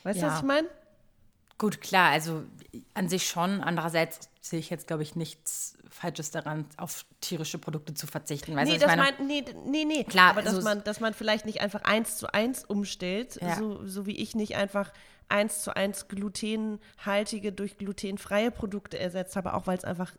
Weißt 0.03 0.21
du, 0.21 0.27
was 0.27 0.39
ich 0.39 0.45
meine? 0.45 0.67
Gut, 1.57 1.81
klar, 1.81 2.11
also 2.11 2.43
an 2.93 3.09
sich 3.09 3.27
schon. 3.27 3.61
Andererseits 3.61 4.29
sehe 4.49 4.59
ich 4.59 4.69
jetzt, 4.69 4.85
glaube 4.85 5.01
ich, 5.01 5.15
nichts 5.15 5.75
Falsches 5.89 6.29
daran, 6.29 6.65
auf 6.77 7.05
tierische 7.19 7.57
Produkte 7.57 7.95
zu 7.95 8.05
verzichten. 8.05 8.55
Weißt 8.55 8.71
nee, 8.71 8.77
das 8.77 8.95
mein, 8.95 9.13
nee, 9.25 9.43
nee, 9.65 9.85
nee. 9.85 10.03
Klar, 10.03 10.29
aber 10.29 10.43
dass, 10.43 10.63
man, 10.63 10.83
dass 10.83 10.99
man 10.99 11.15
vielleicht 11.15 11.45
nicht 11.45 11.61
einfach 11.61 11.83
eins 11.83 12.17
zu 12.17 12.31
eins 12.31 12.63
umstellt, 12.63 13.39
ja. 13.41 13.55
so, 13.55 13.85
so 13.87 14.05
wie 14.05 14.15
ich 14.15 14.35
nicht 14.35 14.55
einfach 14.55 14.91
eins 15.29 15.63
zu 15.63 15.75
eins 15.75 16.07
glutenhaltige 16.07 17.51
durch 17.51 17.77
glutenfreie 17.77 18.51
Produkte 18.51 18.99
ersetzt 18.99 19.35
habe, 19.35 19.55
auch 19.55 19.65
weil 19.65 19.79
es 19.79 19.83
einfach 19.83 20.13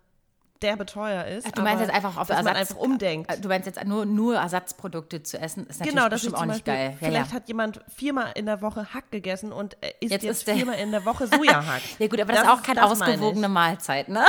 derbe 0.62 0.87
teuer 0.87 1.25
ist. 1.25 1.47
Ach, 1.47 1.53
du 1.53 1.62
meinst 1.62 1.83
jetzt 1.83 1.95
einfach 1.95 2.16
auf 2.16 2.29
Ersatz, 2.29 2.57
einfach 2.57 2.77
umdenkt. 2.77 3.31
Äh, 3.31 3.40
du 3.40 3.49
meinst 3.49 3.66
jetzt 3.66 3.85
nur, 3.85 4.07
nur 4.07 4.37
Ersatzprodukte 4.37 5.23
zu 5.23 5.38
essen, 5.38 5.66
ist 5.66 5.81
natürlich 5.81 5.95
genau, 5.95 6.09
das 6.09 6.23
bestimmt 6.23 6.37
auch 6.37 6.47
nicht 6.47 6.64
Beispiel, 6.64 6.90
geil. 6.90 6.97
Vielleicht 6.99 7.31
ja. 7.31 7.37
hat 7.37 7.49
jemand 7.49 7.81
viermal 7.95 8.33
in 8.35 8.47
der 8.47 8.62
Woche 8.62 8.92
Hack 8.95 9.11
gegessen 9.11 9.53
und 9.53 9.75
isst 10.01 10.12
jetzt, 10.12 10.25
jetzt 10.25 10.51
viermal 10.51 10.79
in 10.79 10.90
der 10.90 11.05
Woche 11.05 11.27
Sojahack. 11.27 11.83
ja 11.99 12.07
gut, 12.09 12.21
aber 12.21 12.33
das, 12.33 12.42
das 12.42 12.53
ist 12.53 12.59
auch 12.59 12.62
keine 12.62 12.85
ausgewogene 12.85 13.49
Mahlzeit, 13.49 14.09
ne? 14.09 14.25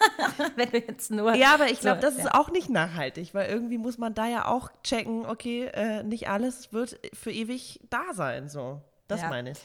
Wenn 0.56 0.70
du 0.70 0.78
jetzt 0.78 1.10
nur 1.10 1.34
Ja, 1.34 1.54
aber 1.54 1.70
ich 1.70 1.80
glaube, 1.80 2.00
so, 2.00 2.06
das 2.06 2.16
ja. 2.16 2.24
ist 2.24 2.34
auch 2.34 2.50
nicht 2.50 2.68
nachhaltig, 2.70 3.34
weil 3.34 3.48
irgendwie 3.48 3.78
muss 3.78 3.98
man 3.98 4.14
da 4.14 4.26
ja 4.26 4.46
auch 4.46 4.70
checken, 4.82 5.26
okay, 5.26 5.66
äh, 5.66 6.02
nicht 6.02 6.28
alles 6.28 6.72
wird 6.72 6.98
für 7.14 7.30
ewig 7.30 7.80
da 7.90 8.12
sein, 8.12 8.48
so. 8.48 8.80
Das 9.08 9.22
ja. 9.22 9.28
meine 9.28 9.50
ich. 9.50 9.58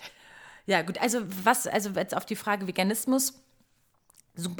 Ja, 0.67 0.81
gut, 0.81 0.99
also 0.99 1.21
was, 1.43 1.67
also 1.67 1.91
jetzt 1.91 2.15
auf 2.17 2.25
die 2.25 2.35
Frage 2.35 2.67
Veganismus, 2.67 3.44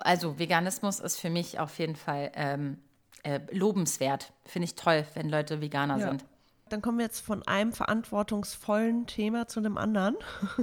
also 0.02 0.40
Veganismus 0.40 1.00
ist 1.00 1.20
für 1.20 1.30
mich 1.30 1.60
auf 1.60 1.78
jeden 1.80 1.96
Fall 1.96 2.32
ähm, 2.36 2.78
äh, 3.24 3.40
lobenswert. 3.52 4.34
Finde 4.46 4.66
ich 4.66 4.76
toll, 4.76 5.06
wenn 5.14 5.30
Leute 5.30 5.62
Veganer 5.62 5.98
ja. 5.98 6.08
sind. 6.10 6.26
Dann 6.70 6.82
kommen 6.82 6.98
wir 6.98 7.06
jetzt 7.06 7.20
von 7.20 7.48
einem 7.48 7.74
verantwortungsvollen 7.74 9.06
Thema 9.06 9.48
zu 9.48 9.60
einem 9.60 9.78
anderen. 9.78 10.16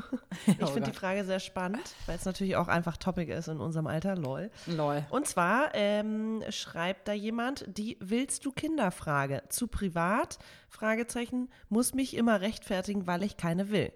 ich 0.46 0.60
oh 0.60 0.66
finde 0.66 0.90
die 0.90 0.96
Frage 0.96 1.24
sehr 1.24 1.38
spannend, 1.38 1.94
weil 2.06 2.16
es 2.16 2.24
natürlich 2.24 2.56
auch 2.56 2.66
einfach 2.66 2.96
Topic 2.96 3.32
ist 3.32 3.46
in 3.46 3.60
unserem 3.60 3.86
Alter, 3.86 4.16
lol. 4.16 4.50
Lol. 4.66 5.04
Und 5.10 5.28
zwar 5.28 5.74
ähm, 5.74 6.42
schreibt 6.50 7.06
da 7.06 7.12
jemand 7.12 7.64
die 7.68 7.98
Willst 8.00 8.44
du 8.44 8.50
Kinder-Frage 8.50 9.44
zu 9.48 9.68
privat, 9.68 10.38
Fragezeichen, 10.68 11.50
muss 11.68 11.94
mich 11.94 12.16
immer 12.16 12.40
rechtfertigen, 12.40 13.06
weil 13.06 13.22
ich 13.22 13.36
keine 13.36 13.70
will 13.70 13.92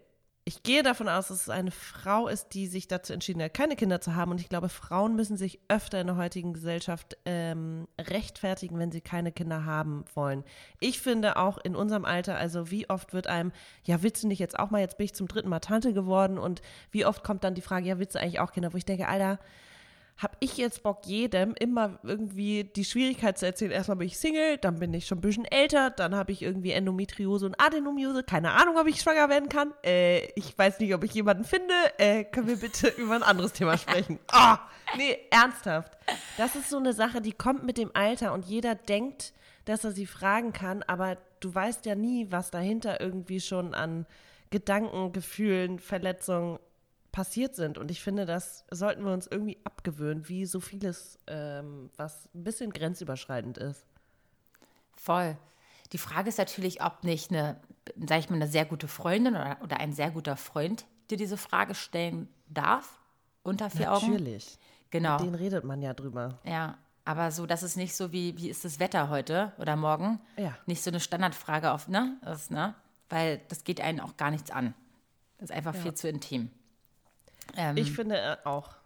ich 0.49 0.63
gehe 0.63 0.85
davon 0.85 1.09
aus, 1.09 1.27
dass 1.27 1.43
es 1.43 1.49
eine 1.49 1.73
Frau 1.73 2.29
ist, 2.29 2.55
die 2.55 2.69
sich 2.69 2.87
dazu 2.87 3.13
entschieden 3.13 3.43
hat, 3.43 3.53
keine 3.53 3.75
Kinder 3.75 4.01
zu 4.01 4.15
haben. 4.15 4.31
Und 4.31 4.41
ich 4.41 4.49
glaube, 4.49 4.69
Frauen 4.69 5.17
müssen 5.17 5.37
sich 5.37 5.59
öfter 5.67 6.01
in 6.01 6.07
der 6.07 6.17
heutigen 6.17 6.53
Gesellschaft 6.53 7.17
ähm, 7.25 7.89
rechtfertigen, 7.99 8.79
wenn 8.79 8.93
sie 8.93 9.01
keine 9.01 9.33
Kinder 9.33 9.65
haben 9.65 10.05
wollen. 10.15 10.45
Ich 10.79 11.01
finde 11.01 11.37
auch 11.37 11.59
in 11.59 11.75
unserem 11.75 12.05
Alter, 12.05 12.37
also 12.37 12.71
wie 12.71 12.89
oft 12.89 13.13
wird 13.13 13.27
einem, 13.27 13.51
ja, 13.83 14.05
willst 14.05 14.23
du 14.23 14.29
nicht 14.29 14.39
jetzt 14.39 14.57
auch 14.57 14.71
mal, 14.71 14.81
jetzt 14.81 14.99
bin 14.99 15.07
ich 15.07 15.15
zum 15.17 15.27
dritten 15.27 15.49
Mal 15.49 15.59
Tante 15.59 15.93
geworden 15.93 16.39
und 16.39 16.63
wie 16.93 17.05
oft 17.05 17.25
kommt 17.25 17.43
dann 17.43 17.57
die 17.57 17.61
Frage, 17.61 17.89
ja, 17.89 17.99
willst 17.99 18.15
du 18.15 18.21
eigentlich 18.21 18.39
auch 18.39 18.53
Kinder? 18.53 18.73
Wo 18.73 18.77
ich 18.77 18.85
denke, 18.85 19.09
Alter, 19.09 19.41
habe 20.19 20.35
ich 20.41 20.57
jetzt 20.57 20.83
Bock, 20.83 21.05
jedem 21.05 21.55
immer 21.59 21.99
irgendwie 22.03 22.65
die 22.65 22.87
Schwierigkeit 22.87 23.39
zu 23.39 23.45
erzählen. 23.45 23.71
Erstmal 23.71 23.99
bin 23.99 24.07
ich 24.07 24.17
Single, 24.17 24.57
dann 24.57 24.79
bin 24.79 24.95
ich 24.95 25.07
schon 25.07 25.19
ein 25.19 25.21
bisschen 25.21 25.45
älter, 25.45 25.91
dann 25.91 26.15
habe 26.15 26.33
ich 26.33 26.41
irgendwie 26.41 26.73
Endometriose 26.73 27.45
und 27.45 27.61
Adenomiose. 27.61 28.23
Keine 28.23 28.53
Ahnung, 28.53 28.79
ob 28.79 28.87
ich 28.87 29.01
schwanger 29.01 29.29
werden 29.29 29.51
kann. 29.51 29.75
Äh, 29.85 30.27
ich 30.35 30.57
weiß 30.57 30.81
nicht, 30.81 30.95
ob 30.95 31.05
ich 31.05 31.12
jemanden 31.12 31.45
finde. 31.45 31.75
Äh, 31.99 32.25
können 32.25 32.49
wir 32.49 32.57
bitte 32.57 32.89
über 32.97 33.14
ein 33.14 33.23
anderes 33.23 33.53
Thema 33.53 33.77
sprechen? 33.77 34.19
Oh, 34.33 34.55
nee, 34.97 35.19
ernsthaft. 35.31 35.99
Das 36.39 36.57
ist 36.57 36.71
so 36.71 36.79
eine 36.79 36.95
Sache, 36.95 37.21
die 37.21 37.33
kommt 37.33 37.64
mit 37.64 37.77
dem 37.77 37.91
Alter 37.93 38.33
und 38.33 38.47
jeder 38.47 38.75
denkt, 38.75 39.35
dass 39.67 39.85
er 39.85 39.93
sie 39.93 40.07
fragen 40.07 40.53
kann, 40.53 40.83
aber 40.85 41.19
du 41.41 41.55
weißt 41.55 41.85
ja 41.85 41.95
nie, 41.95 42.29
was 42.31 42.51
dahinter 42.51 43.01
irgendwie 43.01 43.41
schon 43.41 43.75
an 43.75 44.07
Gedanken, 44.51 45.12
Gefühlen, 45.12 45.79
Verletzungen 45.79 46.59
passiert 47.17 47.57
sind. 47.57 47.79
Und 47.79 47.91
ich 47.91 48.03
finde, 48.03 48.27
das 48.27 48.67
sollten 48.71 49.03
wir 49.03 49.11
uns 49.11 49.27
irgendwie 49.27 49.57
abgewöhnen, 49.64 50.29
wie 50.29 50.45
so 50.45 50.61
vieles, 50.61 51.19
ähm, 51.27 51.89
was 51.97 52.29
ein 52.35 52.45
bisschen 52.45 52.71
grenzüberschreitend 52.71 53.57
ist. 53.57 53.87
Voll. 54.93 55.39
Die 55.93 55.99
Frage 55.99 56.29
ist 56.29 56.37
natürlich, 56.37 56.85
ob 56.85 57.05
nicht 57.05 57.31
eine, 57.31 57.59
sag 58.07 58.19
ich 58.19 58.29
mal, 58.29 58.37
eine 58.37 58.49
sehr 58.49 58.67
gute 58.67 58.87
Freundin 58.87 59.35
oder, 59.35 59.57
oder 59.62 59.81
ein 59.81 59.95
sehr 59.95 60.11
guter 60.11 60.37
Freund 60.37 60.85
dir 61.09 61.17
diese 61.17 61.39
Frage 61.39 61.75
stellen 61.75 62.29
darf, 62.49 63.01
unter 63.43 63.71
vier 63.71 63.95
Augen. 63.95 64.11
Natürlich. 64.11 64.59
Genau. 64.91 65.12
Mit 65.12 65.21
denen 65.23 65.37
redet 65.37 65.64
man 65.64 65.81
ja 65.81 65.95
drüber. 65.95 66.39
Ja, 66.45 66.77
aber 67.07 67.31
so, 67.31 67.47
das 67.47 67.62
ist 67.62 67.79
nicht 67.79 67.97
so 67.97 68.12
wie, 68.12 68.37
wie 68.37 68.51
ist 68.51 68.67
das 68.67 68.79
Wetter 68.79 69.09
heute 69.09 69.55
oder 69.57 69.75
morgen? 69.77 70.21
Ja. 70.37 70.55
Nicht 70.67 70.83
so 70.83 70.91
eine 70.91 71.01
Standardfrage 71.01 71.73
auf, 71.73 71.89
ne? 71.89 72.19
Das, 72.23 72.51
ne? 72.51 72.75
Weil 73.09 73.41
das 73.49 73.64
geht 73.64 73.81
einen 73.81 74.01
auch 74.01 74.19
gar 74.19 74.31
nichts 74.31 74.51
an. 74.51 74.75
Das 75.39 75.49
ist 75.49 75.57
einfach 75.57 75.75
viel 75.75 75.95
zu 75.95 76.11
intim. 76.11 76.51
Ähm, 77.57 77.76
Ich 77.76 77.92
finde 77.92 78.18
äh, 78.18 78.36
auch. 78.44 78.76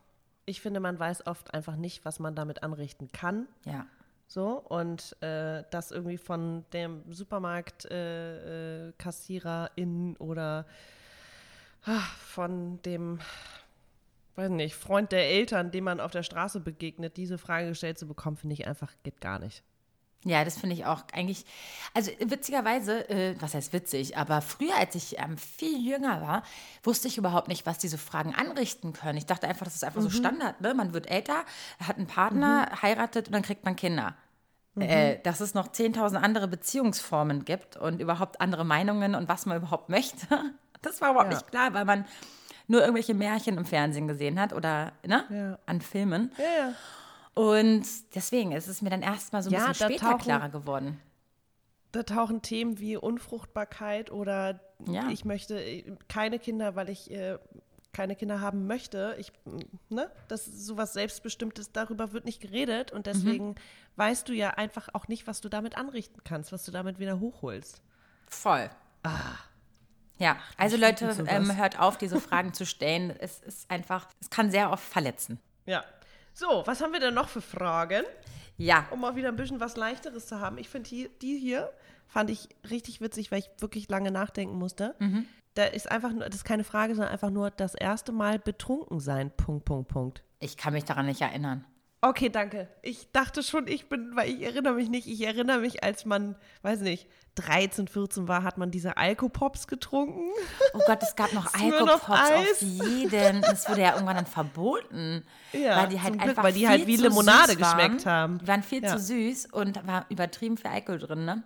Ich 0.47 0.61
finde, 0.61 0.81
man 0.81 0.99
weiß 0.99 1.27
oft 1.27 1.55
einfach 1.55 1.77
nicht, 1.77 2.05
was 2.05 2.19
man 2.19 2.35
damit 2.35 2.63
anrichten 2.63 3.13
kann. 3.13 3.47
ja. 3.65 3.87
So, 4.27 4.61
und 4.61 5.17
äh, 5.23 5.65
das 5.73 5.91
irgendwie 5.91 6.17
von 6.17 6.65
dem 6.73 7.03
Supermarkt-Kassiererin 7.13 8.91
äh, 8.91 8.93
Kassiererin 8.97 10.17
oder 10.19 10.67
ah, 11.85 11.99
von 12.27 12.81
dem, 12.83 13.19
weiß 14.37 14.51
nicht, 14.51 14.77
Freund 14.77 15.11
der 15.11 15.29
Eltern, 15.29 15.73
dem 15.73 15.83
man 15.83 15.99
auf 15.99 16.13
der 16.13 16.23
Straße 16.23 16.61
begegnet, 16.61 17.17
diese 17.17 17.39
Frage 17.39 17.71
gestellt 17.71 17.99
zu 17.99 18.07
bekommen, 18.07 18.37
finde 18.37 18.55
ich 18.55 18.69
einfach, 18.69 18.93
geht 19.03 19.21
gar 19.21 19.41
nicht. 19.41 19.65
Ja, 20.25 20.45
das 20.45 20.59
finde 20.59 20.75
ich 20.75 20.85
auch 20.85 21.03
eigentlich. 21.15 21.47
Also 21.95 22.11
witzigerweise, 22.19 23.09
äh, 23.09 23.35
was 23.41 23.55
heißt 23.55 23.73
witzig, 23.73 24.19
aber 24.19 24.43
früher, 24.43 24.77
als 24.77 24.95
ich 24.95 25.19
ähm, 25.19 25.39
viel 25.39 25.79
jünger 25.85 26.21
war, 26.21 26.43
wusste 26.83 27.09
ich 27.09 27.17
überhaupt 27.17 27.49
nicht, 27.49 27.65
was 27.65 27.79
diese 27.79 27.97
Fragen 27.97 28.35
anrichten 28.35 28.93
können. 28.93 29.17
Ich 29.17 29.25
dachte 29.27 29.49
einfach, 29.49 29.65
das 29.65 29.77
ist 29.77 29.85
einfach 29.85 30.03
so 30.03 30.11
Standard. 30.11 30.61
Ne? 30.61 30.75
Man 30.75 30.93
wird 30.93 31.11
älter, 31.11 31.45
hat 31.83 31.97
einen 31.97 32.07
Partner, 32.07 32.69
heiratet 32.83 33.29
und 33.29 33.33
dann 33.33 33.43
kriegt 33.43 33.65
man 33.65 33.77
Kinder. 33.77 34.15
Äh, 34.79 35.19
dass 35.23 35.41
es 35.41 35.53
noch 35.55 35.69
10.000 35.69 36.17
andere 36.17 36.49
Beziehungsformen 36.49 37.45
gibt 37.45 37.77
und 37.77 38.01
überhaupt 38.01 38.41
andere 38.41 38.65
Meinungen 38.65 39.15
und 39.15 39.29
was 39.29 39.45
man 39.47 39.57
überhaupt 39.57 39.89
möchte. 39.89 40.27
Das 40.83 41.01
war 41.01 41.11
überhaupt 41.11 41.33
Ja. 41.33 41.39
nicht 41.39 41.51
klar, 41.51 41.75
weil 41.75 41.85
man 41.85 42.05
nur 42.69 42.81
irgendwelche 42.83 43.15
Märchen 43.15 43.57
im 43.59 43.65
Fernsehen 43.65 44.07
gesehen 44.07 44.39
hat 44.39 44.53
oder 44.53 44.93
ne? 45.05 45.25
Ja. 45.29 45.59
an 45.67 45.81
Filmen. 45.81 46.31
Ja, 46.39 46.67
ja. 46.69 46.73
Und 47.35 47.85
deswegen 48.15 48.53
ist 48.53 48.67
es 48.69 48.83
mir 48.83 48.91
dann 48.91 49.03
erst 49.03 49.33
mal 49.33 49.43
so 49.43 49.51
ein 49.51 49.55
Ja, 49.55 49.69
bisschen 49.69 49.89
später 49.89 50.07
tauchen- 50.11 50.19
klarer 50.23 50.49
geworden. 50.49 51.01
Da 51.93 52.03
tauchen 52.05 52.43
Themen 52.43 52.79
wie 52.79 52.97
Unfruchtbarkeit 52.97 54.11
oder 54.13 54.61
Ja. 54.87 55.09
ich 55.11 55.25
möchte 55.25 55.61
äh, 55.63 55.97
keine 56.09 56.39
Kinder, 56.39 56.77
weil 56.77 56.89
ich 56.89 57.11
äh, 57.11 57.39
keine 57.93 58.15
Kinder 58.15 58.41
haben 58.41 58.67
möchte. 58.69 59.17
Ich, 59.19 59.33
ne, 59.89 60.09
das 60.29 60.47
ist 60.47 60.65
sowas 60.67 60.93
Selbstbestimmtes, 60.93 61.73
darüber 61.73 62.13
wird 62.13 62.25
nicht 62.25 62.41
geredet 62.41 62.93
und 62.93 63.07
deswegen 63.07 63.57
weißt 63.97 64.29
du 64.29 64.33
ja 64.33 64.51
einfach 64.51 64.89
auch 64.93 65.09
nicht, 65.09 65.27
was 65.27 65.41
du 65.41 65.49
damit 65.49 65.77
anrichten 65.77 66.23
kannst, 66.23 66.53
was 66.53 66.65
du 66.65 66.71
damit 66.71 67.01
wieder 67.01 67.19
hochholst. 67.19 67.83
Voll. 68.29 68.71
Ja, 70.19 70.37
also 70.57 70.77
Leute, 70.77 71.17
ähm, 71.27 71.57
hört 71.57 71.81
auf, 71.81 71.97
diese 71.99 72.21
Fragen 72.21 72.53
zu 72.53 72.65
stellen. 72.67 73.11
Es 73.19 73.41
ist 73.41 73.69
einfach, 73.71 74.07
es 74.21 74.31
kann 74.31 74.51
sehr 74.53 74.71
oft 74.71 74.85
verletzen. 74.85 75.41
Ja. 75.67 75.83
So, 76.41 76.63
was 76.65 76.81
haben 76.81 76.95
wir 76.95 77.01
denn 77.01 77.13
noch 77.13 77.29
für 77.29 77.43
Fragen, 77.43 78.03
Ja, 78.57 78.87
um 78.93 79.03
mal 79.03 79.15
wieder 79.15 79.29
ein 79.29 79.37
bisschen 79.37 79.61
was 79.61 79.77
Leichteres 79.77 80.27
zu 80.27 80.41
haben? 80.41 80.57
Ich 80.57 80.71
finde 80.71 80.89
die, 80.89 81.11
die 81.21 81.37
hier, 81.37 81.71
fand 82.07 82.31
ich 82.31 82.49
richtig 82.71 83.03
witzig, 83.03 83.31
weil 83.31 83.41
ich 83.41 83.51
wirklich 83.59 83.91
lange 83.91 84.11
nachdenken 84.11 84.57
musste. 84.57 84.95
Da 85.53 85.65
ist 85.65 85.91
einfach 85.91 86.13
nur, 86.13 86.25
das 86.25 86.37
ist 86.37 86.45
keine 86.45 86.65
Frage, 86.65 86.95
sondern 86.95 87.13
einfach 87.13 87.29
nur 87.29 87.51
das 87.51 87.75
erste 87.75 88.13
Mal 88.13 88.39
betrunken 88.39 89.01
sein. 89.01 89.31
Punkt, 89.37 89.67
Punkt, 89.67 89.89
Punkt. 89.89 90.25
ich 90.39 90.57
kann 90.57 90.73
mich 90.73 90.85
daran 90.85 91.05
nicht 91.05 91.21
erinnern. 91.21 91.67
Okay, 92.03 92.31
danke. 92.31 92.67
Ich 92.83 93.13
dachte 93.13 93.43
schon, 93.43 93.67
ich 93.67 93.89
bin, 93.91 94.17
weil 94.17 94.31
ich 94.31 94.41
erinnere 94.43 94.73
mich 94.75 94.89
nicht. 94.89 95.07
Ich 95.07 95.21
erinnere 95.21 95.59
mich, 95.59 95.85
als 95.85 96.07
man, 96.07 96.35
weiß 96.63 96.81
nicht, 96.81 97.07
13, 97.35 97.89
14 97.89 98.27
war, 98.27 98.43
hat 98.43 98.57
man 98.57 98.71
diese 98.71 98.97
Alkopops 98.97 99.67
getrunken. 99.67 100.31
Oh 100.73 100.81
Gott, 100.87 101.03
es 101.03 101.15
gab 101.15 101.33
noch 101.35 101.53
Alkopops 101.53 102.09
auf 102.09 102.63
jeden. 102.63 103.43
Das 103.43 103.69
wurde 103.69 103.83
ja 103.83 103.93
irgendwann 103.95 104.17
dann 104.17 104.27
verboten. 104.27 105.25
Ja, 105.53 105.77
weil 105.83 105.89
die 105.89 106.01
halt 106.01 106.15
zum 106.15 106.19
Glück, 106.19 106.29
einfach 106.31 106.43
weil 106.45 106.53
die 106.55 106.67
halt 106.69 106.87
wie 106.87 106.97
Limonade 106.97 107.55
geschmeckt 107.57 108.07
haben. 108.07 108.39
Die 108.39 108.49
waren 108.49 108.63
viel 108.63 108.83
Ja. 108.83 108.97
zu 108.97 108.99
süß 109.03 109.49
und 109.53 109.87
war 109.87 110.07
übertrieben 110.09 110.57
viel 110.57 110.71
Alkohol 110.71 110.99
drin, 111.01 111.25
ne? 111.27 111.43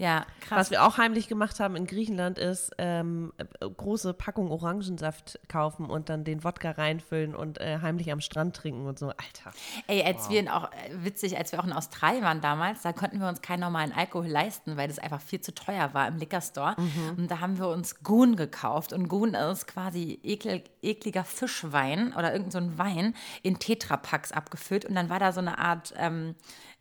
Ja, 0.00 0.26
krass. 0.40 0.60
Was 0.60 0.70
wir 0.70 0.84
auch 0.84 0.96
heimlich 0.96 1.26
gemacht 1.26 1.58
haben 1.58 1.74
in 1.74 1.84
Griechenland 1.84 2.38
ist, 2.38 2.70
ähm, 2.78 3.32
äh, 3.36 3.68
große 3.68 4.14
Packung 4.14 4.52
Orangensaft 4.52 5.40
kaufen 5.48 5.86
und 5.86 6.08
dann 6.08 6.22
den 6.22 6.44
Wodka 6.44 6.70
reinfüllen 6.70 7.34
und 7.34 7.60
äh, 7.60 7.80
heimlich 7.82 8.12
am 8.12 8.20
Strand 8.20 8.54
trinken 8.54 8.86
und 8.86 8.96
so. 8.96 9.06
Alter. 9.08 9.52
Ey, 9.88 10.04
als 10.04 10.30
wir 10.30 10.38
in 10.38 10.48
auch, 10.48 10.70
äh, 10.70 11.04
witzig, 11.04 11.36
als 11.36 11.50
wir 11.50 11.58
auch 11.58 11.64
in 11.64 11.72
Australien 11.72 12.22
waren 12.22 12.40
damals, 12.40 12.82
da 12.82 12.92
konnten 12.92 13.18
wir 13.18 13.28
uns 13.28 13.42
keinen 13.42 13.58
normalen 13.58 13.92
Alkohol 13.92 14.28
leisten, 14.28 14.76
weil 14.76 14.86
das 14.86 15.00
einfach 15.00 15.20
viel 15.20 15.40
zu 15.40 15.52
teuer 15.52 15.92
war 15.94 16.06
im 16.06 16.16
Liquor 16.16 16.42
Store. 16.42 16.76
Und 17.16 17.28
da 17.28 17.40
haben 17.40 17.58
wir 17.58 17.68
uns 17.68 18.04
Goon 18.04 18.36
gekauft. 18.36 18.92
Und 18.92 19.08
Goon 19.08 19.34
ist 19.34 19.66
quasi 19.66 20.20
ekel, 20.22 20.62
ekliger 20.80 21.24
Fischwein 21.24 22.14
oder 22.14 22.32
irgend 22.32 22.52
so 22.52 22.58
ein 22.58 22.78
Wein 22.78 23.14
in 23.42 23.58
Tetrapacks 23.58 24.30
abgefüllt. 24.30 24.84
Und 24.84 24.94
dann 24.94 25.10
war 25.10 25.18
da 25.18 25.32
so 25.32 25.40
eine 25.40 25.58
Art 25.58 25.92
ähm, 25.96 26.36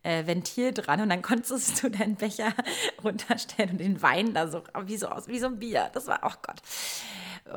äh, 0.08 0.26
Ventil 0.28 0.74
dran 0.74 1.02
und 1.02 1.10
dann 1.10 1.22
konntest 1.22 1.84
du 1.84 1.90
deinen 1.90 2.16
Becher 2.16 2.54
runterstellen 3.04 3.72
und 3.72 3.78
den 3.80 4.02
Wein 4.02 4.34
da 4.34 4.48
so, 4.48 4.64
wie 4.86 4.98
so 4.98 5.08
aus, 5.08 5.28
wie 5.28 5.40
so 5.40 5.48
ein 5.48 5.60
Bier. 5.60 5.90
Das 5.94 6.08
war, 6.08 6.20
oh 6.24 6.34
Gott 6.42 6.62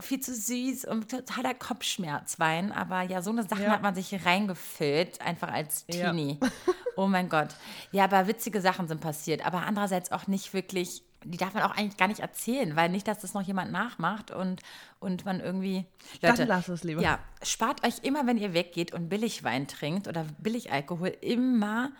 viel 0.02 0.20
zu 0.20 0.32
süß 0.32 0.84
und 0.84 1.10
totaler 1.10 1.52
Kopfschmerzwein. 1.52 2.70
Aber 2.70 3.02
ja, 3.02 3.22
so 3.22 3.30
eine 3.30 3.42
Sache 3.42 3.64
Ja. 3.64 3.70
hat 3.72 3.82
man 3.82 3.92
sich 3.94 4.24
reingefüllt, 4.24 5.20
einfach 5.20 5.50
als 5.52 5.84
Ja. 5.88 6.10
Teenie. 6.12 6.38
Oh 6.96 7.06
mein 7.06 7.28
Gott. 7.30 7.48
Ja, 7.92 8.04
aber 8.04 8.26
witzige 8.26 8.60
Sachen 8.60 8.86
sind 8.86 9.00
passiert. 9.00 9.46
Aber 9.46 9.62
andererseits 9.66 10.12
auch 10.12 10.26
nicht 10.26 10.52
wirklich, 10.52 11.02
die 11.24 11.38
darf 11.38 11.54
man 11.54 11.62
auch 11.62 11.70
eigentlich 11.74 11.96
gar 11.96 12.08
nicht 12.08 12.20
erzählen, 12.20 12.76
weil 12.76 12.90
nicht, 12.90 13.08
dass 13.08 13.20
das 13.20 13.32
noch 13.32 13.40
jemand 13.42 13.72
nachmacht 13.72 14.30
und, 14.32 14.60
und 14.98 15.24
man 15.24 15.40
irgendwie. 15.40 15.86
Dann 16.20 16.32
Leute, 16.32 16.44
lass 16.44 16.68
es 16.68 16.84
lieber. 16.84 17.00
Ja, 17.00 17.18
spart 17.42 17.86
euch 17.86 18.00
immer, 18.02 18.26
wenn 18.26 18.36
ihr 18.36 18.52
weggeht 18.52 18.92
und 18.92 19.08
Billigwein 19.08 19.66
trinkt 19.66 20.08
oder 20.08 20.26
Billigalkohol, 20.40 21.08
immer 21.22 21.90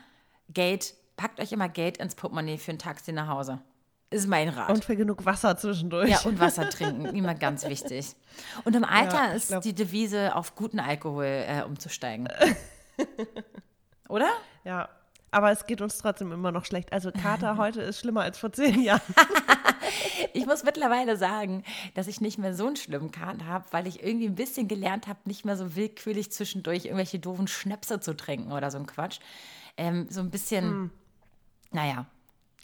Geld, 0.53 0.94
packt 1.16 1.40
euch 1.40 1.53
immer 1.53 1.68
Geld 1.68 1.98
ins 1.98 2.14
Portemonnaie 2.14 2.59
für 2.59 2.72
ein 2.72 2.78
Taxi 2.78 3.12
nach 3.12 3.28
Hause. 3.28 3.61
Ist 4.12 4.26
mein 4.26 4.48
Rat. 4.48 4.70
Und 4.70 4.84
für 4.84 4.96
genug 4.96 5.24
Wasser 5.24 5.57
zwischendurch. 5.57 6.09
Ja, 6.11 6.20
und 6.22 6.40
Wasser 6.40 6.68
trinken, 6.68 7.05
immer 7.07 7.34
ganz 7.34 7.64
wichtig. 7.64 8.07
Und 8.64 8.74
im 8.74 8.84
Alter 8.84 9.26
Ja, 9.28 9.32
ist 9.32 9.48
glaub- 9.48 9.62
die 9.62 9.72
Devise, 9.74 10.34
auf 10.34 10.57
guten 10.57 10.80
Alkohol 10.80 11.24
äh, 11.46 11.62
umzusteigen. 11.62 12.28
Oder? 14.09 14.28
Ja. 14.64 14.88
Aber 15.30 15.53
es 15.53 15.64
geht 15.66 15.80
uns 15.80 15.98
trotzdem 15.98 16.32
immer 16.32 16.51
noch 16.51 16.64
schlecht. 16.64 16.92
Also 16.92 17.12
Kater 17.12 17.57
heute 17.57 17.82
ist 17.82 18.01
schlimmer 18.01 18.22
als 18.22 18.38
vor 18.38 18.53
zehn 18.53 18.80
Jahren. 18.82 19.01
Ich 20.34 20.46
muss 20.46 20.62
mittlerweile 20.62 21.16
sagen, 21.16 21.64
dass 21.94 22.07
ich 22.07 22.20
nicht 22.20 22.38
mehr 22.38 22.55
so 22.55 22.66
einen 22.66 22.76
schlimmen 22.76 23.11
Kater 23.11 23.46
habe, 23.46 23.64
weil 23.72 23.86
ich 23.88 24.05
irgendwie 24.05 24.26
ein 24.26 24.34
bisschen 24.36 24.68
gelernt 24.68 25.09
habe, 25.09 25.18
nicht 25.24 25.44
mehr 25.44 25.57
so 25.57 25.74
willkürlich 25.74 26.30
zwischendurch 26.30 26.84
irgendwelche 26.84 27.18
doofen 27.18 27.48
Schnäpse 27.48 27.98
zu 27.98 28.14
trinken 28.16 28.53
oder 28.53 28.70
so 28.70 28.78
ein 28.78 28.86
Quatsch. 28.86 29.18
Ähm, 29.77 30.07
so 30.11 30.21
ein 30.21 30.31
bisschen, 30.31 30.64
Hm. 30.64 30.91
naja. 31.73 32.07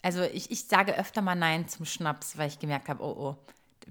Also 0.02 0.22
ich, 0.22 0.50
ich 0.50 0.64
sage 0.66 0.96
öfter 0.98 1.22
mal 1.22 1.34
Nein 1.34 1.68
zum 1.68 1.84
Schnaps, 1.86 2.38
weil 2.38 2.48
ich 2.48 2.58
gemerkt 2.58 2.88
habe, 2.88 3.02
oh 3.02 3.14
oh, 3.18 3.36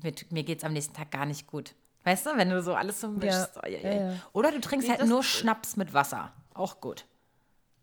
mit, 0.03 0.31
mir 0.31 0.43
geht 0.43 0.59
es 0.59 0.63
am 0.63 0.73
nächsten 0.73 0.93
Tag 0.93 1.11
gar 1.11 1.25
nicht 1.25 1.47
gut. 1.47 1.73
Weißt 2.03 2.25
du, 2.25 2.37
wenn 2.37 2.49
du 2.49 2.61
so 2.61 2.75
alles 2.75 3.01
so 3.01 3.09
mischst. 3.09 3.51
oh, 3.61 3.67
je, 3.67 3.77
je. 3.77 3.83
ja, 3.83 4.11
ja. 4.11 4.15
Oder 4.33 4.51
du 4.51 4.61
trinkst 4.61 4.87
halt 4.89 5.01
das- 5.01 5.09
nur 5.09 5.23
Schnaps 5.23 5.75
mit 5.75 5.93
Wasser. 5.93 6.31
Auch 6.53 6.79
gut. 6.79 7.05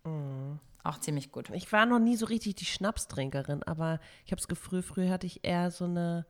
Mhm. 0.05 0.59
Auch 0.85 0.99
ziemlich 0.99 1.30
gut. 1.30 1.51
Ich 1.51 1.70
war 1.72 1.87
noch 1.87 1.99
nie 2.01 2.16
so 2.16 2.26
richtig 2.26 2.57
die 2.57 2.64
Schnapstrinkerin, 2.64 3.62
aber 3.64 4.01
ich 4.24 4.33
habe 4.33 4.41
es 4.41 4.49
Gefühl, 4.49 4.83
früher 4.83 5.11
hatte 5.11 5.26
ich 5.26 5.45
eher 5.45 5.70
so 5.70 5.85
eine 5.85 6.26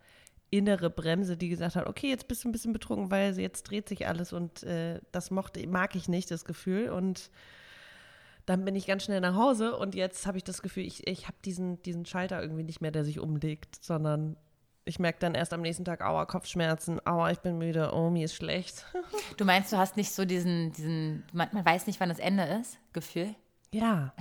innere 0.50 0.90
Bremse, 0.90 1.38
die 1.38 1.48
gesagt 1.48 1.76
hat, 1.76 1.86
okay, 1.86 2.08
jetzt 2.10 2.28
bist 2.28 2.44
du 2.44 2.48
ein 2.48 2.52
bisschen 2.52 2.74
betrunken, 2.74 3.10
weil 3.10 3.38
jetzt 3.38 3.62
dreht 3.64 3.88
sich 3.88 4.06
alles 4.06 4.34
und 4.34 4.62
äh, 4.64 5.00
das 5.10 5.30
mochte, 5.30 5.66
mag 5.66 5.94
ich 5.96 6.08
nicht, 6.08 6.30
das 6.30 6.44
Gefühl. 6.44 6.90
Und 6.90 7.30
dann 8.52 8.66
bin 8.66 8.76
ich 8.76 8.86
ganz 8.86 9.04
schnell 9.04 9.20
nach 9.22 9.34
Hause 9.34 9.76
und 9.76 9.94
jetzt 9.94 10.26
habe 10.26 10.36
ich 10.36 10.44
das 10.44 10.60
Gefühl, 10.60 10.84
ich, 10.84 11.06
ich 11.06 11.26
habe 11.26 11.36
diesen, 11.42 11.82
diesen 11.82 12.04
Schalter 12.04 12.42
irgendwie 12.42 12.64
nicht 12.64 12.82
mehr, 12.82 12.90
der 12.90 13.02
sich 13.02 13.18
umlegt, 13.18 13.82
sondern 13.82 14.36
ich 14.84 14.98
merke 14.98 15.20
dann 15.20 15.34
erst 15.34 15.54
am 15.54 15.62
nächsten 15.62 15.86
Tag, 15.86 16.02
aua, 16.02 16.26
Kopfschmerzen, 16.26 17.00
aua, 17.06 17.30
ich 17.30 17.38
bin 17.38 17.56
müde, 17.56 17.92
oh, 17.94 18.10
mir 18.10 18.26
ist 18.26 18.34
schlecht. 18.34 18.84
Du 19.38 19.46
meinst, 19.46 19.72
du 19.72 19.78
hast 19.78 19.96
nicht 19.96 20.12
so 20.12 20.26
diesen, 20.26 20.70
diesen, 20.72 21.24
man, 21.32 21.48
man 21.52 21.64
weiß 21.64 21.86
nicht, 21.86 21.98
wann 21.98 22.10
das 22.10 22.18
Ende 22.18 22.44
ist, 22.44 22.78
Gefühl? 22.92 23.34
Ja. 23.70 24.12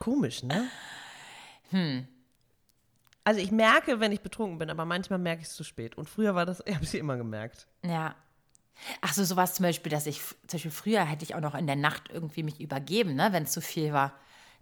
Komisch, 0.00 0.42
ne? 0.42 0.66
Hm. 1.70 2.08
Also 3.22 3.38
ich 3.38 3.52
merke, 3.52 4.00
wenn 4.00 4.10
ich 4.10 4.22
betrunken 4.22 4.58
bin, 4.58 4.70
aber 4.70 4.84
manchmal 4.84 5.20
merke 5.20 5.42
ich 5.42 5.48
es 5.48 5.54
zu 5.54 5.62
spät. 5.62 5.96
Und 5.96 6.08
früher 6.08 6.34
war 6.34 6.46
das, 6.46 6.60
ich 6.66 6.74
habe 6.74 6.84
es 6.84 6.94
immer 6.94 7.16
gemerkt. 7.16 7.68
Ja. 7.84 8.16
Ach 9.00 9.12
so, 9.12 9.24
sowas 9.24 9.54
zum 9.54 9.64
Beispiel, 9.64 9.90
dass 9.90 10.06
ich, 10.06 10.20
zum 10.20 10.36
Beispiel 10.52 10.70
früher 10.70 11.04
hätte 11.04 11.24
ich 11.24 11.34
auch 11.34 11.40
noch 11.40 11.54
in 11.54 11.66
der 11.66 11.76
Nacht 11.76 12.10
irgendwie 12.12 12.42
mich 12.42 12.60
übergeben, 12.60 13.14
ne, 13.14 13.28
wenn 13.32 13.44
es 13.44 13.52
zu 13.52 13.60
viel 13.60 13.92
war. 13.92 14.12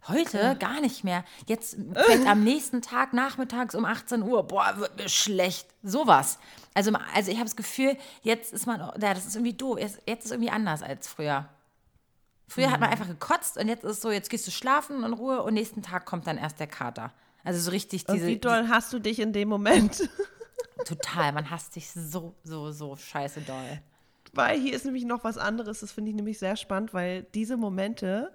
Heute 0.07 0.37
ja. 0.37 0.53
gar 0.55 0.81
nicht 0.81 1.03
mehr. 1.03 1.23
Jetzt 1.45 1.77
fängt 1.93 2.27
am 2.27 2.43
nächsten 2.43 2.81
Tag 2.81 3.13
nachmittags 3.13 3.75
um 3.75 3.85
18 3.85 4.23
Uhr, 4.23 4.47
boah, 4.47 4.73
wird 4.77 4.97
mir 4.97 5.09
schlecht. 5.09 5.67
Sowas. 5.83 6.39
Also, 6.73 6.91
also 7.13 7.29
ich 7.29 7.37
habe 7.37 7.45
das 7.45 7.55
Gefühl, 7.55 7.95
jetzt 8.23 8.51
ist 8.51 8.65
man, 8.65 8.79
ja, 8.79 9.13
das 9.13 9.27
ist 9.27 9.35
irgendwie 9.35 9.53
doof. 9.53 9.77
Jetzt, 9.79 10.01
jetzt 10.07 10.25
ist 10.25 10.31
irgendwie 10.31 10.49
anders 10.49 10.81
als 10.81 11.07
früher. 11.07 11.47
Früher 12.47 12.67
mhm. 12.67 12.71
hat 12.71 12.79
man 12.79 12.89
mhm. 12.89 12.93
einfach 12.93 13.07
gekotzt 13.07 13.57
und 13.57 13.67
jetzt 13.67 13.83
ist 13.83 13.91
es 13.91 14.01
so, 14.01 14.11
jetzt 14.11 14.29
gehst 14.29 14.47
du 14.47 14.51
schlafen 14.51 15.03
in 15.03 15.13
Ruhe 15.13 15.43
und 15.43 15.53
nächsten 15.53 15.83
Tag 15.83 16.05
kommt 16.05 16.25
dann 16.25 16.37
erst 16.37 16.59
der 16.59 16.67
Kater. 16.67 17.13
Also 17.43 17.59
so 17.59 17.71
richtig 17.71 18.05
diese. 18.05 18.25
Und 18.25 18.27
wie 18.27 18.39
doll 18.39 18.69
hast 18.69 18.91
du 18.93 18.99
dich 18.99 19.19
in 19.19 19.33
dem 19.33 19.49
Moment? 19.49 20.09
Total, 20.85 21.31
man 21.31 21.49
hasst 21.49 21.73
sich 21.73 21.89
so, 21.91 22.35
so, 22.43 22.71
so 22.71 22.95
scheiße 22.95 23.41
doll. 23.41 23.81
Weil 24.33 24.59
hier 24.59 24.73
ist 24.73 24.85
nämlich 24.85 25.05
noch 25.05 25.23
was 25.23 25.37
anderes, 25.37 25.81
das 25.81 25.91
finde 25.91 26.11
ich 26.11 26.15
nämlich 26.15 26.39
sehr 26.39 26.55
spannend, 26.55 26.93
weil 26.93 27.23
diese 27.33 27.57
Momente 27.57 28.31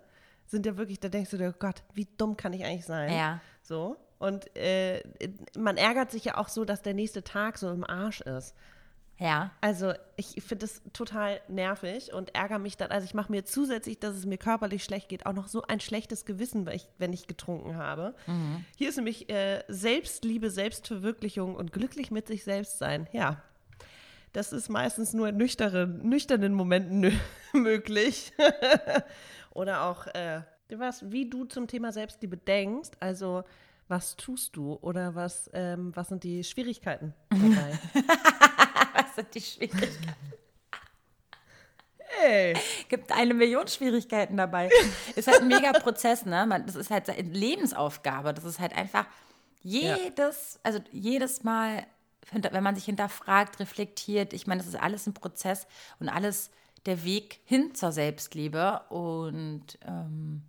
sind 0.47 0.67
ja 0.67 0.77
wirklich, 0.77 1.01
da 1.01 1.09
denkst 1.09 1.31
du 1.31 1.39
dir, 1.39 1.53
oh 1.55 1.59
Gott, 1.59 1.83
wie 1.95 2.07
dumm 2.19 2.37
kann 2.37 2.53
ich 2.53 2.65
eigentlich 2.65 2.85
sein? 2.85 3.13
Ja. 3.13 3.41
So. 3.63 3.97
Und 4.19 4.55
äh, 4.57 5.03
man 5.59 5.77
ärgert 5.77 6.11
sich 6.11 6.25
ja 6.25 6.39
auch 6.39 6.49
so, 6.49 6.65
dass 6.65 6.83
der 6.83 6.95
nächste 6.95 7.23
Tag 7.23 7.59
so 7.59 7.71
im 7.71 7.85
Arsch 7.85 8.21
ist. 8.21 8.55
Ja. 9.19 9.51
Also 9.61 9.95
ich 10.17 10.43
finde 10.43 10.67
das 10.67 10.83
total 10.93 11.41
nervig 11.49 12.13
und 12.13 12.35
ärgere 12.35 12.59
mich 12.59 12.77
dann. 12.77 12.91
Also 12.91 13.07
ich 13.07 13.15
mache 13.15 13.33
mir 13.33 13.45
zusätzlich, 13.45 13.99
dass 13.99 14.15
es 14.15 14.27
mir 14.27 14.37
körperlich 14.37 14.85
schlecht 14.85 15.09
geht, 15.09 15.27
auch 15.27 15.33
noch 15.33 15.49
so 15.49 15.63
ein 15.63 15.81
schlechtes 15.81 16.25
Gewissen, 16.25 16.67
wenn 16.67 16.77
ich, 16.77 16.89
wenn 16.99 17.13
ich 17.13 17.27
getrunken 17.27 17.77
habe. 17.77 18.15
Mhm. 18.27 18.65
Hier 18.77 18.91
ist 18.91 18.97
nämlich 18.97 19.31
äh, 19.31 19.65
Selbstliebe, 19.69 20.51
Selbstverwirklichung 20.51 21.55
und 21.55 21.73
glücklich 21.73 22.11
mit 22.11 22.27
sich 22.27 22.45
selbst 22.45 22.79
sein. 22.79 23.09
Ja, 23.13 23.43
das 24.37 24.53
ist 24.53 24.69
meistens 24.69 25.15
nur 25.15 25.31
in 25.31 25.39
nüchteren, 25.39 26.07
nüchternen 26.07 26.53
Momenten 26.53 27.19
möglich. 27.55 28.35
Oder 29.55 29.85
auch, 29.85 30.07
äh, 30.09 30.43
was, 30.69 31.11
wie 31.11 31.31
du 31.31 31.47
zum 31.47 31.67
Thema 31.67 31.91
Selbstliebe 31.91 32.37
denkst. 32.37 32.91
Also, 33.01 33.45
was 33.89 34.15
tust 34.17 34.55
du 34.57 34.75
oder 34.83 35.15
was, 35.15 35.49
ähm, 35.55 35.93
was 35.95 36.09
sind 36.09 36.25
die 36.25 36.43
Schwierigkeiten 36.43 37.15
dabei? 37.31 37.79
was 38.95 39.15
sind 39.15 39.33
die 39.33 39.41
Schwierigkeiten? 39.41 40.15
Hey. 41.99 42.57
Gibt 42.89 43.13
eine 43.13 43.33
Million 43.33 43.69
Schwierigkeiten 43.69 44.37
dabei. 44.37 44.69
ist 45.15 45.29
halt 45.29 45.43
ein 45.43 45.49
mega 45.49 45.73
Prozess, 45.73 46.27
ne? 46.27 46.45
Man, 46.47 46.67
das 46.67 46.75
ist 46.75 46.91
halt 46.91 47.09
eine 47.09 47.23
Lebensaufgabe. 47.31 48.35
Das 48.35 48.45
ist 48.45 48.59
halt 48.59 48.77
einfach 48.77 49.07
jedes, 49.63 50.55
ja. 50.55 50.61
also 50.65 50.81
jedes 50.91 51.45
Mal 51.45 51.87
wenn 52.33 52.63
man 52.63 52.75
sich 52.75 52.85
hinterfragt, 52.85 53.61
reflektiert, 53.61 54.33
ich 54.33 54.47
meine, 54.47 54.61
das 54.61 54.69
ist 54.69 54.81
alles 54.81 55.07
ein 55.07 55.15
Prozess 55.15 55.67
und 55.99 56.09
alles 56.09 56.51
der 56.87 57.05
Weg 57.05 57.41
hin 57.45 57.75
zur 57.75 57.93
Selbstliebe. 57.93 58.83
Und 58.89 59.79
ähm, 59.87 60.43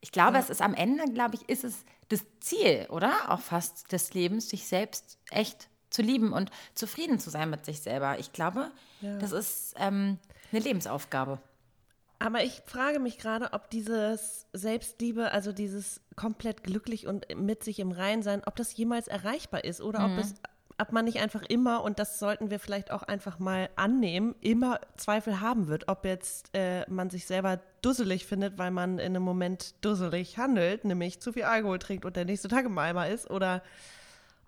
ich 0.00 0.12
glaube, 0.12 0.34
ja. 0.34 0.40
es 0.40 0.50
ist 0.50 0.62
am 0.62 0.74
Ende, 0.74 1.04
glaube 1.12 1.36
ich, 1.36 1.48
ist 1.48 1.64
es 1.64 1.84
das 2.08 2.24
Ziel, 2.40 2.86
oder? 2.88 3.12
Auch 3.28 3.40
fast 3.40 3.92
des 3.92 4.14
Lebens, 4.14 4.48
sich 4.48 4.66
selbst 4.66 5.18
echt 5.30 5.68
zu 5.90 6.02
lieben 6.02 6.32
und 6.32 6.50
zufrieden 6.74 7.18
zu 7.18 7.30
sein 7.30 7.50
mit 7.50 7.64
sich 7.64 7.80
selber. 7.80 8.18
Ich 8.18 8.32
glaube, 8.32 8.70
ja. 9.00 9.18
das 9.18 9.32
ist 9.32 9.74
ähm, 9.78 10.18
eine 10.52 10.60
Lebensaufgabe. 10.60 11.40
Aber 12.20 12.44
ich 12.44 12.62
frage 12.66 13.00
mich 13.00 13.18
gerade, 13.18 13.54
ob 13.54 13.70
dieses 13.70 14.46
Selbstliebe, 14.52 15.32
also 15.32 15.52
dieses 15.52 16.02
komplett 16.16 16.62
glücklich 16.62 17.06
und 17.06 17.26
mit 17.34 17.64
sich 17.64 17.80
im 17.80 17.92
Rein 17.92 18.22
sein, 18.22 18.42
ob 18.44 18.56
das 18.56 18.76
jemals 18.76 19.08
erreichbar 19.08 19.64
ist 19.64 19.80
oder 19.80 20.06
mhm. 20.06 20.12
ob 20.12 20.20
das 20.20 20.34
ob 20.80 20.92
man 20.92 21.04
nicht 21.04 21.20
einfach 21.20 21.42
immer, 21.42 21.84
und 21.84 21.98
das 21.98 22.18
sollten 22.18 22.48
wir 22.50 22.58
vielleicht 22.58 22.90
auch 22.90 23.02
einfach 23.02 23.38
mal 23.38 23.68
annehmen, 23.76 24.34
immer 24.40 24.80
Zweifel 24.96 25.40
haben 25.40 25.68
wird, 25.68 25.88
ob 25.88 26.06
jetzt 26.06 26.48
äh, 26.54 26.88
man 26.90 27.10
sich 27.10 27.26
selber 27.26 27.60
dusselig 27.82 28.24
findet, 28.24 28.56
weil 28.56 28.70
man 28.70 28.98
in 28.98 29.14
einem 29.14 29.22
Moment 29.22 29.74
dusselig 29.84 30.38
handelt, 30.38 30.86
nämlich 30.86 31.20
zu 31.20 31.34
viel 31.34 31.42
Alkohol 31.42 31.78
trinkt 31.78 32.06
und 32.06 32.16
der 32.16 32.24
nächste 32.24 32.48
Tag 32.48 32.64
im 32.64 32.78
Eimer 32.78 33.08
ist, 33.08 33.30
oder 33.30 33.62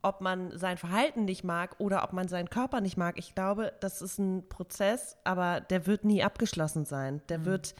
ob 0.03 0.21
man 0.21 0.57
sein 0.59 0.77
Verhalten 0.77 1.25
nicht 1.25 1.45
mag 1.45 1.77
oder 1.79 2.03
ob 2.03 2.13
man 2.13 2.29
seinen 2.29 2.51
Körper 2.51 2.81
nicht 2.81 2.97
mag. 2.97 3.19
Ich 3.19 3.35
glaube, 3.35 3.73
das 3.81 4.03
ist 4.03 4.19
ein 4.19 4.49
Prozess, 4.49 5.17
aber 5.25 5.61
der 5.61 5.87
wird 5.87 6.05
nie 6.05 6.23
abgeschlossen 6.23 6.85
sein. 6.85 7.23
Der 7.29 7.39
mhm. 7.39 7.45
wird 7.45 7.75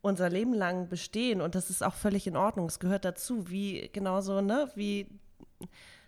unser 0.00 0.30
Leben 0.30 0.54
lang 0.54 0.88
bestehen 0.88 1.40
und 1.40 1.54
das 1.54 1.70
ist 1.70 1.82
auch 1.82 1.94
völlig 1.94 2.26
in 2.26 2.36
Ordnung. 2.36 2.66
Es 2.66 2.78
gehört 2.78 3.04
dazu, 3.04 3.50
wie 3.50 3.90
genauso, 3.92 4.40
ne, 4.40 4.70
wie 4.74 5.06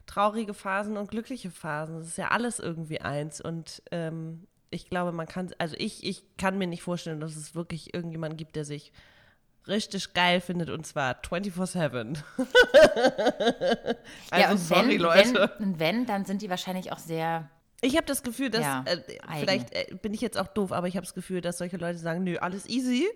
traurige 0.06 0.54
Phasen 0.54 0.96
und 0.96 1.10
glückliche 1.10 1.50
Phasen. 1.50 1.98
Das 1.98 2.08
ist 2.08 2.18
ja 2.18 2.28
alles 2.28 2.58
irgendwie 2.58 3.00
eins 3.00 3.40
und 3.40 3.82
ähm, 3.90 4.46
ich 4.70 4.88
glaube, 4.88 5.12
man 5.12 5.26
kann, 5.26 5.50
also 5.58 5.74
ich, 5.78 6.04
ich 6.04 6.24
kann 6.36 6.56
mir 6.56 6.68
nicht 6.68 6.82
vorstellen, 6.82 7.20
dass 7.20 7.36
es 7.36 7.54
wirklich 7.54 7.92
irgendjemanden 7.92 8.36
gibt, 8.36 8.56
der 8.56 8.64
sich 8.64 8.92
richtig 9.70 10.12
geil 10.12 10.40
findet 10.40 10.68
und 10.70 10.86
zwar 10.86 11.14
24-7. 11.22 12.18
also 14.30 14.44
ja, 14.44 14.50
und 14.50 14.58
sorry, 14.58 14.88
wenn, 14.88 15.00
Leute. 15.00 15.52
Wenn, 15.58 15.80
wenn, 15.80 16.06
dann 16.06 16.24
sind 16.24 16.42
die 16.42 16.50
wahrscheinlich 16.50 16.92
auch 16.92 16.98
sehr. 16.98 17.48
Ich 17.80 17.96
habe 17.96 18.06
das 18.06 18.22
Gefühl, 18.22 18.50
dass, 18.50 18.62
ja, 18.62 18.84
äh, 18.86 19.00
vielleicht 19.40 19.72
äh, 19.72 19.94
bin 19.94 20.12
ich 20.12 20.20
jetzt 20.20 20.38
auch 20.38 20.48
doof, 20.48 20.72
aber 20.72 20.86
ich 20.86 20.96
habe 20.96 21.06
das 21.06 21.14
Gefühl, 21.14 21.40
dass 21.40 21.56
solche 21.58 21.78
Leute 21.78 21.98
sagen, 21.98 22.24
nö, 22.24 22.36
alles 22.36 22.68
easy, 22.68 23.08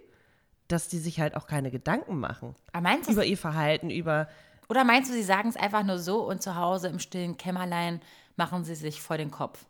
dass 0.68 0.88
die 0.88 0.98
sich 0.98 1.20
halt 1.20 1.36
auch 1.36 1.46
keine 1.46 1.70
Gedanken 1.70 2.18
machen. 2.18 2.54
meinst 2.80 3.10
über 3.10 3.24
ihr 3.24 3.36
Verhalten, 3.36 3.90
über. 3.90 4.28
Oder 4.68 4.84
meinst 4.84 5.10
du, 5.10 5.14
sie 5.14 5.22
sagen 5.22 5.50
es 5.50 5.56
einfach 5.56 5.82
nur 5.82 5.98
so 5.98 6.26
und 6.26 6.42
zu 6.42 6.56
Hause 6.56 6.88
im 6.88 6.98
stillen 6.98 7.36
Kämmerlein 7.36 8.00
machen 8.36 8.64
sie 8.64 8.74
sich 8.74 9.02
vor 9.02 9.18
den 9.18 9.30
Kopf? 9.30 9.66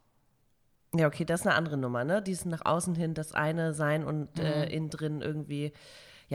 Ja, 0.96 1.08
okay, 1.08 1.24
das 1.24 1.40
ist 1.40 1.46
eine 1.46 1.56
andere 1.56 1.76
Nummer, 1.76 2.04
ne? 2.04 2.22
Dieses 2.22 2.44
nach 2.44 2.64
außen 2.64 2.94
hin 2.94 3.14
das 3.14 3.32
eine 3.32 3.74
sein 3.74 4.04
und 4.04 4.38
äh, 4.38 4.42
mhm. 4.42 4.48
äh, 4.48 4.66
innen 4.66 4.90
drin 4.90 5.20
irgendwie 5.22 5.72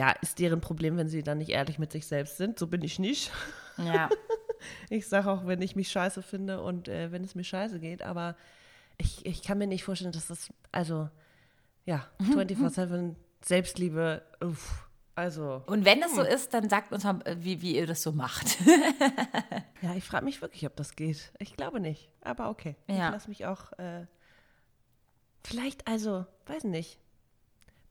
ja, 0.00 0.12
ist 0.22 0.38
deren 0.38 0.62
Problem, 0.62 0.96
wenn 0.96 1.08
sie 1.08 1.22
dann 1.22 1.36
nicht 1.36 1.50
ehrlich 1.50 1.78
mit 1.78 1.92
sich 1.92 2.06
selbst 2.06 2.38
sind. 2.38 2.58
So 2.58 2.66
bin 2.66 2.80
ich 2.80 2.98
nicht. 2.98 3.30
Ja. 3.76 4.08
ich 4.88 5.06
sage 5.06 5.30
auch, 5.30 5.46
wenn 5.46 5.60
ich 5.60 5.76
mich 5.76 5.90
scheiße 5.90 6.22
finde 6.22 6.62
und 6.62 6.88
äh, 6.88 7.12
wenn 7.12 7.22
es 7.22 7.34
mir 7.34 7.44
scheiße 7.44 7.80
geht, 7.80 8.02
aber 8.02 8.34
ich, 8.96 9.26
ich 9.26 9.42
kann 9.42 9.58
mir 9.58 9.66
nicht 9.66 9.84
vorstellen, 9.84 10.12
dass 10.12 10.28
das, 10.28 10.48
also, 10.72 11.10
ja, 11.84 12.06
24-7 12.18 13.14
Selbstliebe, 13.42 14.22
uff, 14.42 14.88
also. 15.16 15.62
Und 15.66 15.84
wenn 15.84 16.02
es 16.02 16.14
so 16.14 16.24
hm. 16.24 16.32
ist, 16.32 16.54
dann 16.54 16.70
sagt 16.70 16.92
uns 16.92 17.04
mal, 17.04 17.20
wie, 17.36 17.60
wie 17.60 17.76
ihr 17.76 17.86
das 17.86 18.00
so 18.00 18.12
macht. 18.12 18.58
ja, 19.82 19.94
ich 19.96 20.04
frage 20.04 20.24
mich 20.24 20.40
wirklich, 20.40 20.64
ob 20.64 20.76
das 20.76 20.96
geht. 20.96 21.30
Ich 21.38 21.56
glaube 21.56 21.78
nicht, 21.78 22.10
aber 22.22 22.48
okay. 22.48 22.74
Ja. 22.88 23.08
Ich 23.08 23.12
lasse 23.12 23.28
mich 23.28 23.44
auch, 23.44 23.70
äh, 23.74 24.06
vielleicht, 25.42 25.86
also, 25.86 26.24
weiß 26.46 26.64
nicht 26.64 26.98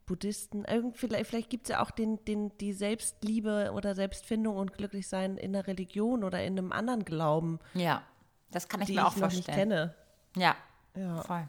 Buddhisten. 0.10 0.66
Vielleicht, 0.96 1.28
vielleicht 1.28 1.50
gibt 1.52 1.68
es 1.68 1.70
ja 1.70 1.84
auch 1.84 1.92
den, 1.92 2.26
den, 2.26 2.52
die 2.58 2.74
Selbstliebe 2.74 3.72
oder 3.76 3.94
Selbstfindung 3.94 4.58
und 4.58 4.74
Glücklichsein 4.74 5.38
in 5.38 5.54
der 5.54 5.68
Religion 5.68 6.24
oder 6.24 6.44
in 6.44 6.58
einem 6.58 6.72
anderen 6.72 7.06
Glauben. 7.06 7.60
Ja, 7.76 8.02
das 8.50 8.68
kann 8.68 8.82
ich 8.82 8.90
mir 8.90 9.06
auch 9.06 9.14
ich 9.14 9.20
vorstellen. 9.20 9.58
Kenne. 9.58 9.96
Ja, 10.36 10.56
ja, 10.96 11.22
voll. 11.22 11.48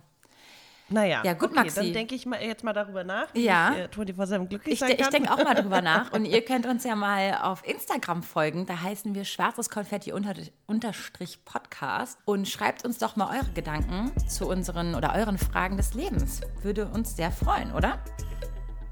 Naja, 0.93 1.23
ja, 1.25 1.35
gut, 1.35 1.53
okay, 1.53 1.61
Maxi. 1.61 1.77
dann 1.77 1.93
denke 1.93 2.17
ich 2.17 2.27
mal 2.27 2.43
jetzt 2.43 2.65
mal 2.65 2.73
darüber 2.73 3.05
nach, 3.05 3.29
ja. 3.35 3.73
ich 3.73 3.97
äh, 3.97 4.13
24-7 4.13 4.47
glücklich 4.49 4.75
ich, 4.75 4.81
sein 4.81 4.91
kann. 4.91 4.99
Ich 4.99 5.09
denke 5.09 5.33
auch 5.33 5.43
mal 5.43 5.55
darüber 5.55 5.81
nach. 5.81 6.13
Und 6.13 6.25
ihr 6.25 6.45
könnt 6.45 6.67
uns 6.67 6.85
ja 6.85 6.97
mal 6.97 7.39
auf 7.43 7.67
Instagram 7.67 8.23
folgen. 8.25 8.67
Da 8.67 8.83
heißen 8.83 9.15
wir 9.15 9.25
schwarzes 9.25 9.71
Konfetti 9.71 10.13
unterstrich 10.13 11.45
Podcast. 11.45 12.19
Und 12.25 12.49
schreibt 12.49 12.85
uns 12.85 12.99
doch 12.99 13.15
mal 13.17 13.39
eure 13.39 13.53
Gedanken 13.53 14.13
zu 14.29 14.49
unseren 14.49 14.97
oder 14.97 15.15
euren 15.15 15.39
Fragen 15.39 15.77
des 15.77 15.95
Lebens. 15.95 16.41
Würde 16.63 16.89
uns 16.89 17.17
sehr 17.17 17.31
freuen, 17.31 17.73
oder? 17.73 18.03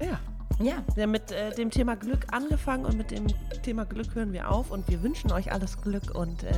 Ja. 0.01 0.19
Ja. 0.61 0.83
Wir 0.95 1.03
haben 1.03 1.11
mit 1.11 1.31
äh, 1.31 1.53
dem 1.55 1.71
Thema 1.71 1.95
Glück 1.95 2.27
angefangen 2.31 2.85
und 2.85 2.97
mit 2.97 3.11
dem 3.11 3.27
Thema 3.63 3.85
Glück 3.85 4.13
hören 4.13 4.33
wir 4.33 4.51
auf 4.51 4.71
und 4.71 4.87
wir 4.89 5.01
wünschen 5.01 5.31
euch 5.31 5.51
alles 5.51 5.81
Glück 5.81 6.15
und 6.15 6.43
äh, 6.43 6.53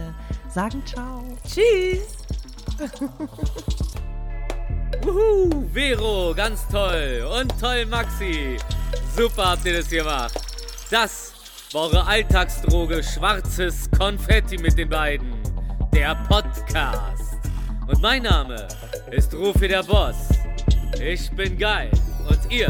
sagen 0.50 0.82
ciao. 0.86 1.24
Tschüss. 1.48 2.18
Uhu, 5.06 5.66
Vero, 5.74 6.34
ganz 6.36 6.68
toll. 6.68 7.28
Und 7.39 7.60
toll, 7.60 7.86
Maxi. 7.86 8.58
Super 9.16 9.52
habt 9.52 9.66
ihr 9.66 9.78
das 9.78 9.89
gemacht. 9.89 10.34
Das 10.89 11.34
war 11.74 11.84
eure 11.84 12.06
Alltagsdroge 12.06 13.04
Schwarzes 13.04 13.89
Konfetti 13.98 14.58
mit 14.58 14.78
den 14.78 14.89
beiden. 14.89 15.34
Der 15.94 16.16
Podcast. 16.28 17.38
Und 17.88 18.02
mein 18.02 18.24
Name 18.24 18.68
ist 19.12 19.34
Rufi 19.34 19.68
der 19.68 19.84
Boss. 19.84 20.30
Ich 21.00 21.30
bin 21.32 21.58
geil. 21.58 21.92
Und 22.30 22.52
ihr 22.52 22.70